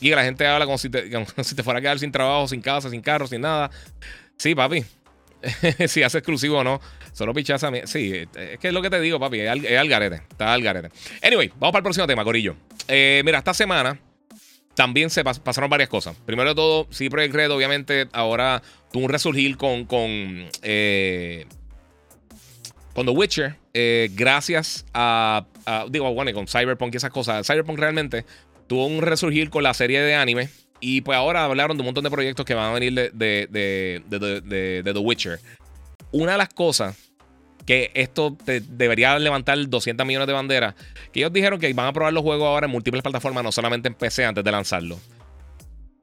[0.00, 1.02] Y la gente habla como si te
[1.64, 3.68] fuera a quedar sin trabajo, sin casa, sin carro, sin nada.
[4.38, 4.84] Sí, papi.
[5.88, 6.80] si hace exclusivo o no.
[7.12, 7.70] Solo pichaza.
[7.86, 9.40] Sí, es que es lo que te digo, papi.
[9.40, 9.64] Es al.
[9.64, 10.90] Está al garete.
[11.22, 12.56] Anyway, vamos para el próximo tema, Corillo.
[12.88, 13.98] Eh, mira, esta semana
[14.74, 16.16] también se pasaron varias cosas.
[16.26, 18.62] Primero de todo, sí, Project Red, obviamente, ahora
[18.92, 21.46] tuvo un resurgir con, con, eh,
[22.94, 23.56] The Witcher.
[23.72, 25.46] Eh, gracias a,
[25.88, 27.46] Digo, bueno, con Cyberpunk y esas cosas.
[27.46, 28.24] Cyberpunk realmente
[28.66, 30.48] tuvo un resurgir con la serie de anime.
[30.86, 34.02] Y pues ahora hablaron de un montón de proyectos que van a venir de, de,
[34.06, 35.40] de, The Witcher.
[36.12, 36.94] Una de las cosas
[37.64, 40.74] que esto debería levantar 200 millones de banderas.
[41.10, 43.88] Que ellos dijeron que van a probar los juegos ahora en múltiples plataformas, no solamente
[43.88, 45.00] en PC antes de lanzarlo.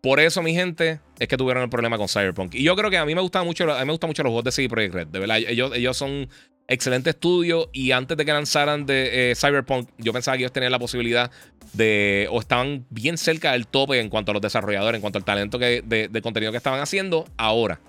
[0.01, 2.55] Por eso, mi gente, es que tuvieron el problema con Cyberpunk.
[2.55, 4.31] Y yo creo que a mí me gustan mucho, a mí me gustan mucho los
[4.31, 5.07] juegos de CD Projekt Red.
[5.09, 6.27] De verdad, ellos, ellos son
[6.67, 7.67] excelentes estudios.
[7.73, 11.31] Y antes de que lanzaran de eh, Cyberpunk, yo pensaba que ellos tenían la posibilidad
[11.73, 12.27] de.
[12.31, 15.57] o estaban bien cerca del tope en cuanto a los desarrolladores, en cuanto al talento
[15.57, 17.25] de contenido que estaban haciendo.
[17.37, 17.79] Ahora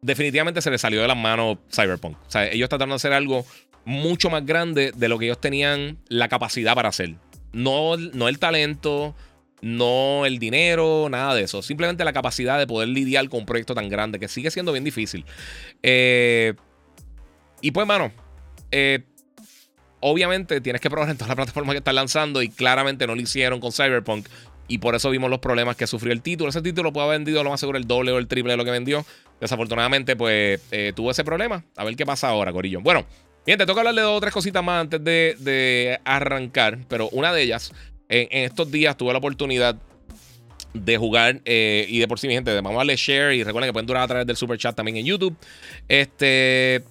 [0.00, 2.16] definitivamente se les salió de las manos Cyberpunk.
[2.26, 3.44] O sea, ellos trataron de hacer algo
[3.84, 7.14] mucho más grande de lo que ellos tenían la capacidad para hacer.
[7.52, 9.14] No, no el talento,
[9.60, 11.62] no el dinero, nada de eso.
[11.62, 14.84] Simplemente la capacidad de poder lidiar con un proyecto tan grande que sigue siendo bien
[14.84, 15.24] difícil.
[15.82, 16.54] Eh,
[17.60, 18.12] y pues, mano,
[18.70, 19.00] eh,
[20.00, 23.20] obviamente tienes que probar en todas las plataformas que están lanzando y claramente no lo
[23.20, 24.26] hicieron con Cyberpunk.
[24.70, 26.50] Y por eso vimos los problemas que sufrió el título.
[26.50, 28.64] Ese título puede haber vendido lo más seguro el doble o el triple de lo
[28.66, 29.04] que vendió.
[29.40, 31.64] Desafortunadamente, pues eh, tuvo ese problema.
[31.76, 32.82] A ver qué pasa ahora, Corillo.
[32.82, 33.06] Bueno,
[33.46, 36.80] bien, te toca hablarle de dos o tres cositas más antes de, arrancar.
[36.86, 37.72] Pero una de ellas,
[38.10, 39.76] en, estos días tuve la oportunidad
[40.74, 41.40] de jugar.
[41.46, 43.34] Eh, y de por sí, mi gente, vamos a darle share.
[43.34, 45.34] Y recuerden que pueden durar a través del super chat también en YouTube.
[45.88, 46.84] Este.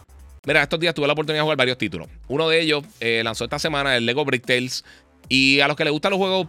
[0.47, 2.07] Mira, estos días tuve la oportunidad de jugar varios títulos.
[2.29, 4.85] Uno de ellos eh, lanzó esta semana el Lego Brick Tales.
[5.27, 6.47] Y a los que les gustan los juegos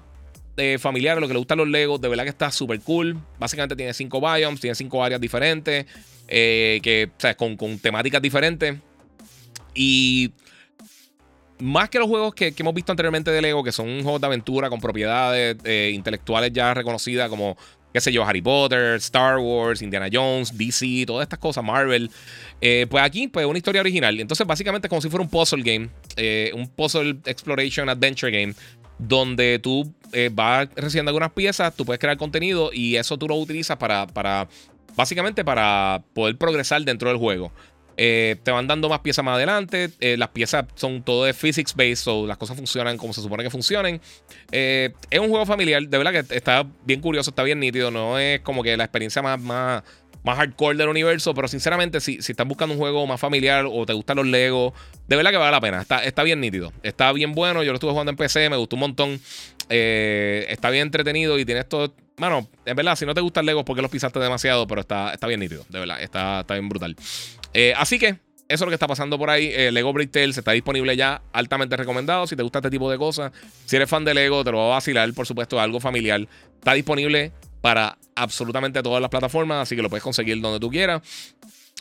[0.78, 3.16] familiar, lo que le gustan los Legos, de verdad que está súper cool.
[3.38, 5.86] Básicamente tiene cinco biomes, tiene cinco áreas diferentes,
[6.26, 8.76] eh, que, o sea, con, temáticas diferentes.
[9.74, 10.32] Y
[11.58, 14.68] más que los juegos que, hemos visto anteriormente de Lego, que son juegos de aventura
[14.68, 17.56] con propiedades eh, intelectuales ya reconocidas como,
[17.92, 22.10] qué sé yo, Harry Potter, Star Wars, Indiana Jones, DC, todas estas cosas, Marvel.
[22.60, 24.18] Eh, pues aquí, pues una historia original.
[24.20, 25.90] Entonces, básicamente es como si fuera un puzzle game,
[26.54, 28.54] un puzzle exploration adventure game,
[28.98, 33.36] donde tú eh, vas recibiendo algunas piezas, tú puedes crear contenido y eso tú lo
[33.36, 34.48] utilizas para, para
[34.96, 37.52] básicamente para poder progresar dentro del juego.
[37.98, 39.90] Eh, te van dando más piezas más adelante.
[40.00, 43.42] Eh, las piezas son todo de physics based, o las cosas funcionan como se supone
[43.42, 44.00] que funcionen.
[44.50, 47.90] es un juego familiar, de verdad que está bien curioso, está bien nítido.
[47.90, 49.82] No es como que la experiencia más, más,
[50.24, 53.92] hardcore del universo, pero sinceramente, si, si estás buscando un juego más familiar o te
[53.92, 54.72] gustan los Legos,
[55.08, 55.80] de verdad que vale la pena.
[55.80, 57.62] Está, está bien nítido, está bien bueno.
[57.62, 59.20] Yo lo estuve jugando en PC, me gustó un montón.
[59.70, 61.94] Eh, está bien entretenido y tienes todo.
[62.16, 65.26] Bueno, en verdad, si no te gustan Legos, porque los pisaste demasiado, pero está, está
[65.26, 66.96] bien nítido, de verdad, está, está bien brutal.
[67.54, 69.50] Eh, así que, eso es lo que está pasando por ahí.
[69.54, 72.26] Eh, Lego Brick Tales está disponible ya, altamente recomendado.
[72.26, 73.30] Si te gusta este tipo de cosas,
[73.66, 76.26] si eres fan de Lego, te lo va a vacilar, por supuesto, algo familiar.
[76.54, 81.02] Está disponible para absolutamente todas las plataformas, así que lo puedes conseguir donde tú quieras.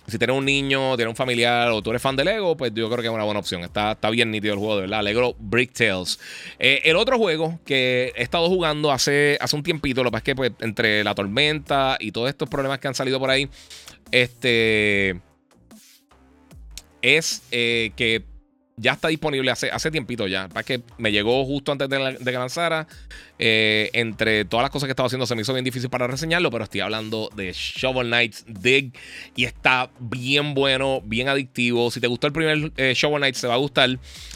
[0.08, 2.90] Si tienes un niño, tienes un familiar o tú eres fan de Lego, pues yo
[2.90, 3.62] creo que es una buena opción.
[3.64, 5.04] Está, está bien nítido el juego, de verdad.
[5.04, 6.20] Lego Brick Tales.
[6.60, 10.20] Eh, el otro juego que he estado jugando hace, hace un tiempito, lo que pasa
[10.20, 13.50] es que pues, entre la tormenta y todos estos problemas que han salido por ahí,
[14.12, 15.20] este
[17.02, 18.24] es eh, que
[18.80, 20.48] ya está disponible hace, hace tiempito ya.
[20.48, 22.88] Para que me llegó justo antes de, que lanzara.
[23.40, 26.52] Eh, entre todas las cosas que estaba haciendo, se me hizo bien difícil para reseñarlo.
[26.52, 28.94] Pero estoy hablando de Shovel Knight Dig.
[29.36, 31.90] Y está bien bueno, bien adictivo.
[31.90, 33.90] Si te gustó el primer eh, Shovel Knight, se va a gustar.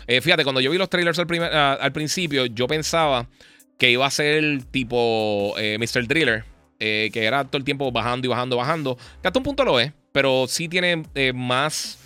[0.07, 1.27] Eh, fíjate, cuando yo vi los trailers al,
[1.79, 3.29] al, principio, yo pensaba
[3.77, 6.07] que iba a ser tipo Mr.
[6.07, 6.45] Driller.
[6.79, 8.97] que era todo el tiempo bajando y bajando, bajando.
[9.21, 9.93] Que hasta un punto lo es.
[10.11, 11.03] Pero sí tiene
[11.35, 12.00] más.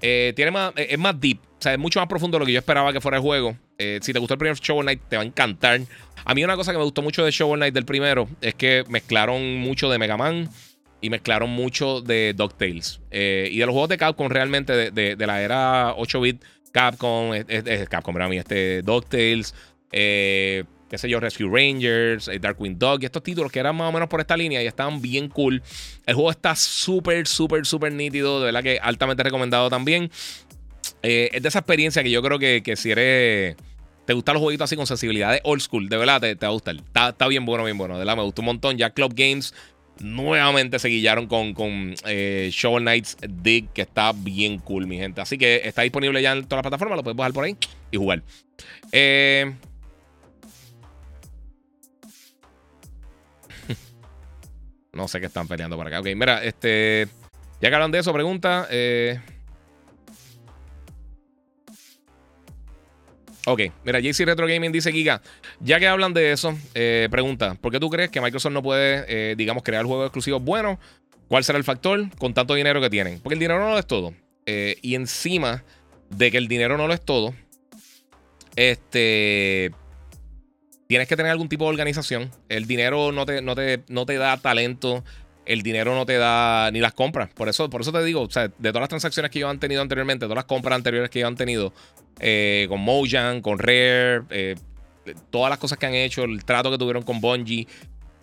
[0.00, 0.72] Tiene más.
[0.76, 1.38] es más deep.
[1.58, 3.56] O sea, es mucho más profundo de lo que yo esperaba que fuera el juego.
[3.78, 5.80] Eh, si te gustó el primer Shovel Knight, te va a encantar.
[6.24, 8.84] A mí una cosa que me gustó mucho de Shovel Knight del primero es que
[8.88, 10.48] mezclaron mucho de Mega Man
[11.00, 13.00] y mezclaron mucho de DuckTales.
[13.10, 16.42] Eh, y de los juegos de Capcom realmente, de, la era 8-bit
[16.72, 19.54] Capcom, es, Capcom, para mí, este, DuckTales,
[19.90, 23.88] eh, qué sé yo, Rescue Rangers, eh, Darkwing Dog y estos títulos que eran más
[23.88, 25.62] o menos por esta línea y estaban bien cool.
[26.06, 30.10] El juego está súper, súper, súper nítido, de verdad que altamente recomendado también.
[31.02, 33.56] es de esa experiencia que yo creo que, si eres
[34.06, 36.52] te gustan los jueguitos así con sensibilidad de old school, de verdad te, va a
[36.52, 36.76] gustar.
[36.76, 37.94] Está, bien bueno, bien bueno.
[37.94, 38.78] De verdad me gustó un montón.
[38.78, 39.52] Ya Club Games
[40.00, 45.20] nuevamente se guillaron con, con eh, Shovel Knights Dig, que está bien cool, mi gente.
[45.20, 47.56] Así que está disponible ya en todas las plataformas, lo puedes bajar por ahí
[47.90, 48.22] y jugar.
[48.92, 49.54] Eh,
[54.98, 56.00] no sé qué están peleando por acá.
[56.00, 57.08] Ok, mira, este.
[57.60, 58.66] Ya que hablan de eso, pregunta.
[58.70, 59.18] Eh.
[63.46, 65.22] Ok, mira, JC Retro Gaming dice Giga,
[65.60, 69.06] ya que hablan de eso, eh, pregunta, ¿por qué tú crees que Microsoft no puede,
[69.08, 70.78] eh, digamos, crear juegos exclusivos buenos?
[71.28, 73.20] ¿Cuál será el factor con tanto dinero que tienen?
[73.20, 74.12] Porque el dinero no lo es todo.
[74.44, 75.64] Eh, y encima
[76.10, 77.34] de que el dinero no lo es todo,
[78.54, 79.70] este,
[80.88, 82.30] tienes que tener algún tipo de organización.
[82.48, 85.04] El dinero no te, no te, no te da talento
[85.48, 87.30] el dinero no te da ni las compras.
[87.32, 89.58] Por eso, por eso te digo, o sea, de todas las transacciones que ellos han
[89.58, 91.72] tenido anteriormente, todas las compras anteriores que ellos han tenido,
[92.20, 94.56] eh, con Mojang, con Rare, eh,
[95.30, 97.66] todas las cosas que han hecho, el trato que tuvieron con Bungie,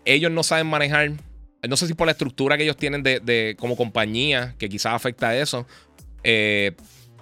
[0.06, 1.14] ellos no saben manejar.
[1.68, 5.30] No sé si por la estructura que ellos tienen de, como compañía, que quizás afecta
[5.30, 5.66] a eso.
[6.24, 6.74] Eh,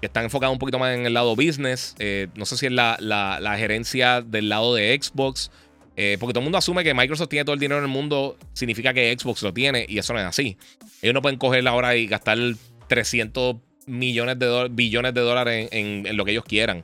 [0.04, 1.96] que están enfocados un poquito más en el lado business.
[2.36, 5.50] no sé si es la, la gerencia del lado de Xbox.
[5.96, 8.38] Eh, porque todo el mundo asume que Microsoft tiene todo el dinero en el mundo,
[8.54, 10.58] significa que Xbox lo tiene, y eso no es así.
[11.02, 12.38] Ellos no pueden coger ahora y gastar
[12.88, 16.84] 300 millones de billones de dólares en, lo que ellos quieran.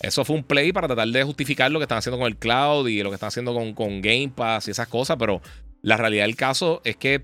[0.00, 2.88] Eso fue un play para tratar de justificar lo que están haciendo con el cloud
[2.88, 5.40] y lo que están haciendo con, con Game Pass y esas cosas, pero
[5.80, 7.22] la realidad del caso es que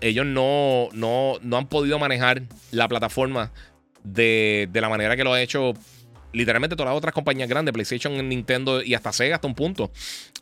[0.00, 3.52] ellos no, no, no han podido manejar la plataforma
[4.04, 5.74] de, de la manera que lo ha hecho
[6.32, 9.90] literalmente todas las otras compañías grandes, PlayStation, Nintendo y hasta Sega hasta un punto.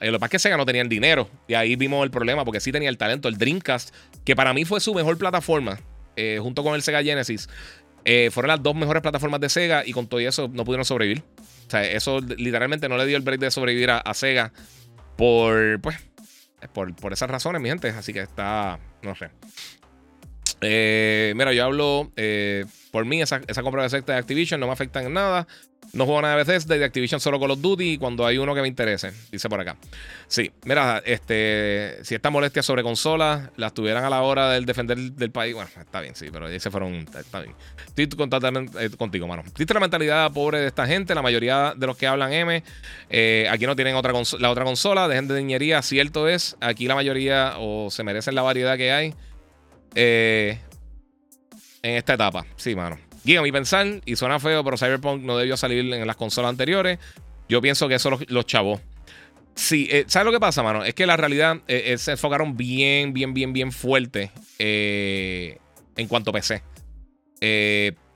[0.00, 1.28] Eh, lo que pasa es que Sega no tenía el dinero.
[1.48, 3.28] Y ahí vimos el problema, porque sí tenía el talento.
[3.28, 5.78] El Dreamcast, que para mí fue su mejor plataforma,
[6.16, 7.48] eh, junto con el Sega Genesis,
[8.04, 11.22] eh, fueron las dos mejores plataformas de Sega y con todo eso no pudieron sobrevivir.
[11.66, 14.52] O sea, eso literalmente no le dio el break de sobrevivir a, Sega
[15.16, 15.96] por, pues,
[16.72, 17.88] por, por esas razones, mi gente.
[17.88, 19.30] Así que está, no sé.
[20.60, 22.10] Mira, yo hablo
[22.90, 25.46] por mí, esa, esa compra de secta de Activision no me afecta en nada.
[25.92, 28.60] No juego nada de Bethesda de Activision solo Call of Duty cuando hay uno que
[28.60, 29.76] me interese, dice por acá.
[30.26, 34.98] Sí, mira, este, si esta molestia sobre consolas las tuvieran a la hora del defender
[34.98, 37.54] del país, bueno, está bien, sí, pero se fueron, está bien.
[37.86, 39.42] Estoy eh, contigo, mano.
[39.46, 42.62] Existe la mentalidad pobre de esta gente, la mayoría de los que hablan M,
[43.08, 46.94] eh, aquí no tienen otra la otra consola, dejen de niñería, cierto es, aquí la
[46.94, 49.14] mayoría o se merecen la variedad que hay
[49.97, 50.59] eh,
[51.82, 52.98] en esta etapa, sí, mano.
[53.24, 56.98] Guía mi pensar, y suena feo, pero Cyberpunk no debió salir en las consolas anteriores.
[57.48, 58.81] Yo pienso que eso los, chavos.
[59.55, 60.85] Sí, eh, ¿sabes lo que pasa, mano?
[60.85, 66.35] Es que la realidad eh, se enfocaron bien, bien, bien, bien fuerte en cuanto a
[66.35, 66.62] PC.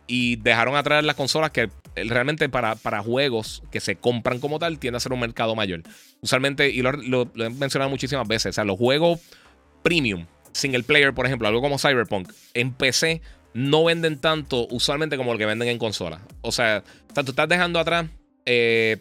[0.07, 4.79] y dejaron atrás las consolas que realmente para, para, juegos que se compran como tal
[4.79, 5.83] tiende a ser un mercado mayor.
[6.21, 9.21] Usualmente, y lo, lo he mencionado muchísimas veces, o sea, los juegos
[9.83, 13.23] premium, single player, por ejemplo, algo como Cyberpunk, en PC
[13.53, 16.21] no venden tanto usualmente como lo que venden en consola.
[16.43, 16.83] O sea,
[17.15, 18.07] tú estás dejando atrás.
[18.47, 18.99] Eh,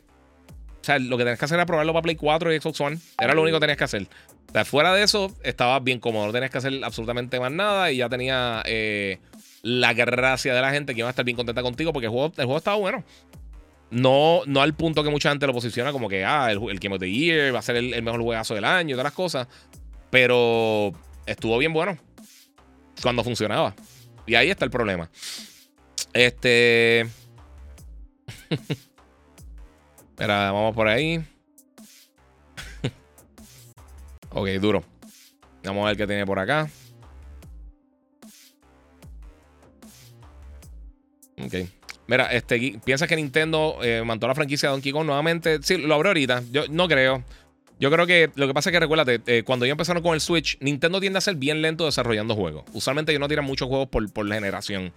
[0.81, 2.97] o sea, lo que tenías que hacer era probarlo para Play 4 y Xbox One.
[3.19, 4.07] Era lo único que tenías que hacer.
[4.49, 6.27] O sea, fuera de eso, estabas bien cómodo.
[6.27, 9.19] No tenías que hacer absolutamente más nada y ya tenía eh,
[9.61, 12.33] la gracia de la gente que iba a estar bien contenta contigo porque el juego,
[12.33, 13.03] juego estaba bueno.
[13.91, 16.99] No, no al punto que mucha gente lo posiciona como que, ah, el, Game of
[16.99, 19.47] the Year va a ser el, el mejor juegazo del año y todas las cosas.
[20.09, 20.93] Pero
[21.31, 21.97] estuvo bien bueno
[23.01, 23.75] cuando funcionaba.
[24.25, 25.09] Y ahí está el problema.
[26.13, 27.01] Este.
[30.09, 31.23] Espera, vamos por ahí.
[34.31, 34.83] ok, duro.
[35.63, 36.69] Vamos a ver qué tiene por acá.
[41.41, 41.53] Ok.
[42.07, 45.59] Mira, este, ¿piensas que Nintendo eh, mandó la franquicia de Donkey Kong nuevamente?
[45.61, 46.41] Sí, lo abro ahorita.
[46.51, 47.23] Yo no creo.
[47.79, 50.19] Yo creo que lo que pasa es que recuérdate, eh, cuando ellos empezaron con el
[50.19, 52.65] Switch, Nintendo tiende a ser bien lento desarrollando juegos.
[52.73, 54.91] Usualmente ellos no tiran muchos juegos por, por generación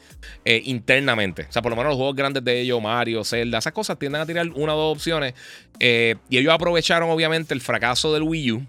[0.45, 1.47] eh, internamente.
[1.49, 4.21] O sea, por lo menos los juegos grandes de ellos, Mario, Zelda, esas cosas tienden
[4.21, 5.35] a tirar una o dos opciones.
[5.79, 8.67] Eh, y ellos aprovecharon, obviamente, el fracaso del Wii U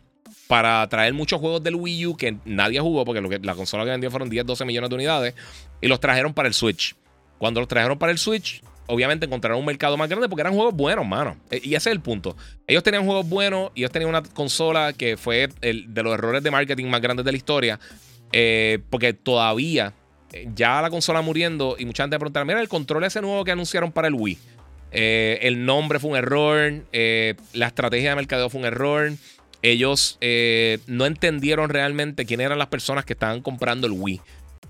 [0.48, 3.84] para traer muchos juegos del Wii U que nadie jugó, porque lo que, la consola
[3.86, 5.34] que vendió fueron 10, 12 millones de unidades,
[5.82, 6.96] y los trajeron para el Switch.
[7.40, 10.74] Cuando los trajeron para el Switch, obviamente encontraron un mercado más grande porque eran juegos
[10.74, 11.38] buenos, mano.
[11.50, 12.36] E, y ese es el punto.
[12.68, 16.44] Ellos tenían juegos buenos y ellos tenían una consola que fue el, de los errores
[16.44, 17.80] de marketing más grandes de la historia.
[18.32, 19.94] Eh, porque todavía,
[20.32, 23.52] eh, ya la consola muriendo y mucha gente pregunta, mira, el control ese nuevo que
[23.52, 24.38] anunciaron para el Wii.
[24.92, 26.84] el nombre fue un error,
[27.54, 29.12] la estrategia de mercadeo fue un error.
[29.62, 30.20] Ellos
[30.88, 34.22] no entendieron realmente quién eran las personas que estaban comprando el Wii.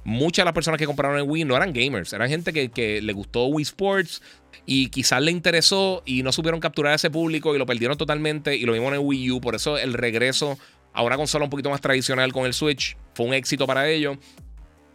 [0.06, 3.14] Muchas de las personas que compraron el Wii no eran gamers, eran gente que, le
[3.14, 4.22] gustó Wii Sports,
[4.66, 8.56] y quizás le interesó y no supieron capturar a ese público y lo perdieron totalmente
[8.56, 9.42] y lo mismo en el Wii U.
[9.42, 10.58] Por eso el regreso
[10.94, 14.18] a una consola un poquito más tradicional con el Switch fue un éxito para ellos.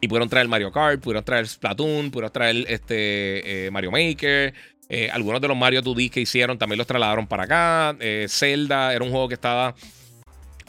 [0.00, 4.54] Y pudieron traer Mario Kart, pudieron traer Splatoon, pudieron traer este, eh, Mario Maker.
[4.88, 7.96] Eh, algunos de los Mario 2D que hicieron también los trasladaron para acá.
[8.00, 9.74] Eh, Zelda era un juego que estaba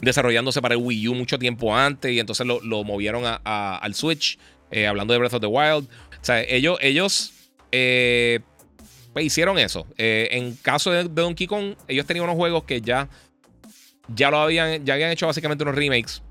[0.00, 4.38] desarrollándose para el Wii U mucho tiempo antes y entonces lo, movieron al Switch.
[4.88, 5.84] hablando de Breath of the Wild.
[5.84, 7.32] O sea, ellos, ellos
[9.12, 9.86] pues hicieron eso.
[9.98, 13.08] Eh, en caso de, Donkey Kong, ellos tenían unos juegos que ya,
[14.08, 16.22] ya lo habían, ya habían hecho básicamente unos remakes.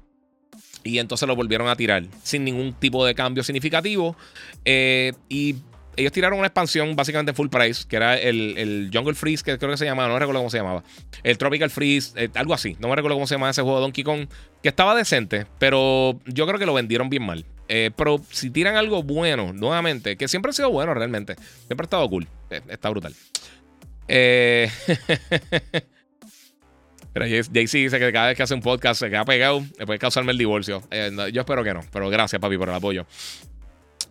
[0.83, 4.15] Y entonces lo volvieron a tirar sin ningún tipo de cambio significativo.
[4.63, 5.55] Eh, y
[5.99, 9.77] ellos tiraron una expansión básicamente full price, que era el, Jungle Freeze, que creo que
[9.77, 10.83] se llamaba, no recuerdo cómo se llamaba.
[11.23, 12.77] El Tropical Freeze, eh, algo así.
[12.79, 14.27] No me recuerdo cómo se llamaba ese juego Donkey Kong,
[14.63, 17.45] que estaba decente, pero yo creo que lo vendieron bien mal.
[17.71, 21.35] Eh, pero si tiran algo bueno, nuevamente, que siempre ha sido bueno realmente,
[21.67, 23.13] siempre ha estado cool, eh, está brutal.
[24.07, 24.71] Eh,
[27.13, 30.31] pero JC dice que cada vez que hace un podcast se queda pegado, puede causarme
[30.31, 30.81] el divorcio.
[31.31, 33.05] yo espero que no, pero gracias, papi, por el apoyo.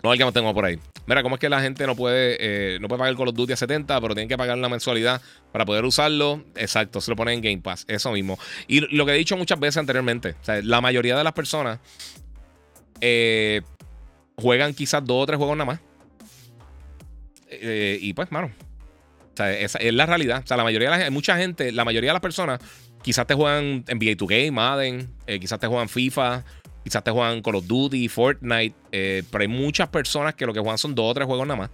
[0.02, 0.78] No el que no tengo por ahí.
[1.06, 3.56] Mira, ¿cómo es que la gente no puede, no puede pagar Call of Duty a
[3.56, 5.20] 70, pero tienen que pagar la mensualidad
[5.50, 6.44] para poder usarlo?
[6.54, 7.84] Exacto, se lo ponen en Game Pass.
[7.88, 8.38] Eso mismo.
[8.68, 11.80] Y lo que he dicho muchas veces anteriormente, la mayoría de las personas
[13.00, 13.62] eh,
[14.36, 15.80] juegan quizás dos o tres juegos nada más.
[17.50, 18.52] Eh, y pues, mano.
[19.32, 20.42] Esa es la realidad.
[20.44, 22.58] O sea, la mayoría de la mucha gente, la mayoría de las personas,
[23.02, 26.44] quizás te juegan NBA 2K, Madden, eh, quizás te juegan FIFA,
[26.89, 28.74] quizás te juegan Call of Duty, Fortnite.
[28.90, 31.70] pero hay muchas personas que lo que juegan son dos o tres juegos nada más.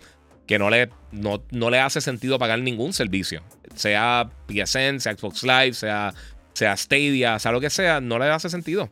[0.47, 3.43] Que no le, no, no le hace sentido pagar ningún servicio.
[3.75, 6.13] Sea PSN, sea Xbox Live, sea,
[6.53, 8.91] sea Stadia, sea lo que sea, no le hace sentido.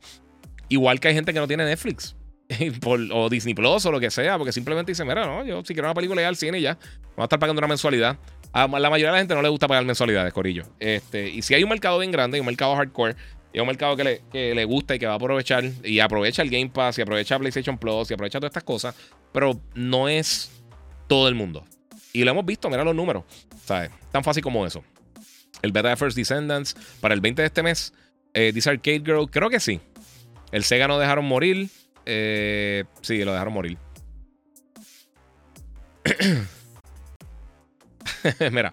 [0.68, 2.16] Igual que hay gente que no tiene Netflix.
[3.12, 5.88] o Disney Plus o lo que sea, porque simplemente dice, mira, no, yo si quiero
[5.88, 8.16] una película ir al cine ya, vamos a estar pagando una mensualidad.
[8.52, 10.64] A la mayoría de la gente no le gusta pagar mensualidades, Corillo.
[10.78, 13.16] Este, y si hay un mercado bien grande, un mercado hardcore,
[13.52, 16.50] y un mercado que le, le gusta y que va a aprovechar, y aprovecha el
[16.50, 18.94] Game Pass, y aprovecha PlayStation Plus, y aprovecha todas estas cosas,
[19.32, 20.50] pero no es
[21.06, 21.64] todo el mundo.
[22.12, 23.24] Y lo hemos visto, mira los números,
[23.64, 23.90] ¿sabes?
[24.10, 24.82] Tan fácil como eso.
[25.62, 27.92] El beta de First Descendants para el 20 de este mes,
[28.34, 29.80] eh, dice Arcade Girl, creo que sí.
[30.50, 31.68] El Sega no dejaron morir.
[32.04, 33.78] Eh, sí, lo dejaron morir.
[38.50, 38.72] mira,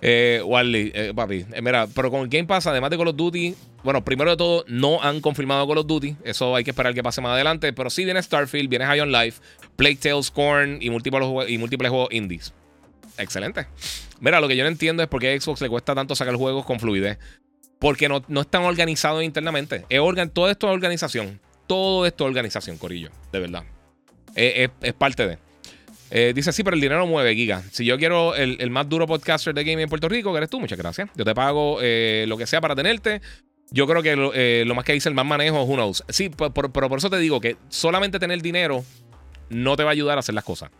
[0.00, 3.16] eh, Wally, eh, papi, eh, mira, pero con el Game Pass, además de Call of
[3.16, 6.16] Duty, bueno, primero de todo, no han confirmado Call of Duty.
[6.24, 7.72] Eso hay que esperar que pase más adelante.
[7.72, 9.40] Pero sí viene Starfield, viene High on Life,
[9.76, 12.52] Plague Tales, Corn y múltiples, y múltiples juegos indies.
[13.18, 13.66] Excelente.
[14.20, 16.34] Mira, lo que yo no entiendo es por qué a Xbox le cuesta tanto sacar
[16.36, 17.18] juegos con fluidez.
[17.78, 19.86] Porque no, no están organizados internamente.
[19.88, 20.00] Es
[20.32, 21.40] todo esto es organización
[21.70, 23.62] todo esto organización, Corillo, de verdad.
[24.34, 25.38] Es, parte de.
[26.10, 27.62] Eh, dice, sí, pero el dinero mueve, Giga.
[27.70, 30.50] Si yo quiero el, el, más duro podcaster de gaming en Puerto Rico, que eres
[30.50, 31.08] tú, muchas gracias.
[31.14, 33.22] Yo te pago eh, lo que sea para tenerte.
[33.70, 36.04] Yo creo que lo, eh, más que dice el más manejo, who knows.
[36.08, 38.84] Sí, pero por, eso te digo que solamente tener dinero
[39.48, 40.70] no te va a ayudar a hacer las cosas.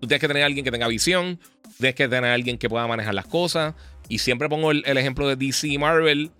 [0.00, 1.38] Tú tienes que tener a alguien que tenga visión,
[1.78, 3.74] tienes que tener a alguien que pueda manejar las cosas.
[4.08, 6.30] Y siempre pongo el, el ejemplo de DC y Marvel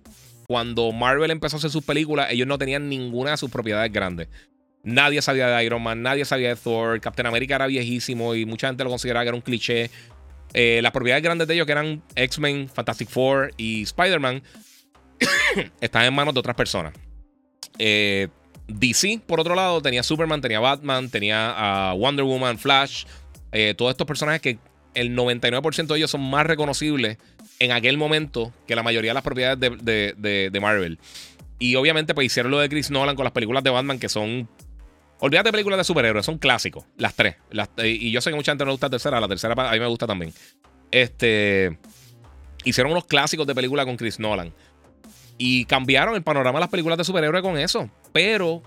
[0.47, 4.27] cuando Marvel empezó a hacer sus películas, ellos no tenían ninguna de sus propiedades grandes.
[4.83, 6.99] Nadie sabía de Iron Man, nadie sabía de Thor.
[6.99, 9.89] Captain America era viejísimo y mucha gente lo consideraba que era un cliché.
[10.53, 14.43] Eh, las propiedades grandes de ellos, que eran X-Men, Fantastic Four y Spider-Man,
[15.81, 16.93] están en manos de otras personas.
[17.79, 18.27] Eh,
[18.67, 23.05] DC, por otro lado, tenía Superman, tenía Batman, tenía Wonder Woman, Flash.
[23.51, 24.57] Eh, todos estos personajes que
[24.95, 27.17] el 99% de ellos son más reconocibles
[27.59, 30.99] en aquel momento que la mayoría de las propiedades de, Marvel.
[31.59, 34.49] Y obviamente, pues hicieron lo de Chris Nolan con las películas de Batman que son.
[35.19, 36.83] Olvídate de películas de superhéroes, son clásicos.
[36.97, 37.35] Las tres.
[37.77, 39.19] y yo sé que mucha gente no le gusta la tercera.
[39.21, 40.33] La tercera a mí me gusta también.
[40.91, 41.77] Este.
[42.65, 44.53] Hicieron unos clásicos de película con Chris Nolan.
[45.37, 47.89] Y cambiaron el panorama de las películas de superhéroes con eso.
[48.11, 48.61] Pero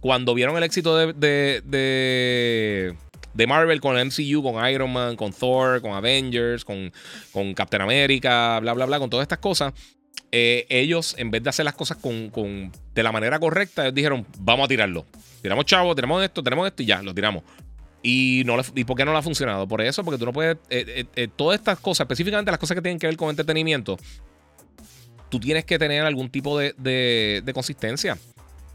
[0.00, 1.62] cuando vieron el éxito de
[3.38, 6.92] de Marvel con MCU, con Iron Man, con Thor, con Avengers, con,
[7.32, 9.72] con Captain America, bla, bla, bla, con todas estas cosas.
[10.32, 14.26] Eh, ellos, en vez de hacer las cosas con, de la manera correcta, ellos dijeron,
[14.40, 15.06] vamos a tirarlo.
[15.40, 17.44] Tiramos chavo, tenemos esto, tenemos esto y ya, lo tiramos.
[18.02, 19.68] Y, no ¿Y por qué no le ha funcionado?
[19.68, 20.56] Por eso, porque tú no puedes...
[20.68, 23.98] Eh, eh, todas estas cosas, específicamente las cosas que tienen que ver con entretenimiento,
[25.28, 28.18] tú tienes que tener algún tipo de, de, consistencia.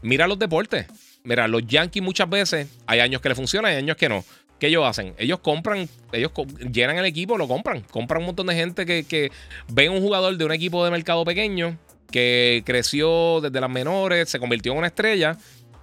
[0.02, 0.86] Mira los deportes.
[1.24, 4.24] Mira, los Yankees muchas veces hay años que le funciona, hay años que no.
[4.58, 5.14] ¿Qué ellos hacen?
[5.18, 6.32] Ellos compran, ellos
[6.72, 7.80] llenan el equipo, lo compran.
[7.82, 9.32] Compran un montón de gente que, que
[9.68, 11.78] ven un jugador de un equipo de mercado pequeño
[12.10, 15.36] que creció desde las menores, se convirtió en una estrella,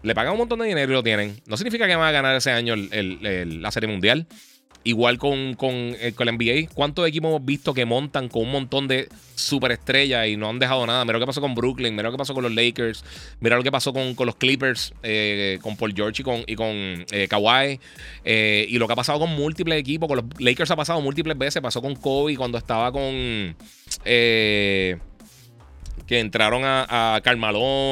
[0.03, 1.41] le pagan un montón de dinero y lo tienen.
[1.45, 4.27] No significa que van a ganar ese año la Serie Mundial.
[4.83, 6.73] Igual con, con, eh, con, el NBA.
[6.73, 10.87] ¿Cuántos equipos hemos visto que montan con un montón de superestrellas y no han dejado
[10.87, 11.05] nada?
[11.05, 13.05] Mira lo que pasó con Brooklyn, mira lo que pasó con los Lakers,
[13.41, 17.05] mira lo que pasó con, los Clippers, eh, con Paul George y con, y con
[17.11, 17.79] eh, Kawhi.
[18.25, 20.07] y lo que ha pasado con múltiples equipos.
[20.07, 21.61] Con los Lakers ha pasado múltiples veces.
[21.61, 23.55] Pasó con Kobe cuando estaba con.
[24.03, 24.99] que
[26.09, 27.21] entraron a, a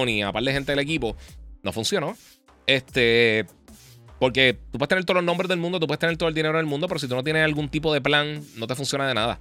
[0.07, 1.16] y a par de gente del equipo.
[1.61, 2.18] No funcionó.
[2.66, 3.45] Este.
[4.19, 6.57] Porque tú puedes tener todos los nombres del mundo, tú puedes tener todo el dinero
[6.57, 9.13] del mundo, pero si tú no tienes algún tipo de plan, no te funciona de
[9.13, 9.39] nada.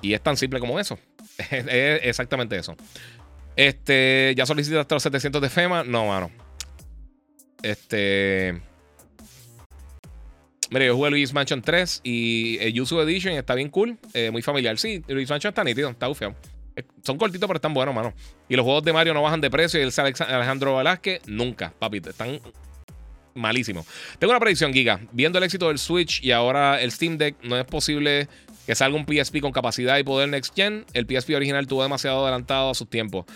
[0.00, 0.98] Y es tan simple como eso.
[1.50, 2.76] es exactamente eso.
[3.56, 5.84] Este, ¿ya solicitaste los 700 de FEMA?
[5.84, 6.30] No, mano.
[7.62, 8.60] Este.
[10.70, 14.40] Mira, yo jugué Luis Mansion 3 y el Yuzu Edition está bien cool, eh, muy
[14.40, 14.78] familiar.
[14.78, 16.34] Sí, Luis Mansion está nítido, está bufeado.
[16.76, 18.14] Eh, son cortitos, pero están buenos, mano.
[18.48, 19.78] Y los juegos de Mario no bajan de precio.
[19.78, 19.92] Y el
[20.28, 21.98] Alejandro Velázquez, nunca, papi.
[21.98, 22.40] Están
[23.34, 23.86] malísimo.
[24.18, 25.00] Tengo una predicción, Giga.
[25.12, 28.28] Viendo el éxito del Switch y ahora el Steam Deck, no es posible
[28.66, 30.84] que salga un PSP con capacidad y poder Next Gen.
[30.92, 33.26] El PSP original tuvo demasiado adelantado a sus tiempos.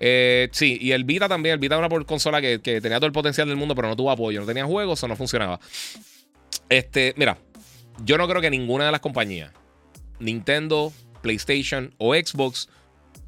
[0.00, 1.54] Eh, sí, y el Vita también.
[1.54, 4.10] El Vita era una consola que, tenía todo el potencial del mundo, pero no tuvo
[4.10, 5.60] apoyo, no tenía juegos o no funcionaba.
[6.68, 7.38] Este, mira,
[8.04, 9.52] yo no creo que ninguna de las compañías,
[10.18, 12.68] Nintendo, PlayStation o Xbox,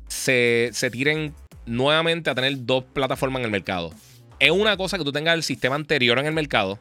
[0.09, 1.35] se, se tiren
[1.65, 3.93] nuevamente a tener dos plataformas en el mercado
[4.39, 6.79] es una cosa que tú tengas el sistema anterior en el mercado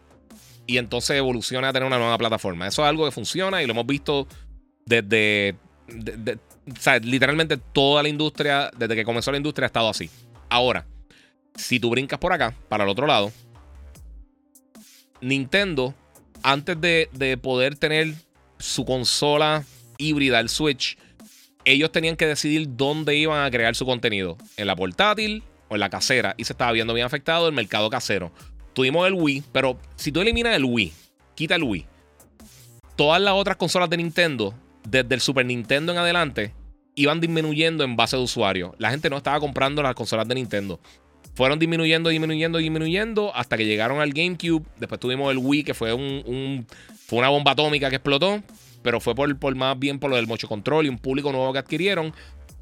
[0.67, 2.67] y entonces evoluciona a tener una nueva plataforma.
[2.67, 4.27] Eso es algo que funciona y lo hemos visto
[4.85, 5.55] desde.
[5.87, 10.09] o sea, literalmente toda la industria, desde que comenzó la industria, ha estado así.
[10.49, 10.85] Ahora,
[11.55, 13.31] si tú brincas por acá, para el otro lado,
[15.21, 15.93] Nintendo,
[16.43, 18.13] antes de, de poder tener
[18.59, 19.63] su consola
[19.97, 20.97] híbrida, el Switch,
[21.63, 24.37] ellos tenían que decidir dónde iban a crear su contenido.
[24.57, 27.89] En la portátil o en la casera y se estaba viendo bien afectado el mercado
[27.89, 28.31] casero.
[28.73, 30.91] Tuvimos el Wii, pero si tú eliminas el Wii,
[31.35, 31.85] quita el Wii,
[32.95, 34.53] todas las otras consolas de Nintendo,
[34.87, 36.53] desde el Super Nintendo en adelante,
[36.95, 38.75] iban disminuyendo en base de usuario.
[38.77, 40.79] La gente no estaba comprando las consolas de Nintendo.
[41.35, 44.65] Fueron disminuyendo, disminuyendo, disminuyendo hasta que llegaron al GameCube.
[44.77, 46.65] Después tuvimos el Wii, que fue, un,
[47.05, 48.41] fue una bomba atómica que explotó.
[48.81, 51.51] Pero fue por, por más bien por lo del mocho control y un público nuevo
[51.51, 52.13] que adquirieron.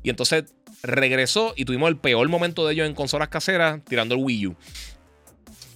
[0.02, 0.46] Y entonces
[0.84, 4.56] regresó y tuvimos el peor momento de ellos en consolas caseras tirando el Wii U.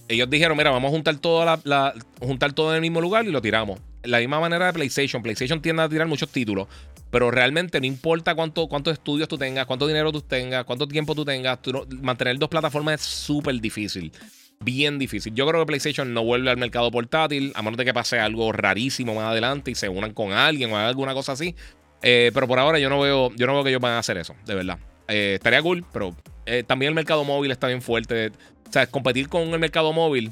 [0.08, 3.30] Ellos dijeron, mira, vamos a juntar todo, la, juntar todo en el mismo lugar y
[3.30, 3.80] lo tiramos.
[4.04, 5.22] La misma manera de PlayStation.
[5.22, 6.68] PlayStation tiende a tirar muchos títulos.
[7.10, 11.14] Pero realmente no importa cuánto, cuántos estudios tú tengas, cuánto dinero tú tengas, cuánto tiempo
[11.14, 11.58] tú tengas,
[12.02, 14.12] mantener dos plataformas es súper difícil.
[14.60, 15.34] Bien difícil.
[15.34, 18.52] Yo creo que PlayStation no vuelve al mercado portátil, a menos de que pase algo
[18.52, 21.54] rarísimo más adelante y se unan con alguien o alguna cosa así.
[22.02, 24.18] Eh, pero por ahora yo no veo, yo no veo que ellos van a hacer
[24.18, 24.78] eso, de verdad.
[25.08, 26.14] Eh, estaría cool, pero
[26.46, 28.28] eh, también el mercado móvil está bien fuerte.
[28.68, 30.30] O sea, competir con el mercado móvil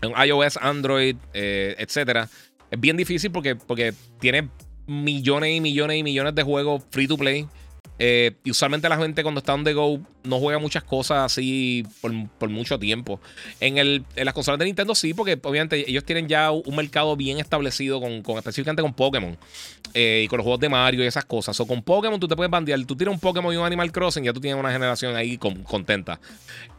[0.00, 2.28] en iOS, Android, etcétera,
[2.70, 4.48] es bien difícil porque, porque tiene
[4.86, 7.46] millones y millones y millones de juegos free to play
[8.04, 11.86] eh, y usualmente la gente cuando está on the go no juega muchas cosas así
[12.00, 13.20] por, mucho tiempo.
[13.60, 17.14] En, el, en, las consolas de Nintendo sí, porque obviamente ellos tienen ya un mercado
[17.14, 19.38] bien establecido con, específicamente con Pokémon
[19.94, 21.60] eh, y con los juegos de Mario y esas cosas.
[21.60, 22.84] O con Pokémon tú te puedes bandear.
[22.86, 26.18] Tú tiras un Pokémon y un Animal Crossing, ya tú tienes una generación ahí contenta.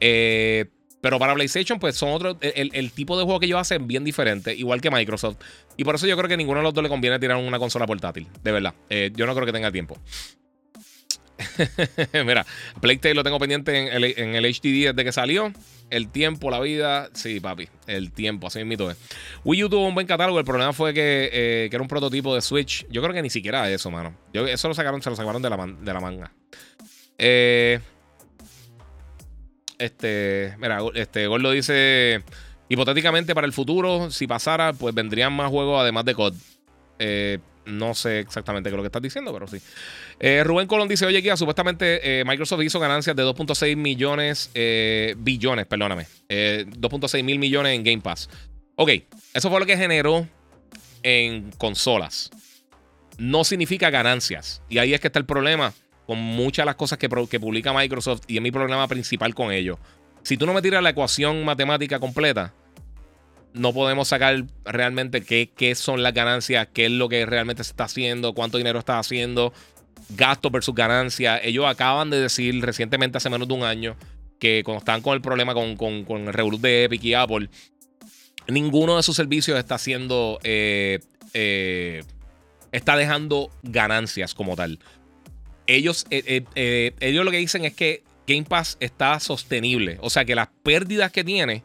[0.02, 0.66] Eh,
[1.00, 2.36] pero para PlayStation, pues son otros.
[2.42, 5.38] El, tipo de juego que ellos hacen bien diferente, igual que Microsoft.
[5.78, 7.86] Y por eso yo creo que ninguno de los dos le conviene tirar una consola
[7.86, 8.74] portátil, de verdad.
[9.16, 9.98] yo no creo que tenga tiempo.
[12.26, 12.46] Mira,
[12.82, 15.52] Playtale lo tengo pendiente en el, en desde que salió.
[15.90, 18.98] El tiempo, la vida, sí, papi, el tiempo, así mismo es.
[19.44, 22.34] Wii U tuvo un buen catálogo, el problema fue que, eh, que, era un prototipo
[22.34, 22.88] de Switch.
[22.90, 24.16] Yo creo que ni siquiera eso, mano.
[24.34, 26.32] Eso lo sacaron, se lo sacaron de la, de la manga.
[27.18, 27.80] Eh,
[29.78, 32.24] este, mira, este, Gordo dice,
[32.70, 36.34] hipotéticamente para el futuro, si pasara, pues vendrían más juegos además de COD.
[37.00, 39.58] Eh, no sé exactamente qué es lo que estás diciendo, pero sí.
[40.20, 45.16] Eh, Rubén Colón dice: Oye, Kia, supuestamente eh, Microsoft hizo ganancias de 2.6 millones, eh,
[45.18, 46.08] billones, perdóname.
[46.30, 48.30] 2.6 mil millones en Game Pass.
[48.76, 48.90] Ok,
[49.34, 50.28] eso fue lo que generó
[51.04, 52.32] en consolas.
[53.18, 54.62] No significa ganancias.
[54.70, 55.74] Y ahí es que está el problema
[56.08, 59.52] con muchas de las cosas que, que publica Microsoft y es mi problema principal con
[59.52, 59.78] ello.
[60.24, 62.54] Si tú no me tiras la ecuación matemática completa,
[63.54, 67.72] no podemos sacar realmente qué, qué, son las ganancias, qué es lo que realmente se
[67.72, 69.54] está haciendo, cuánto dinero está haciendo,
[70.10, 71.38] gasto versus ganancia.
[71.42, 73.96] Ellos acaban de decir recientemente, hace menos de un año,
[74.40, 77.50] que cuando estaban con el problema con, con, con el Revolut de Epic y Apple,
[78.48, 80.40] ninguno de sus servicios está haciendo.
[80.44, 81.00] Eh,
[81.34, 82.04] eh,
[82.72, 84.80] está dejando ganancias como tal.
[85.68, 89.98] Ellos, eh, ellos lo que dicen es que Game Pass está sostenible.
[90.02, 91.64] O sea que las pérdidas que tiene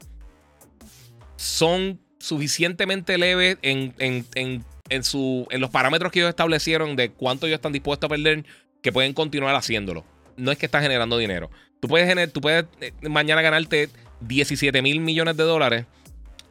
[1.39, 7.59] son suficientemente leves en, en, su, en los parámetros que ellos establecieron de cuánto ellos
[7.59, 8.45] están dispuestos a perder,
[8.83, 10.05] que pueden continuar haciéndolo.
[10.37, 11.49] No es que están generando dinero.
[11.81, 12.65] Tú puedes, tú puedes
[13.03, 13.89] mañana ganarte
[14.21, 15.87] 17 mil millones de dólares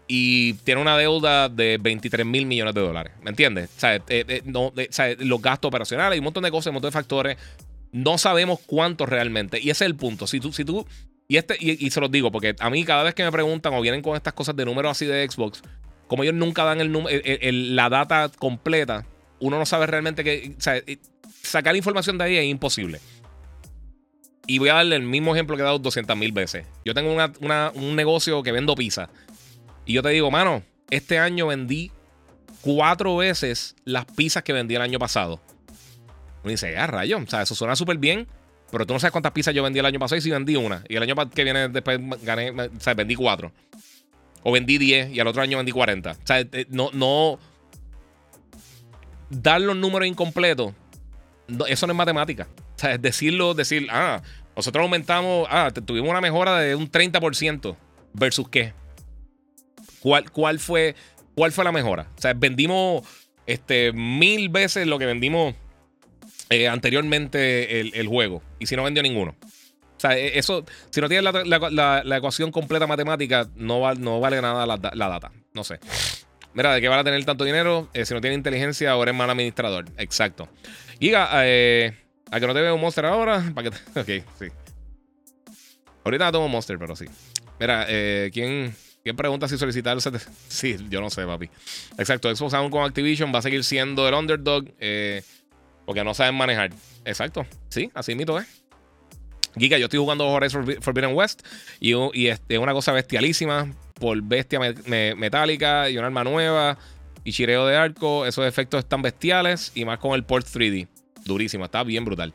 [0.07, 3.13] y tiene una deuda de 23 mil millones de dólares.
[3.21, 3.69] ¿Me entiendes?
[3.75, 4.73] O sea, eh, eh, no,
[5.19, 7.37] los gastos operacionales, hay un montón de cosas, un montón de factores.
[7.91, 9.59] No sabemos cuántos realmente.
[9.59, 10.27] Y ese es el punto.
[10.27, 10.87] Si tú, si tú,
[11.27, 13.81] y, este, y, se los digo, porque a mí cada vez que me preguntan o
[13.81, 15.61] vienen con estas cosas de números así de Xbox,
[16.07, 19.05] como ellos nunca dan el, la data completa,
[19.39, 20.55] uno no sabe realmente que.
[20.57, 20.97] O sea, eh,
[21.41, 23.01] sacar información de ahí es imposible.
[24.45, 26.65] Y voy a darle el mismo ejemplo que he dado 200 mil veces.
[26.85, 29.09] Yo tengo un negocio que vendo pizza.
[29.85, 31.91] Y yo te digo, mano, este año vendí
[32.61, 35.41] cuatro veces las pizzas que vendí el año pasado.
[36.43, 38.27] Uno dice, ah, rayo, o sea, eso suena súper bien,
[38.71, 40.83] pero tú no sabes cuántas pizzas yo vendí el año pasado y si vendí una.
[40.89, 43.51] Y el año que viene después gané, o sea, vendí cuatro.
[44.43, 46.11] O vendí diez y al otro año vendí cuarenta.
[46.11, 47.39] O sea, eh, no, no.
[49.29, 50.73] Dar los números incompletos,
[51.67, 52.47] eso no es matemática.
[52.75, 54.21] O sea, es decirlo, decir, ah,
[54.55, 57.75] nosotros aumentamos, ah, tuvimos una mejora de un 30%.
[58.13, 58.73] ¿Versus qué?
[59.99, 60.95] ¿Cuál, fue,
[61.35, 62.07] ¿Cuál fue la mejora?
[62.17, 63.03] O sea, vendimos
[63.45, 65.55] este, mil veces lo que vendimos
[66.49, 68.41] eh, anteriormente el, juego.
[68.59, 69.35] Y si no vendió ninguno.
[69.41, 74.65] O sea, e, eso, si no tienes la, ecuación completa matemática, no, no vale nada
[74.65, 75.31] la, data.
[75.53, 75.79] No sé.
[76.53, 77.89] Mira, ¿de qué van a tener tanto dinero?
[77.93, 79.85] Eh, si no tiene inteligencia, ahora es mal administrador.
[79.97, 80.49] Exacto.
[80.99, 81.93] Giga, eh,
[82.31, 83.43] a que no te veo un monster ahora.
[83.55, 84.47] ¿Para que Ok, sí.
[86.03, 87.05] Ahorita no un monster, pero sí.
[87.59, 88.73] Mira, eh, ¿quién,
[89.07, 90.19] ¿Quién pregunta si solicitar el
[90.49, 91.49] Sí, yo no sé, papi.
[91.97, 95.23] Exacto, Xbox aún con Activision va a seguir siendo el underdog eh,
[95.87, 96.71] porque no saben manejar.
[97.05, 98.45] Exacto, sí, así mito es.
[99.57, 101.47] Giga, yo estoy jugando Horizon Forbidden West
[101.79, 101.93] y,
[102.27, 106.77] es una cosa bestialísima por bestia metálica y un arma nueva
[107.23, 108.25] y chireo de arco.
[108.25, 110.87] Esos efectos están bestiales y más con el port 3D.
[111.23, 112.33] Durísimo, está bien brutal.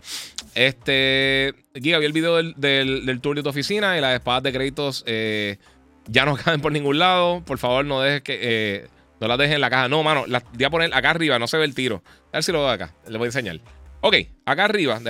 [0.54, 4.52] Este, Giga, vi el video del, del, tour de tu oficina y las espadas de
[4.52, 5.58] créditos eh,
[6.06, 7.42] ya no caben por ningún lado.
[7.44, 8.38] Por favor, no dejes que.
[8.40, 8.88] Eh,
[9.22, 9.88] no las dejes en la caja.
[9.88, 12.02] No, mano, las voy a poner acá arriba, no se ve el tiro.
[12.32, 12.92] A ver si lo veo acá.
[13.06, 13.60] Les voy a enseñar.
[14.00, 15.00] Ok, acá arriba.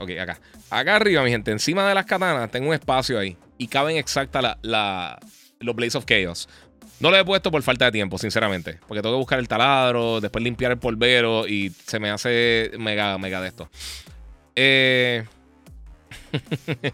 [0.00, 0.40] Ok, acá.
[0.68, 3.36] Acá arriba, mi gente, encima de las katanas, tengo un espacio ahí.
[3.56, 5.20] Y caben exacta la,
[5.60, 6.48] los Blaze of Chaos.
[6.98, 8.80] No lo he puesto por falta de tiempo, sinceramente.
[8.88, 13.16] Porque tengo que buscar el taladro, después limpiar el polvero y se me hace mega,
[13.16, 13.70] mega de esto.
[14.56, 15.24] Eh.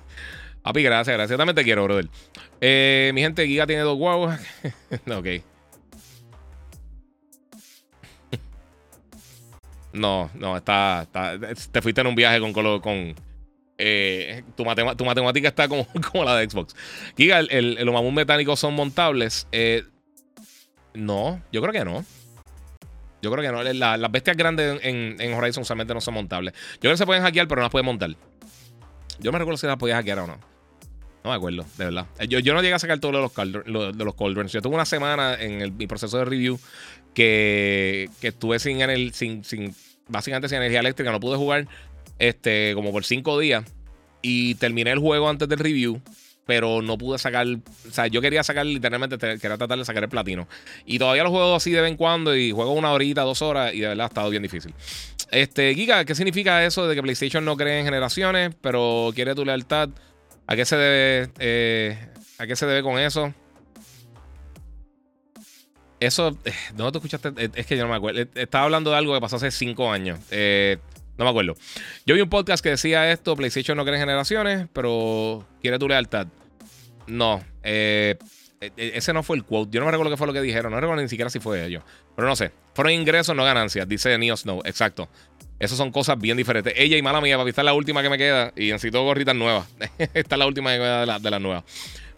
[0.62, 1.38] Papi, gracias, gracias.
[1.38, 2.08] También te quiero, brother.
[2.60, 4.38] Eh, mi gente, Giga tiene dos guaguas.
[5.10, 5.28] ok.
[9.96, 11.06] No, no, está,
[11.72, 12.52] Te fuiste en un viaje con.
[12.52, 13.14] con
[13.78, 16.74] eh, tu, matemática está como, como, la de Xbox.
[17.16, 19.46] Giga, el, los mamuts metálicos son montables.
[19.52, 19.84] Eh,
[20.94, 22.04] no, yo creo que no.
[23.22, 23.62] Yo creo que no.
[23.62, 26.54] las bestias grandes en, en, Horizon usualmente no son montables.
[26.74, 28.10] Yo creo que se pueden hackear, pero no las pueden montar.
[29.18, 30.38] Yo me recuerdo si las podía hackear o no.
[31.24, 32.06] No me acuerdo, de verdad.
[32.18, 33.34] Eh, yo, yo no llegué a sacar todos los,
[33.96, 34.52] de los cauldrons.
[34.52, 36.58] Yo tuve una semana en mi proceso de review
[37.14, 39.74] que, que estuve sin, el, sin, sin,
[40.08, 41.12] básicamente sin energía eléctrica.
[41.12, 41.66] No pude jugar
[42.18, 43.64] este, como por cinco días.
[44.22, 46.00] Y terminé el juego antes del review
[46.46, 47.46] pero no pude sacar.
[47.46, 50.48] O sea, yo quería sacar literalmente, quería tratar de sacar el platino.
[50.86, 53.74] Y todavía lo juego así de vez en cuando y juego una horita, dos horas
[53.74, 54.72] y de verdad ha estado bien difícil.
[55.30, 59.44] Este, Giga, ¿qué significa eso de que PlayStation no cree en generaciones, pero quiere tu
[59.44, 59.90] lealtad?
[60.46, 61.98] ¿A qué se debe, eh,
[62.38, 63.34] ¿a qué se debe con eso?
[66.00, 67.32] Eso, eh, ¿dónde tú escuchaste?
[67.36, 68.26] Eh, es que yo no me acuerdo.
[68.34, 70.18] Estaba hablando de algo que pasó hace cinco años.
[70.30, 71.54] no me acuerdo.
[72.04, 75.88] Yo vi un podcast que decía esto: PlayStation no cree en generaciones, pero quiere tu
[75.88, 76.26] lealtad.
[77.06, 77.42] No.
[77.62, 79.70] ese no fue el quote.
[79.72, 80.72] Yo no me recuerdo qué fue lo que dijeron.
[80.72, 81.82] No recuerdo ni siquiera si fue ellos.
[82.14, 82.52] Pero no sé.
[82.74, 84.60] Fueron ingresos, no ganancias, dice Neo Snow.
[84.64, 85.08] Exacto.
[85.58, 86.74] Esas son cosas bien diferentes.
[86.76, 88.52] Ella y mala mía, papi, esta es la última que me queda.
[88.56, 89.66] Y necesito gorritas nuevas.
[89.98, 91.64] esta es la última que me queda de, las nuevas.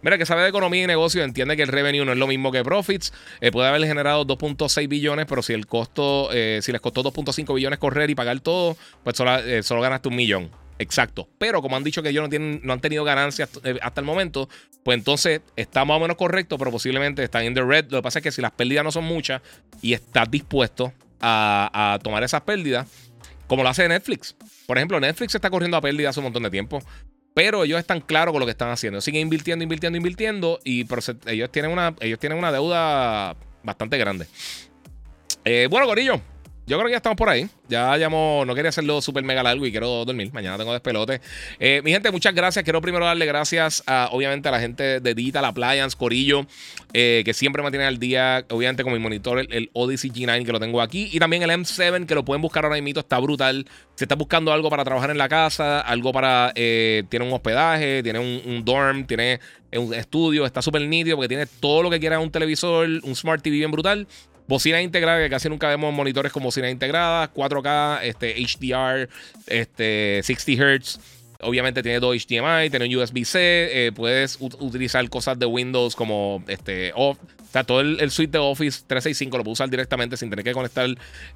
[0.01, 2.51] Mira, que sabe de economía y negocio, entiende que el revenue no es lo mismo
[2.51, 3.11] que profits.
[3.41, 7.53] Eh, puede haber generado 2.6 billones, pero si el costo, eh, si les costó 2.5
[7.53, 10.51] billones correr y pagar todo, pues solo, eh, solo, ganaste un millón.
[10.77, 11.27] Exacto.
[11.37, 13.49] Pero como han dicho que ellos no, tienen, no han tenido ganancias
[13.81, 14.47] hasta el momento,
[14.83, 17.85] pues entonces está más o menos correcto, pero posiblemente están en the red.
[17.89, 19.41] Lo que pasa es que si las pérdidas no son muchas
[19.81, 22.87] y estás dispuesto a, a tomar esas pérdidas,
[23.47, 24.35] como lo hace Netflix.
[24.65, 26.81] Por ejemplo, Netflix está corriendo a pérdida hace un montón de tiempo.
[27.39, 28.99] Pero ellos están claros con lo que están haciendo.
[28.99, 30.59] Siguen invirtiendo, invirtiendo, invirtiendo.
[30.65, 30.85] Y
[31.25, 33.33] ellos tienen una, ellos tienen una deuda
[33.63, 34.27] bastante grande.
[35.45, 36.19] Eh, bueno, Corillo.
[36.69, 37.49] Yo creo que ya estamos por ahí.
[37.67, 40.31] Ya llamo, no quería hacerlo súper mega largo y quiero dormir.
[40.31, 41.19] Mañana tengo despelote.
[41.59, 42.63] Eh, mi gente, muchas gracias.
[42.63, 46.45] Quiero primero darle gracias a, obviamente, a la gente de Digital Appliance, Corillo,
[46.93, 50.51] eh, que siempre me tienen al día, obviamente, con mi monitor, el, Odyssey G9, que
[50.51, 51.09] lo tengo aquí.
[51.11, 52.99] Y también el M7, que lo pueden buscar ahora mismo.
[52.99, 53.65] Está brutal.
[53.95, 56.51] Si está buscando algo para trabajar en la casa, algo para.
[56.53, 59.39] Eh, tiene un hospedaje, tiene un, un dorm, tiene
[59.73, 60.45] un estudio.
[60.45, 63.71] Está súper nítido porque tiene todo lo que quiera un televisor, un Smart TV bien
[63.71, 64.07] brutal.
[64.49, 69.07] Bocina integrada, que casi nunca vemos monitores con bocina integrada, 4K, este, HDR,
[69.45, 70.99] este, 60 Hz.
[71.41, 73.37] Obviamente tiene dos HDMI, tiene un USB-C,
[73.85, 77.19] eh, puedes utilizar cosas de Windows como este, off,
[77.49, 80.51] o sea, todo el, suite de Office 365 lo puedo usar directamente sin tener que
[80.53, 80.87] conectar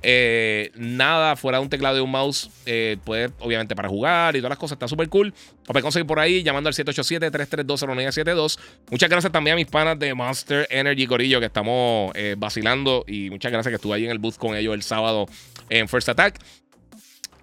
[0.03, 2.51] eh, nada fuera de un teclado y un mouse.
[2.67, 4.75] Eh, puede, obviamente, para jugar y todas las cosas.
[4.75, 5.33] Está súper cool.
[5.65, 8.59] Lo puedes conseguir por ahí llamando al 787-332-0972.
[8.91, 13.05] Muchas gracias también a mis panas de Monster Energy Corillo que estamos eh, vacilando.
[13.07, 15.25] Y muchas gracias que estuve ahí en el booth con ellos el sábado
[15.69, 16.39] en First Attack.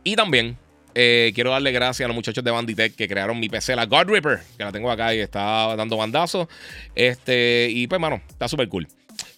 [0.04, 0.56] Y también
[0.94, 4.08] eh, quiero darle gracias a los muchachos de Banditech que crearon mi PC, la God
[4.08, 6.48] Ripper, que la tengo acá y está dando bandazos.
[6.94, 8.88] Este, y pues, mano, está súper cool.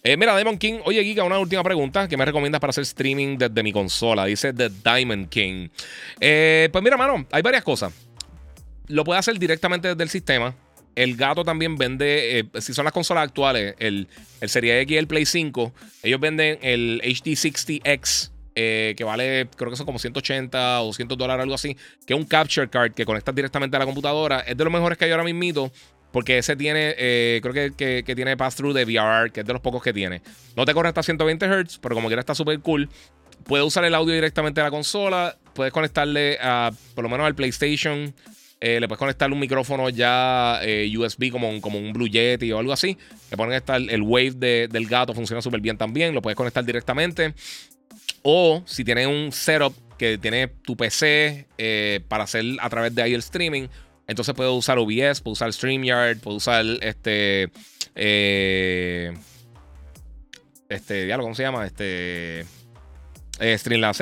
[0.03, 2.07] Eh, mira, Diamond King, oye, Giga, una última pregunta.
[2.07, 4.25] ¿Qué me recomiendas para hacer streaming desde mi consola?
[4.25, 5.69] Dice The Diamond King.
[6.19, 7.93] Eh, pues mira, mano, hay varias cosas.
[8.87, 10.55] Lo puedes hacer directamente desde el sistema.
[10.95, 14.07] El gato también vende, si son las consolas actuales, el,
[14.41, 15.73] el Serie X y el Play 5,
[16.03, 21.43] ellos venden el HD60X eh, que vale, creo que son como 180 o 200 dólares,
[21.43, 21.75] algo así,
[22.05, 24.41] que es un capture card que conectas directamente a la computadora.
[24.41, 25.71] Es de los mejores que hay ahora mismo.
[26.11, 29.63] Porque ese tiene, eh, creo que, que, tiene pass-through de VR, que es de los
[29.63, 30.21] pocos que tiene.
[30.55, 32.87] No te corre hasta 120 Hz, pero como quiera está súper cool.
[33.45, 35.35] Puedes usar el audio directamente a la consola.
[35.55, 38.13] Puedes conectarle a, por lo menos al PlayStation.
[38.61, 40.61] Eh, le puedes conectar un micrófono ya
[40.95, 42.95] USB como un, como un Blue Yeti o algo así.
[43.31, 46.13] Le ponen estar el Wave del gato, funciona súper bien también.
[46.13, 47.33] Lo puedes conectar directamente.
[48.23, 53.01] O si tienes un setup que tiene tu PC eh, para hacer a través de
[53.01, 53.67] ahí el streaming,
[54.07, 57.49] entonces puedes usar OBS, puedes usar StreamYard, puedes usar este.
[57.95, 59.13] Eh,
[60.69, 61.65] este, diálogo, ¿cómo se llama?
[61.65, 62.45] Este.
[63.39, 63.95] Eh, Streamlab,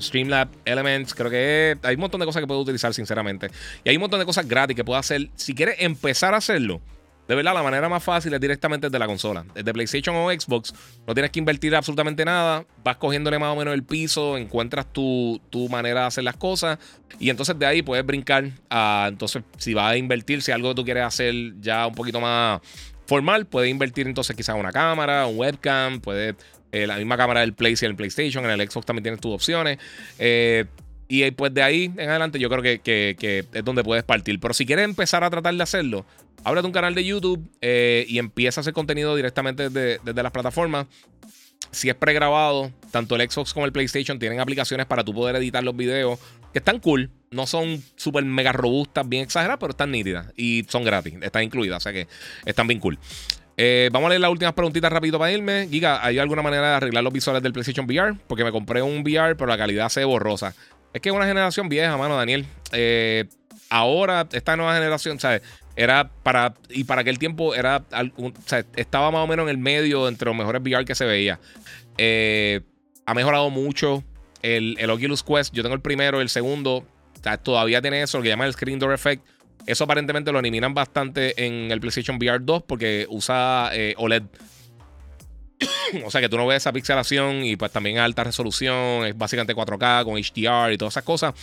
[0.00, 3.48] Streamlab, Elements, creo que hay un montón de cosas que puedes utilizar, sinceramente.
[3.84, 5.30] Y hay un montón de cosas gratis que puedes hacer.
[5.36, 6.80] Si quieres empezar a hacerlo,
[7.28, 9.44] de verdad, la manera más fácil es directamente desde la consola.
[9.54, 10.74] Desde PlayStation o Xbox,
[11.06, 12.66] no tienes que invertir absolutamente nada.
[12.82, 15.40] Vas cogiéndole más o menos el piso, encuentras tu,
[15.70, 16.78] manera de hacer las cosas.
[17.20, 19.06] Y entonces de ahí puedes brincar a.
[19.08, 22.60] Entonces, si vas a invertir, si algo que tú quieres hacer ya un poquito más
[23.06, 26.34] formal, puedes invertir entonces quizás una cámara, un webcam, puedes.
[26.72, 29.78] Eh, la misma cámara del Play el PlayStation, en el Xbox también tienes tus opciones.
[30.18, 30.64] Eh,
[31.12, 34.40] y pues de ahí en adelante yo creo que, es donde puedes partir.
[34.40, 36.06] Pero si quieres empezar a tratar de hacerlo,
[36.44, 40.86] ábrete un canal de YouTube eh, y empieza a hacer contenido directamente desde, las plataformas.
[41.70, 45.62] Si es pregrabado, tanto el Xbox como el PlayStation tienen aplicaciones para tú poder editar
[45.64, 46.18] los videos
[46.52, 47.10] que están cool.
[47.30, 51.14] No son súper mega robustas, bien exageradas, pero están nítidas y son gratis.
[51.22, 52.06] Están incluidas, o que
[52.44, 52.98] están bien cool.
[53.56, 55.68] Eh, vamos a leer las últimas preguntitas rápido para irme.
[55.70, 58.14] Giga, ¿hay alguna manera de arreglar los visuales del PlayStation VR?
[58.26, 60.54] Porque me compré un VR, pero la calidad se ve borrosa.
[60.92, 62.46] Es que es una generación vieja, mano, Daniel.
[62.72, 63.24] Eh,
[63.70, 65.42] ahora, esta nueva generación, ¿sabes?
[65.76, 66.54] Era para.
[66.70, 67.84] Y para aquel tiempo era.
[68.16, 71.04] O sea, estaba más o menos en el medio entre los mejores VR que se
[71.04, 71.40] veía.
[71.98, 72.60] Eh,
[73.06, 74.04] ha mejorado mucho
[74.42, 75.54] el, el, Oculus Quest.
[75.54, 76.76] Yo tengo el primero, el segundo.
[76.76, 79.24] O sea, todavía tiene eso, lo que llaman el Screen Door Effect.
[79.66, 84.24] Eso aparentemente lo eliminan bastante en el PlayStation VR 2 porque usa eh, OLED.
[86.04, 89.54] o sea que tú no ves esa pixelación y pues también alta resolución, es básicamente
[89.54, 91.34] 4K con HDR y todas esas cosas.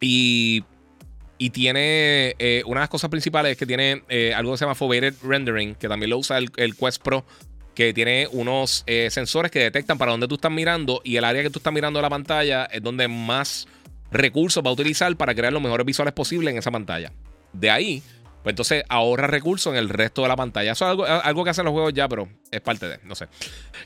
[0.00, 0.64] Y,
[1.38, 4.64] y tiene eh, una de las cosas principales es que tiene eh, algo que se
[4.64, 7.24] llama Foveated Rendering, que también lo usa el, Quest Pro,
[7.74, 11.42] que tiene unos eh, sensores que detectan para dónde tú estás mirando y el área
[11.42, 13.68] que tú estás mirando de la pantalla es donde más
[14.10, 17.12] recursos va a utilizar para crear los mejores visuales posibles en esa pantalla.
[17.52, 18.02] De ahí
[18.42, 20.72] pues entonces ahorra recursos en el resto de la pantalla.
[20.72, 23.26] Eso es algo, algo que hacen los juegos ya, pero es parte de, no sé.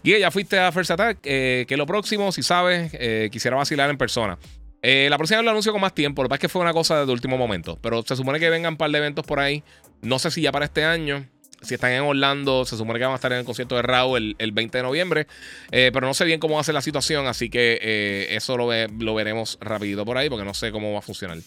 [0.05, 1.19] Guille, ya fuiste a First Attack.
[1.25, 2.93] Eh, que lo próximo, si sabes,
[3.31, 4.39] quisiera vacilar en persona.
[4.83, 6.23] Eh, la próxima lo anuncio con más tiempo.
[6.23, 7.79] Lo que pasa es que fue una cosa de último momento.
[7.81, 9.63] Pero se supone que vengan un par de eventos por ahí.
[10.03, 11.27] No sé si ya para este año.
[11.63, 14.35] Si están en Orlando, se supone que van a estar en el concierto de Raúl
[14.37, 15.29] el, 20 de noviembre.
[15.71, 17.29] pero no sé bien cómo va a ser la situación.
[17.29, 18.67] Así que eso lo,
[19.15, 20.29] veremos rapidito por ahí.
[20.29, 21.39] Porque no sé cómo va a funcionar.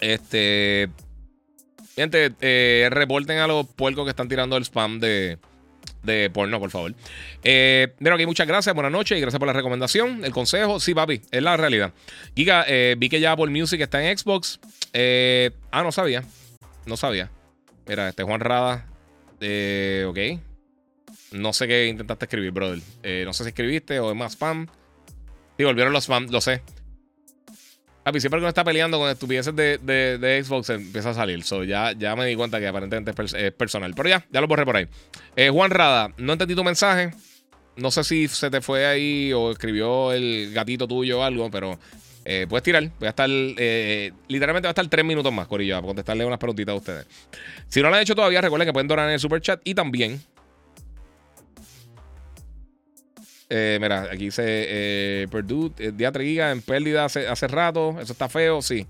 [0.00, 0.90] Este.
[1.94, 5.38] Gente, eh, reporten a los puercos que están tirando el spam de,
[6.02, 6.94] de porno, por favor.
[7.44, 10.80] Eh, mira, aquí muchas gracias, buenas noches y gracias por la recomendación, el consejo.
[10.80, 11.92] Sí, papi, es la realidad.
[12.34, 14.60] Giga, eh, vi que ya Apple Music está en Xbox.
[14.92, 16.24] Eh, ah, no sabía.
[16.86, 17.30] No sabía.
[17.86, 18.86] Mira, este Juan Rada.
[19.40, 20.40] Eh, ok.
[21.32, 22.80] No sé qué intentaste escribir, brother.
[23.02, 24.66] Eh, no sé si escribiste o es más spam.
[25.56, 26.62] Sí, volvieron los spam, lo sé.
[28.02, 31.44] Papi, siempre que uno está peleando con estupideces de, de, Xbox empieza a salir.
[31.44, 33.94] So, ya, ya me di cuenta que aparentemente es, personal.
[33.94, 34.88] Pero ya, ya lo borré por ahí.
[35.36, 37.12] Eh, Juan Rada, no entendí tu mensaje.
[37.76, 41.78] No sé si se te fue ahí o escribió el gatito tuyo o algo, pero
[42.24, 42.90] eh, puedes tirar.
[42.98, 43.30] Voy a estar.
[43.30, 47.06] Eh, literalmente va a estar tres minutos más, Corillo, para contestarle unas preguntitas a ustedes.
[47.68, 49.74] Si no lo han hecho todavía, recuerden que pueden donar en el super chat y
[49.74, 50.20] también.
[53.54, 58.00] Eh, mira, aquí dice eh, Purdue, día Giga en pérdida hace, hace, rato.
[58.00, 58.86] Eso está feo, sí.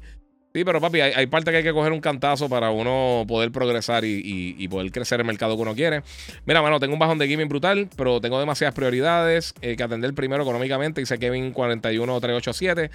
[0.55, 3.51] Sí, pero papi, hay, hay parte que hay que coger un cantazo para uno poder
[3.51, 6.02] progresar y, poder crecer el mercado que uno quiere.
[6.47, 10.14] Mira, mano, tengo un bajón de gaming brutal, pero tengo demasiadas prioridades eh, que atender
[10.14, 11.01] primero económicamente.
[11.01, 12.90] Dice Kevin 41387.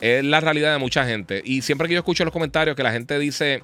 [0.00, 1.40] Es la realidad de mucha gente.
[1.44, 3.62] Y siempre que yo escucho los comentarios que la gente dice,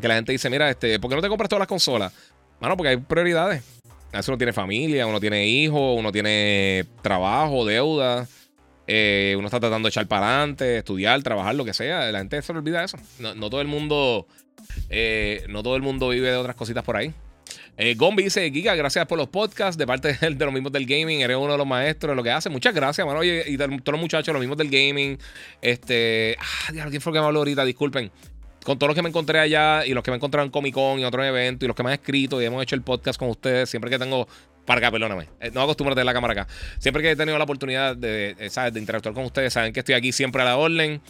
[0.00, 2.14] que la gente dice, mira, este, ¿por qué no te compras todas las consolas?
[2.60, 3.75] Mano, porque hay prioridades.
[4.12, 8.26] A veces uno tiene familia, uno tiene hijos, uno tiene trabajo, deuda.
[8.86, 12.10] Eh, uno está tratando de echar para adelante, estudiar, trabajar, lo que sea.
[12.12, 12.96] La gente se le olvida eso.
[13.18, 14.26] No, todo el mundo.
[14.90, 17.12] Eh, no todo el mundo vive de otras cositas por ahí.
[17.76, 19.76] Eh, Gombi dice: Giga, gracias por los podcasts.
[19.76, 22.30] De parte de, los mismos del gaming, eres uno de los maestros de lo que
[22.30, 22.48] hace.
[22.48, 23.24] Muchas gracias, mano.
[23.24, 25.18] y todos los muchachos, los mismos del gaming.
[25.60, 26.36] Este.
[26.38, 27.64] Ah, Dios, ¿quién fue que me habló ahorita?
[27.64, 28.10] Disculpen.
[28.66, 30.98] Con todos los que me encontré allá y los que me encontraron en Comic Con
[30.98, 33.28] y otros eventos y los que me han escrito y hemos hecho el podcast con
[33.28, 34.26] ustedes, siempre que tengo
[34.64, 35.28] para acá, perdóname.
[35.38, 36.48] Eh, no acostumbro a tener la cámara acá.
[36.80, 38.74] Siempre que he tenido la oportunidad de, ¿sabes?
[38.74, 41.00] de interactuar con ustedes, saben que estoy aquí siempre a la orden.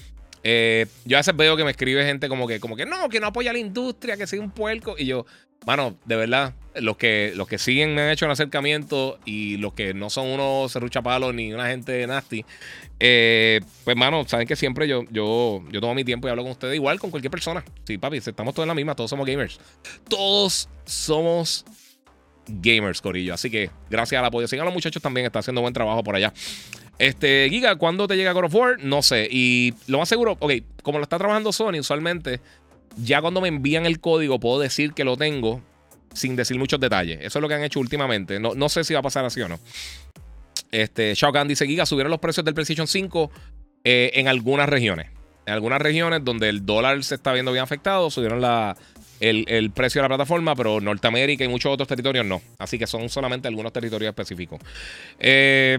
[0.48, 3.18] Eh, yo a veces veo que me escribe gente como que, como que no, que
[3.18, 4.94] no apoya a la industria, que soy un puerco.
[4.96, 5.26] Y yo,
[5.66, 9.74] mano, de verdad, los que, los que siguen me han hecho un acercamiento y los
[9.74, 12.44] que no son unos serruchapalos ni una gente nasty,
[13.00, 16.52] eh, pues, mano, saben que siempre yo, yo, yo tomo mi tiempo y hablo con
[16.52, 17.64] ustedes igual con cualquier persona.
[17.82, 19.58] Sí, papi, estamos todos en la misma, todos somos gamers.
[20.08, 21.64] Todos somos
[22.48, 23.34] gamers, Corillo.
[23.34, 24.48] Así que gracias al apoyo.
[24.48, 26.32] Sigan los muchachos también, está haciendo buen trabajo por allá.
[26.98, 28.76] Este, Giga, ¿cuándo te llega God of War?
[28.82, 29.28] No sé.
[29.30, 30.52] Y lo más seguro, ok,
[30.82, 32.40] como lo está trabajando Sony, usualmente,
[32.96, 35.60] ya cuando me envían el código, puedo decir que lo tengo
[36.14, 37.18] sin decir muchos detalles.
[37.20, 38.40] Eso es lo que han hecho últimamente.
[38.40, 39.60] No, no sé si va a pasar así o no.
[40.72, 43.30] Este, Shao Kahn dice: Giga, subieron los precios del PlayStation 5
[43.84, 45.10] eh, en algunas regiones.
[45.44, 48.76] En algunas regiones donde el dólar se está viendo bien afectado, subieron la,
[49.20, 52.42] el, precio de la plataforma, pero Norteamérica y muchos otros territorios no.
[52.58, 54.60] Así que son solamente algunos territorios específicos.
[55.18, 55.78] Eh,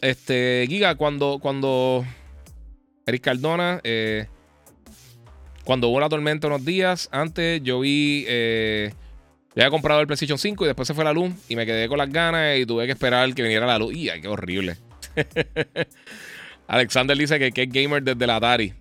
[0.00, 2.04] este, Giga, cuando, cuando
[3.06, 4.26] Eric Cardona, eh,
[5.64, 8.92] cuando hubo la tormenta unos días antes, yo vi, eh,
[9.52, 11.98] había comprado el PlayStation 5 y después se fue la luz y me quedé con
[11.98, 13.94] las ganas y tuve que esperar que viniera la luz.
[13.94, 14.76] Y qué horrible.
[16.66, 18.72] Alexander dice que, que, es gamer desde la Atari.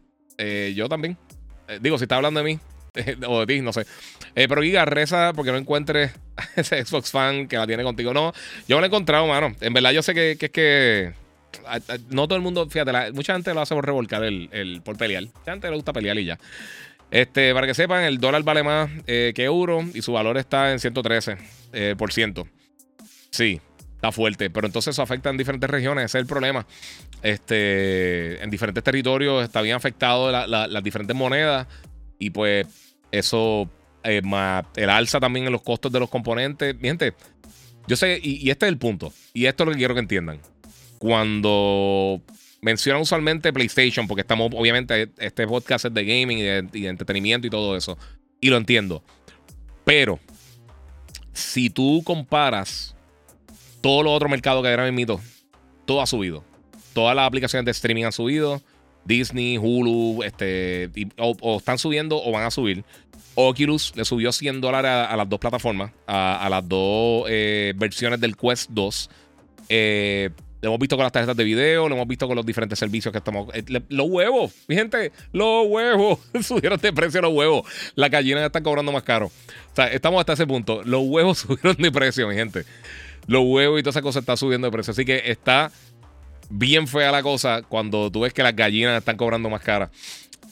[0.75, 1.17] yo también.
[1.81, 2.59] digo, si está hablando de mí,
[3.27, 3.85] o de ti, no sé.
[4.35, 6.11] Eh, pero Giga, reza porque no encuentres
[6.55, 8.13] ese Xbox fan que la tiene contigo.
[8.13, 8.33] No,
[8.67, 9.55] yo me lo he encontrado, mano.
[9.61, 11.13] En verdad, yo sé que, es que.
[12.09, 15.23] No todo el mundo, fíjate, mucha gente lo hace por revolcar el, por pelear.
[15.23, 16.39] Mucha gente le gusta pelear y ya.
[17.11, 20.71] Este, para que sepan, el dólar vale más eh, que euro y su valor está
[20.71, 21.37] en 113%.
[21.73, 22.47] Eh, por ciento.
[23.31, 23.59] Sí,
[23.95, 24.49] está fuerte.
[24.49, 26.05] Pero entonces eso afecta en diferentes regiones.
[26.05, 26.65] Ese es el problema.
[27.21, 31.67] Este, en diferentes territorios está bien afectado las diferentes monedas.
[32.21, 32.67] Y pues
[33.11, 33.67] eso,
[34.03, 34.21] eh,
[34.75, 36.75] el alza también en los costos de los componentes.
[36.79, 37.15] Mi gente,
[37.87, 40.39] yo sé, y, este es el punto, y esto es lo que quiero que entiendan.
[40.99, 42.21] Cuando
[42.61, 47.49] mencionan usualmente PlayStation, porque estamos, obviamente, este podcast es de gaming y de, entretenimiento y
[47.49, 47.97] todo eso,
[48.39, 49.03] y lo entiendo.
[49.83, 50.19] Pero,
[51.33, 52.95] si tú comparas
[53.81, 55.19] todos los otros mercados que eran mito,
[55.85, 56.43] todo ha subido.
[56.93, 58.61] Todas las aplicaciones de streaming han subido.
[59.05, 62.83] Disney, Hulu, este, o, están subiendo o van a subir.
[63.35, 68.35] Oculus le subió 100 dólares a, las dos plataformas, a, las dos eh, versiones del
[68.35, 69.09] Quest 2.
[69.69, 70.29] Eh,
[70.61, 73.11] lo hemos visto con las tarjetas de video, lo hemos visto con los diferentes servicios
[73.11, 73.49] que estamos.
[73.53, 76.19] Eh, los huevos, mi gente, los huevos.
[76.41, 77.67] subieron de precio los huevos.
[77.95, 79.27] Las gallinas están cobrando más caro.
[79.27, 80.83] O sea, estamos hasta ese punto.
[80.83, 82.65] Los huevos subieron de precio, mi gente.
[83.27, 84.91] Los huevos y toda esa cosa está subiendo de precio.
[84.91, 85.71] Así que está
[86.51, 89.89] bien fea la cosa cuando tú ves que las gallinas están cobrando más cara.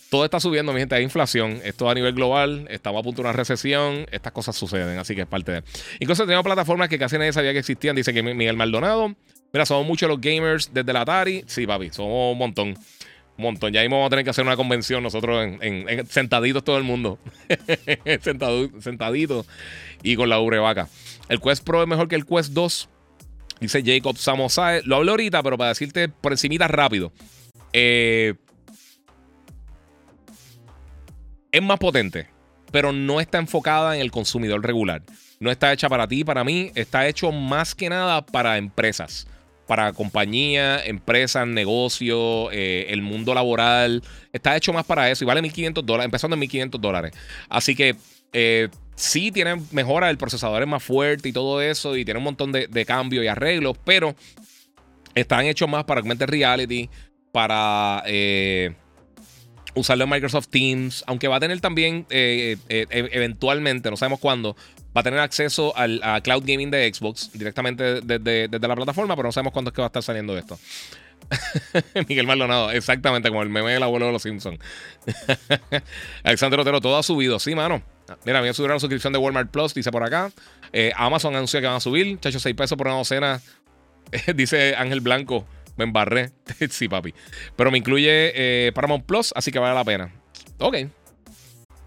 [0.09, 1.61] Todo está subiendo, mi gente, hay inflación.
[1.63, 4.07] Esto a nivel global, estamos a punto de una recesión.
[4.11, 5.63] Estas cosas suceden, así que es parte de.
[5.99, 7.95] Incluso tenemos plataformas que casi nadie sabía que existían.
[7.95, 9.15] Dice que Miguel Maldonado.
[9.53, 11.43] Mira, somos muchos los gamers desde la Atari.
[11.45, 12.75] Sí, papi, somos un montón.
[13.37, 13.71] Montón.
[13.71, 17.19] Ya mismo vamos a tener que hacer una convención nosotros en, sentaditos todo el mundo.
[18.79, 19.47] sentaditos
[20.01, 20.89] y con la ubrevaca.
[21.29, 22.89] El Quest Pro es mejor que el Quest 2.
[23.59, 24.81] Dice Jacob Samosae.
[24.85, 27.11] Lo hablo ahorita, pero para decirte por encimita rápido.
[27.73, 28.35] Eh,
[31.51, 32.27] es más potente,
[32.71, 35.01] pero no está enfocada en el consumidor regular.
[35.39, 39.27] No está hecha para ti, para mí, está hecho más que nada para empresas
[39.69, 44.01] para compañías, empresas, negocios, eh, el mundo laboral.
[44.33, 47.11] Está hecho más para eso y vale 1.500 dólares, empezando en 1.500 dólares.
[47.49, 47.95] Así que
[48.33, 48.69] eh,
[48.99, 52.51] sí tiene mejora, el procesador es más fuerte y todo eso, y tiene un montón
[52.51, 54.13] de, cambios y arreglos, pero
[55.15, 56.89] están hechos más para augmented reality,
[57.31, 58.75] para eh,
[59.73, 64.57] usarlo en Microsoft Teams, aunque va a tener también e-, eventualmente, no sabemos cuándo,
[64.95, 69.29] va a tener acceso al, a Cloud Gaming de Xbox directamente desde, la plataforma, pero
[69.29, 70.59] no sabemos cuándo es que va a estar saliendo esto.
[72.09, 74.59] Miguel Maldonado, exactamente como el meme del abuelo de los Simpsons.
[76.23, 77.39] Alexander Otero, todo ha subido.
[77.39, 77.81] Sí, mano.
[78.25, 80.31] Mira, voy a subir la suscripción de Walmart Plus, dice por acá.
[80.73, 82.19] Eh, Amazon anunció que van a subir.
[82.19, 83.41] Chacho, 6 pesos por una docena.
[84.35, 85.45] dice Ángel Blanco.
[85.77, 86.31] Me embarré.
[86.69, 87.13] sí, papi.
[87.55, 90.11] Pero me incluye eh, Paramount Plus, así que vale la pena.
[90.59, 90.75] Ok,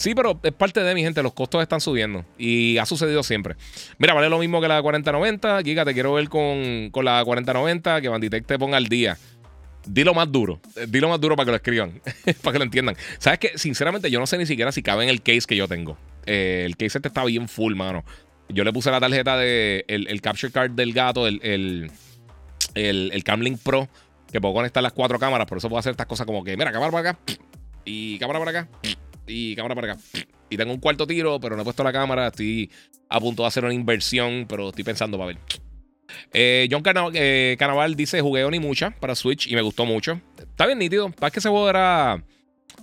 [0.02, 3.54] Sí, pero es parte de mi gente, los costos están subiendo y ha sucedido siempre.
[3.98, 5.62] Mira, vale lo mismo que la 4090.
[5.62, 9.16] Giga, te quiero ver con, la 4090, que Banditech te ponga al día.
[9.86, 12.00] Dilo más duro, eh, dilo más duro para que lo escriban,
[12.42, 12.96] para que lo entiendan.
[13.20, 15.68] Sabes que, sinceramente, yo no sé ni siquiera si cabe en el case que yo
[15.68, 15.96] tengo.
[16.26, 18.04] Eh, el case este está bien full, mano.
[18.48, 21.90] Yo le puse la tarjeta de el, capture card del gato, el, el,
[22.74, 23.88] el, Camlink Pro,
[24.30, 25.46] que puedo conectar las cuatro cámaras.
[25.46, 27.18] Por eso puedo hacer estas cosas como que, mira, cámara para acá
[27.84, 28.68] y cámara para acá
[29.26, 30.02] y cámara para acá.
[30.50, 32.28] Y tengo un cuarto tiro, pero no he puesto la cámara.
[32.28, 32.70] Estoy
[33.08, 35.38] a punto de hacer una inversión, pero estoy pensando para ver.
[36.32, 36.82] Eh, John
[37.14, 40.20] eh, Carnaval, dice: Jugué ni mucha para Switch y me gustó mucho.
[40.38, 41.10] Está bien nítido.
[41.10, 42.22] Para que ese juego era.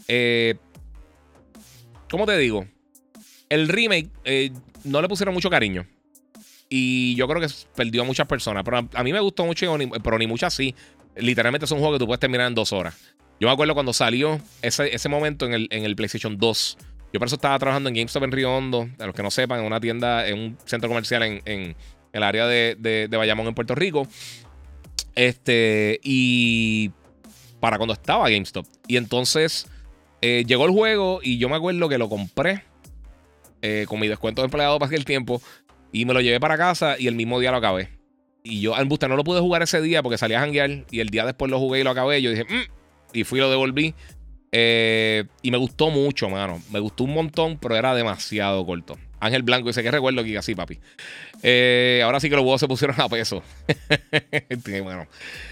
[0.08, 0.56] Eh,
[2.10, 2.66] ¿Cómo te digo?
[3.50, 4.10] El remake
[4.84, 5.86] no le pusieron mucho cariño.
[6.70, 8.64] Y yo creo que perdió a muchas personas.
[8.64, 10.76] Pero a, mí me gustó mucho, pero ni muchas sí.
[11.16, 12.96] Literalmente es un juego que tú puedes terminar en dos horas.
[13.40, 16.78] Yo me acuerdo cuando salió ese, ese momento en el, en el PlayStation 2.
[17.12, 19.60] Yo por eso estaba trabajando en GameStop en Río Hondo, a los que no sepan,
[19.62, 21.76] en una tienda, en un centro comercial en, en
[22.14, 24.08] el área de, de, Bayamón en Puerto Rico.
[25.16, 26.92] Este, y
[27.60, 28.68] para cuando estaba GameStop.
[28.88, 29.68] Y entonces
[30.22, 32.64] eh, llegó el juego y yo me acuerdo que lo compré
[33.62, 35.42] eh, con mi descuento de empleado para aquel tiempo
[35.92, 37.90] y me lo llevé para casa y el mismo día lo acabé.
[38.44, 41.00] Y yo, al Busta, no lo pude jugar ese día porque salía a janguear y
[41.00, 42.22] el día después lo jugué y lo acabé.
[42.22, 42.72] Yo dije, mmm,
[43.14, 43.94] y fui y lo devolví.
[44.52, 46.62] Eh, y me gustó mucho, mano.
[46.72, 48.98] Me gustó un montón, pero era demasiado corto.
[49.20, 50.80] Ángel Blanco dice que recuerdo que así, papi.
[51.44, 53.44] Eh, ahora sí que los huevos se pusieron a peso.
[54.84, 55.08] bueno,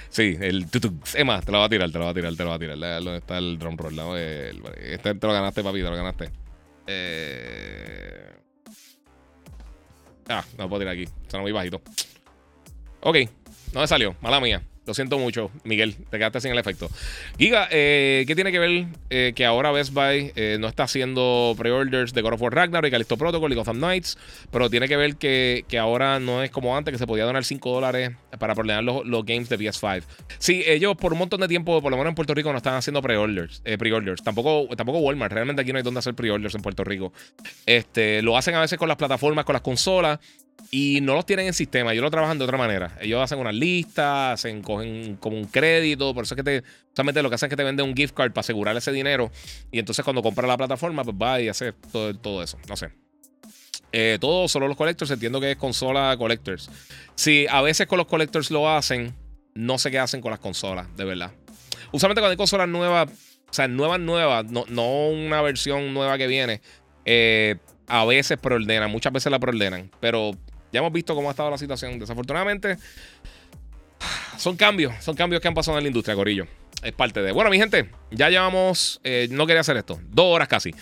[0.09, 0.93] sí, el tutu.
[1.13, 2.55] Es más, te lo va a tirar, te lo va a tirar, te lo va
[2.55, 2.77] a tirar.
[2.77, 4.17] ¿Dónde está el drum roll?
[4.17, 6.46] este te lo ganaste, papi, te lo ganaste.
[6.87, 8.31] Eh...
[10.29, 11.03] Ah, no puedo tirar aquí.
[11.03, 11.81] Está muy bajito.
[13.01, 13.17] Ok,
[13.73, 14.15] no me salió.
[14.21, 14.61] Mala mía.
[14.87, 16.89] Lo siento mucho, Miguel, te quedaste sin el efecto.
[17.37, 21.53] Giga, eh, ¿qué tiene que ver eh, que ahora Best Buy eh, no está haciendo
[21.57, 24.17] pre-orders de God of War Ragnarok y Protocol y Gotham Knights?
[24.49, 27.69] Pero tiene que ver que, ahora no es como antes, que se podía donar 5
[27.69, 30.03] dólares para ordenar los, los, games de PS5.
[30.39, 32.75] Sí, ellos por un montón de tiempo, por lo menos en Puerto Rico, no están
[32.75, 33.61] haciendo pre-orders.
[33.77, 34.23] pre-orders.
[34.23, 35.33] Tampoco, tampoco Walmart.
[35.33, 37.11] Realmente aquí no hay donde hacer pre-orders en Puerto Rico.
[37.65, 40.19] Este, lo hacen a veces con las plataformas, con las consolas
[40.69, 42.97] y no los tienen en sistema, ellos lo trabajan de otra manera.
[42.99, 46.63] Ellos hacen unas listas, hacen, cogen como un crédito, por eso es que te,
[46.93, 49.31] solamente lo que hacen es que te venden un gift card para asegurar ese dinero.
[49.71, 52.57] Y entonces cuando compras la plataforma, pues va y hace todo, todo eso.
[52.67, 52.89] No sé.
[53.93, 56.69] Eh, todo, solo los collectors, entiendo que es consola collectors.
[57.15, 59.15] Si a veces con los collectors lo hacen,
[59.53, 61.31] no sé qué hacen con las consolas, de verdad.
[61.91, 63.09] Usualmente cuando hay consolas nuevas,
[63.49, 66.61] o sea, nuevas, nuevas, no, no una versión nueva que viene,
[67.05, 67.55] eh,
[67.87, 70.31] a veces preordenan, muchas veces la preordenan, pero
[70.71, 71.99] ya hemos visto cómo ha estado la situación.
[71.99, 72.77] Desafortunadamente,
[74.37, 76.47] son cambios, son cambios que han pasado en la industria, Corillo.
[76.83, 77.31] Es parte de.
[77.31, 79.01] Bueno, mi gente, ya llevamos.
[79.03, 80.73] Eh, no quería hacer esto, dos horas casi.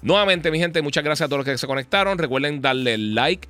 [0.00, 2.18] Nuevamente, mi gente, muchas gracias a todos los que se conectaron.
[2.18, 3.48] Recuerden darle like,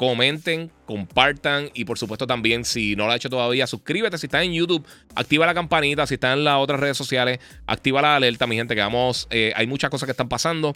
[0.00, 4.44] comenten, compartan y por supuesto también si no lo ha hecho todavía, suscríbete si estás
[4.44, 4.82] en YouTube,
[5.14, 8.74] activa la campanita, si estás en las otras redes sociales, activa la alerta, mi gente,
[8.74, 10.74] que vamos, eh, hay muchas cosas que están pasando.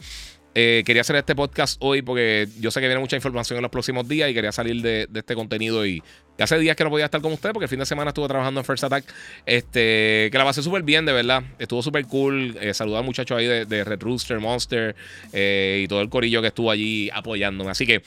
[0.56, 3.72] Eh, quería hacer este podcast hoy porque yo sé que viene mucha información en los
[3.72, 5.84] próximos días y quería salir de, este contenido.
[5.84, 6.02] Y,
[6.38, 8.60] hace días que no podía estar con ustedes porque el fin de semana estuve trabajando
[8.60, 9.04] en First Attack.
[9.46, 11.42] Este, que la pasé súper bien, de verdad.
[11.58, 12.56] Estuvo súper cool.
[12.60, 14.94] Eh, saludar al muchacho ahí de, Red Rooster, Monster
[15.32, 17.70] eh, y todo el corillo que estuvo allí apoyándome.
[17.70, 18.02] Así que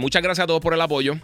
[0.00, 1.16] muchas gracias a todos por el apoyo.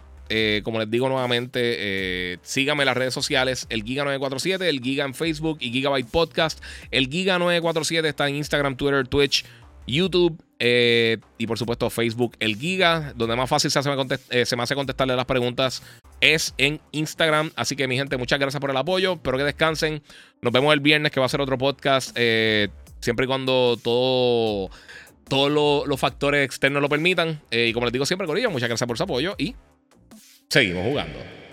[0.62, 5.59] como les digo nuevamente, síganme en las redes sociales, el Giga947, el Giga en Facebook
[5.60, 6.62] y Gigabyte Podcast.
[6.90, 9.44] El Giga947 está en Instagram, Twitter, Twitch.
[9.89, 13.12] YouTube eh, y por supuesto Facebook El Giga.
[13.16, 13.70] Donde más fácil
[14.31, 15.82] eh, se me hace contestarle las preguntas
[16.20, 17.51] es en Instagram.
[17.56, 19.15] Así que mi gente, muchas gracias por el apoyo.
[19.15, 20.02] Espero que descansen.
[20.40, 22.12] Nos vemos el viernes que va a ser otro podcast.
[22.15, 22.69] Eh,
[23.01, 24.70] siempre y cuando todo,
[25.28, 27.40] todos los factores externos lo permitan.
[27.51, 29.55] y como les digo siempre, Corillo, muchas gracias por su apoyo y
[30.48, 31.47] seguimos jugando.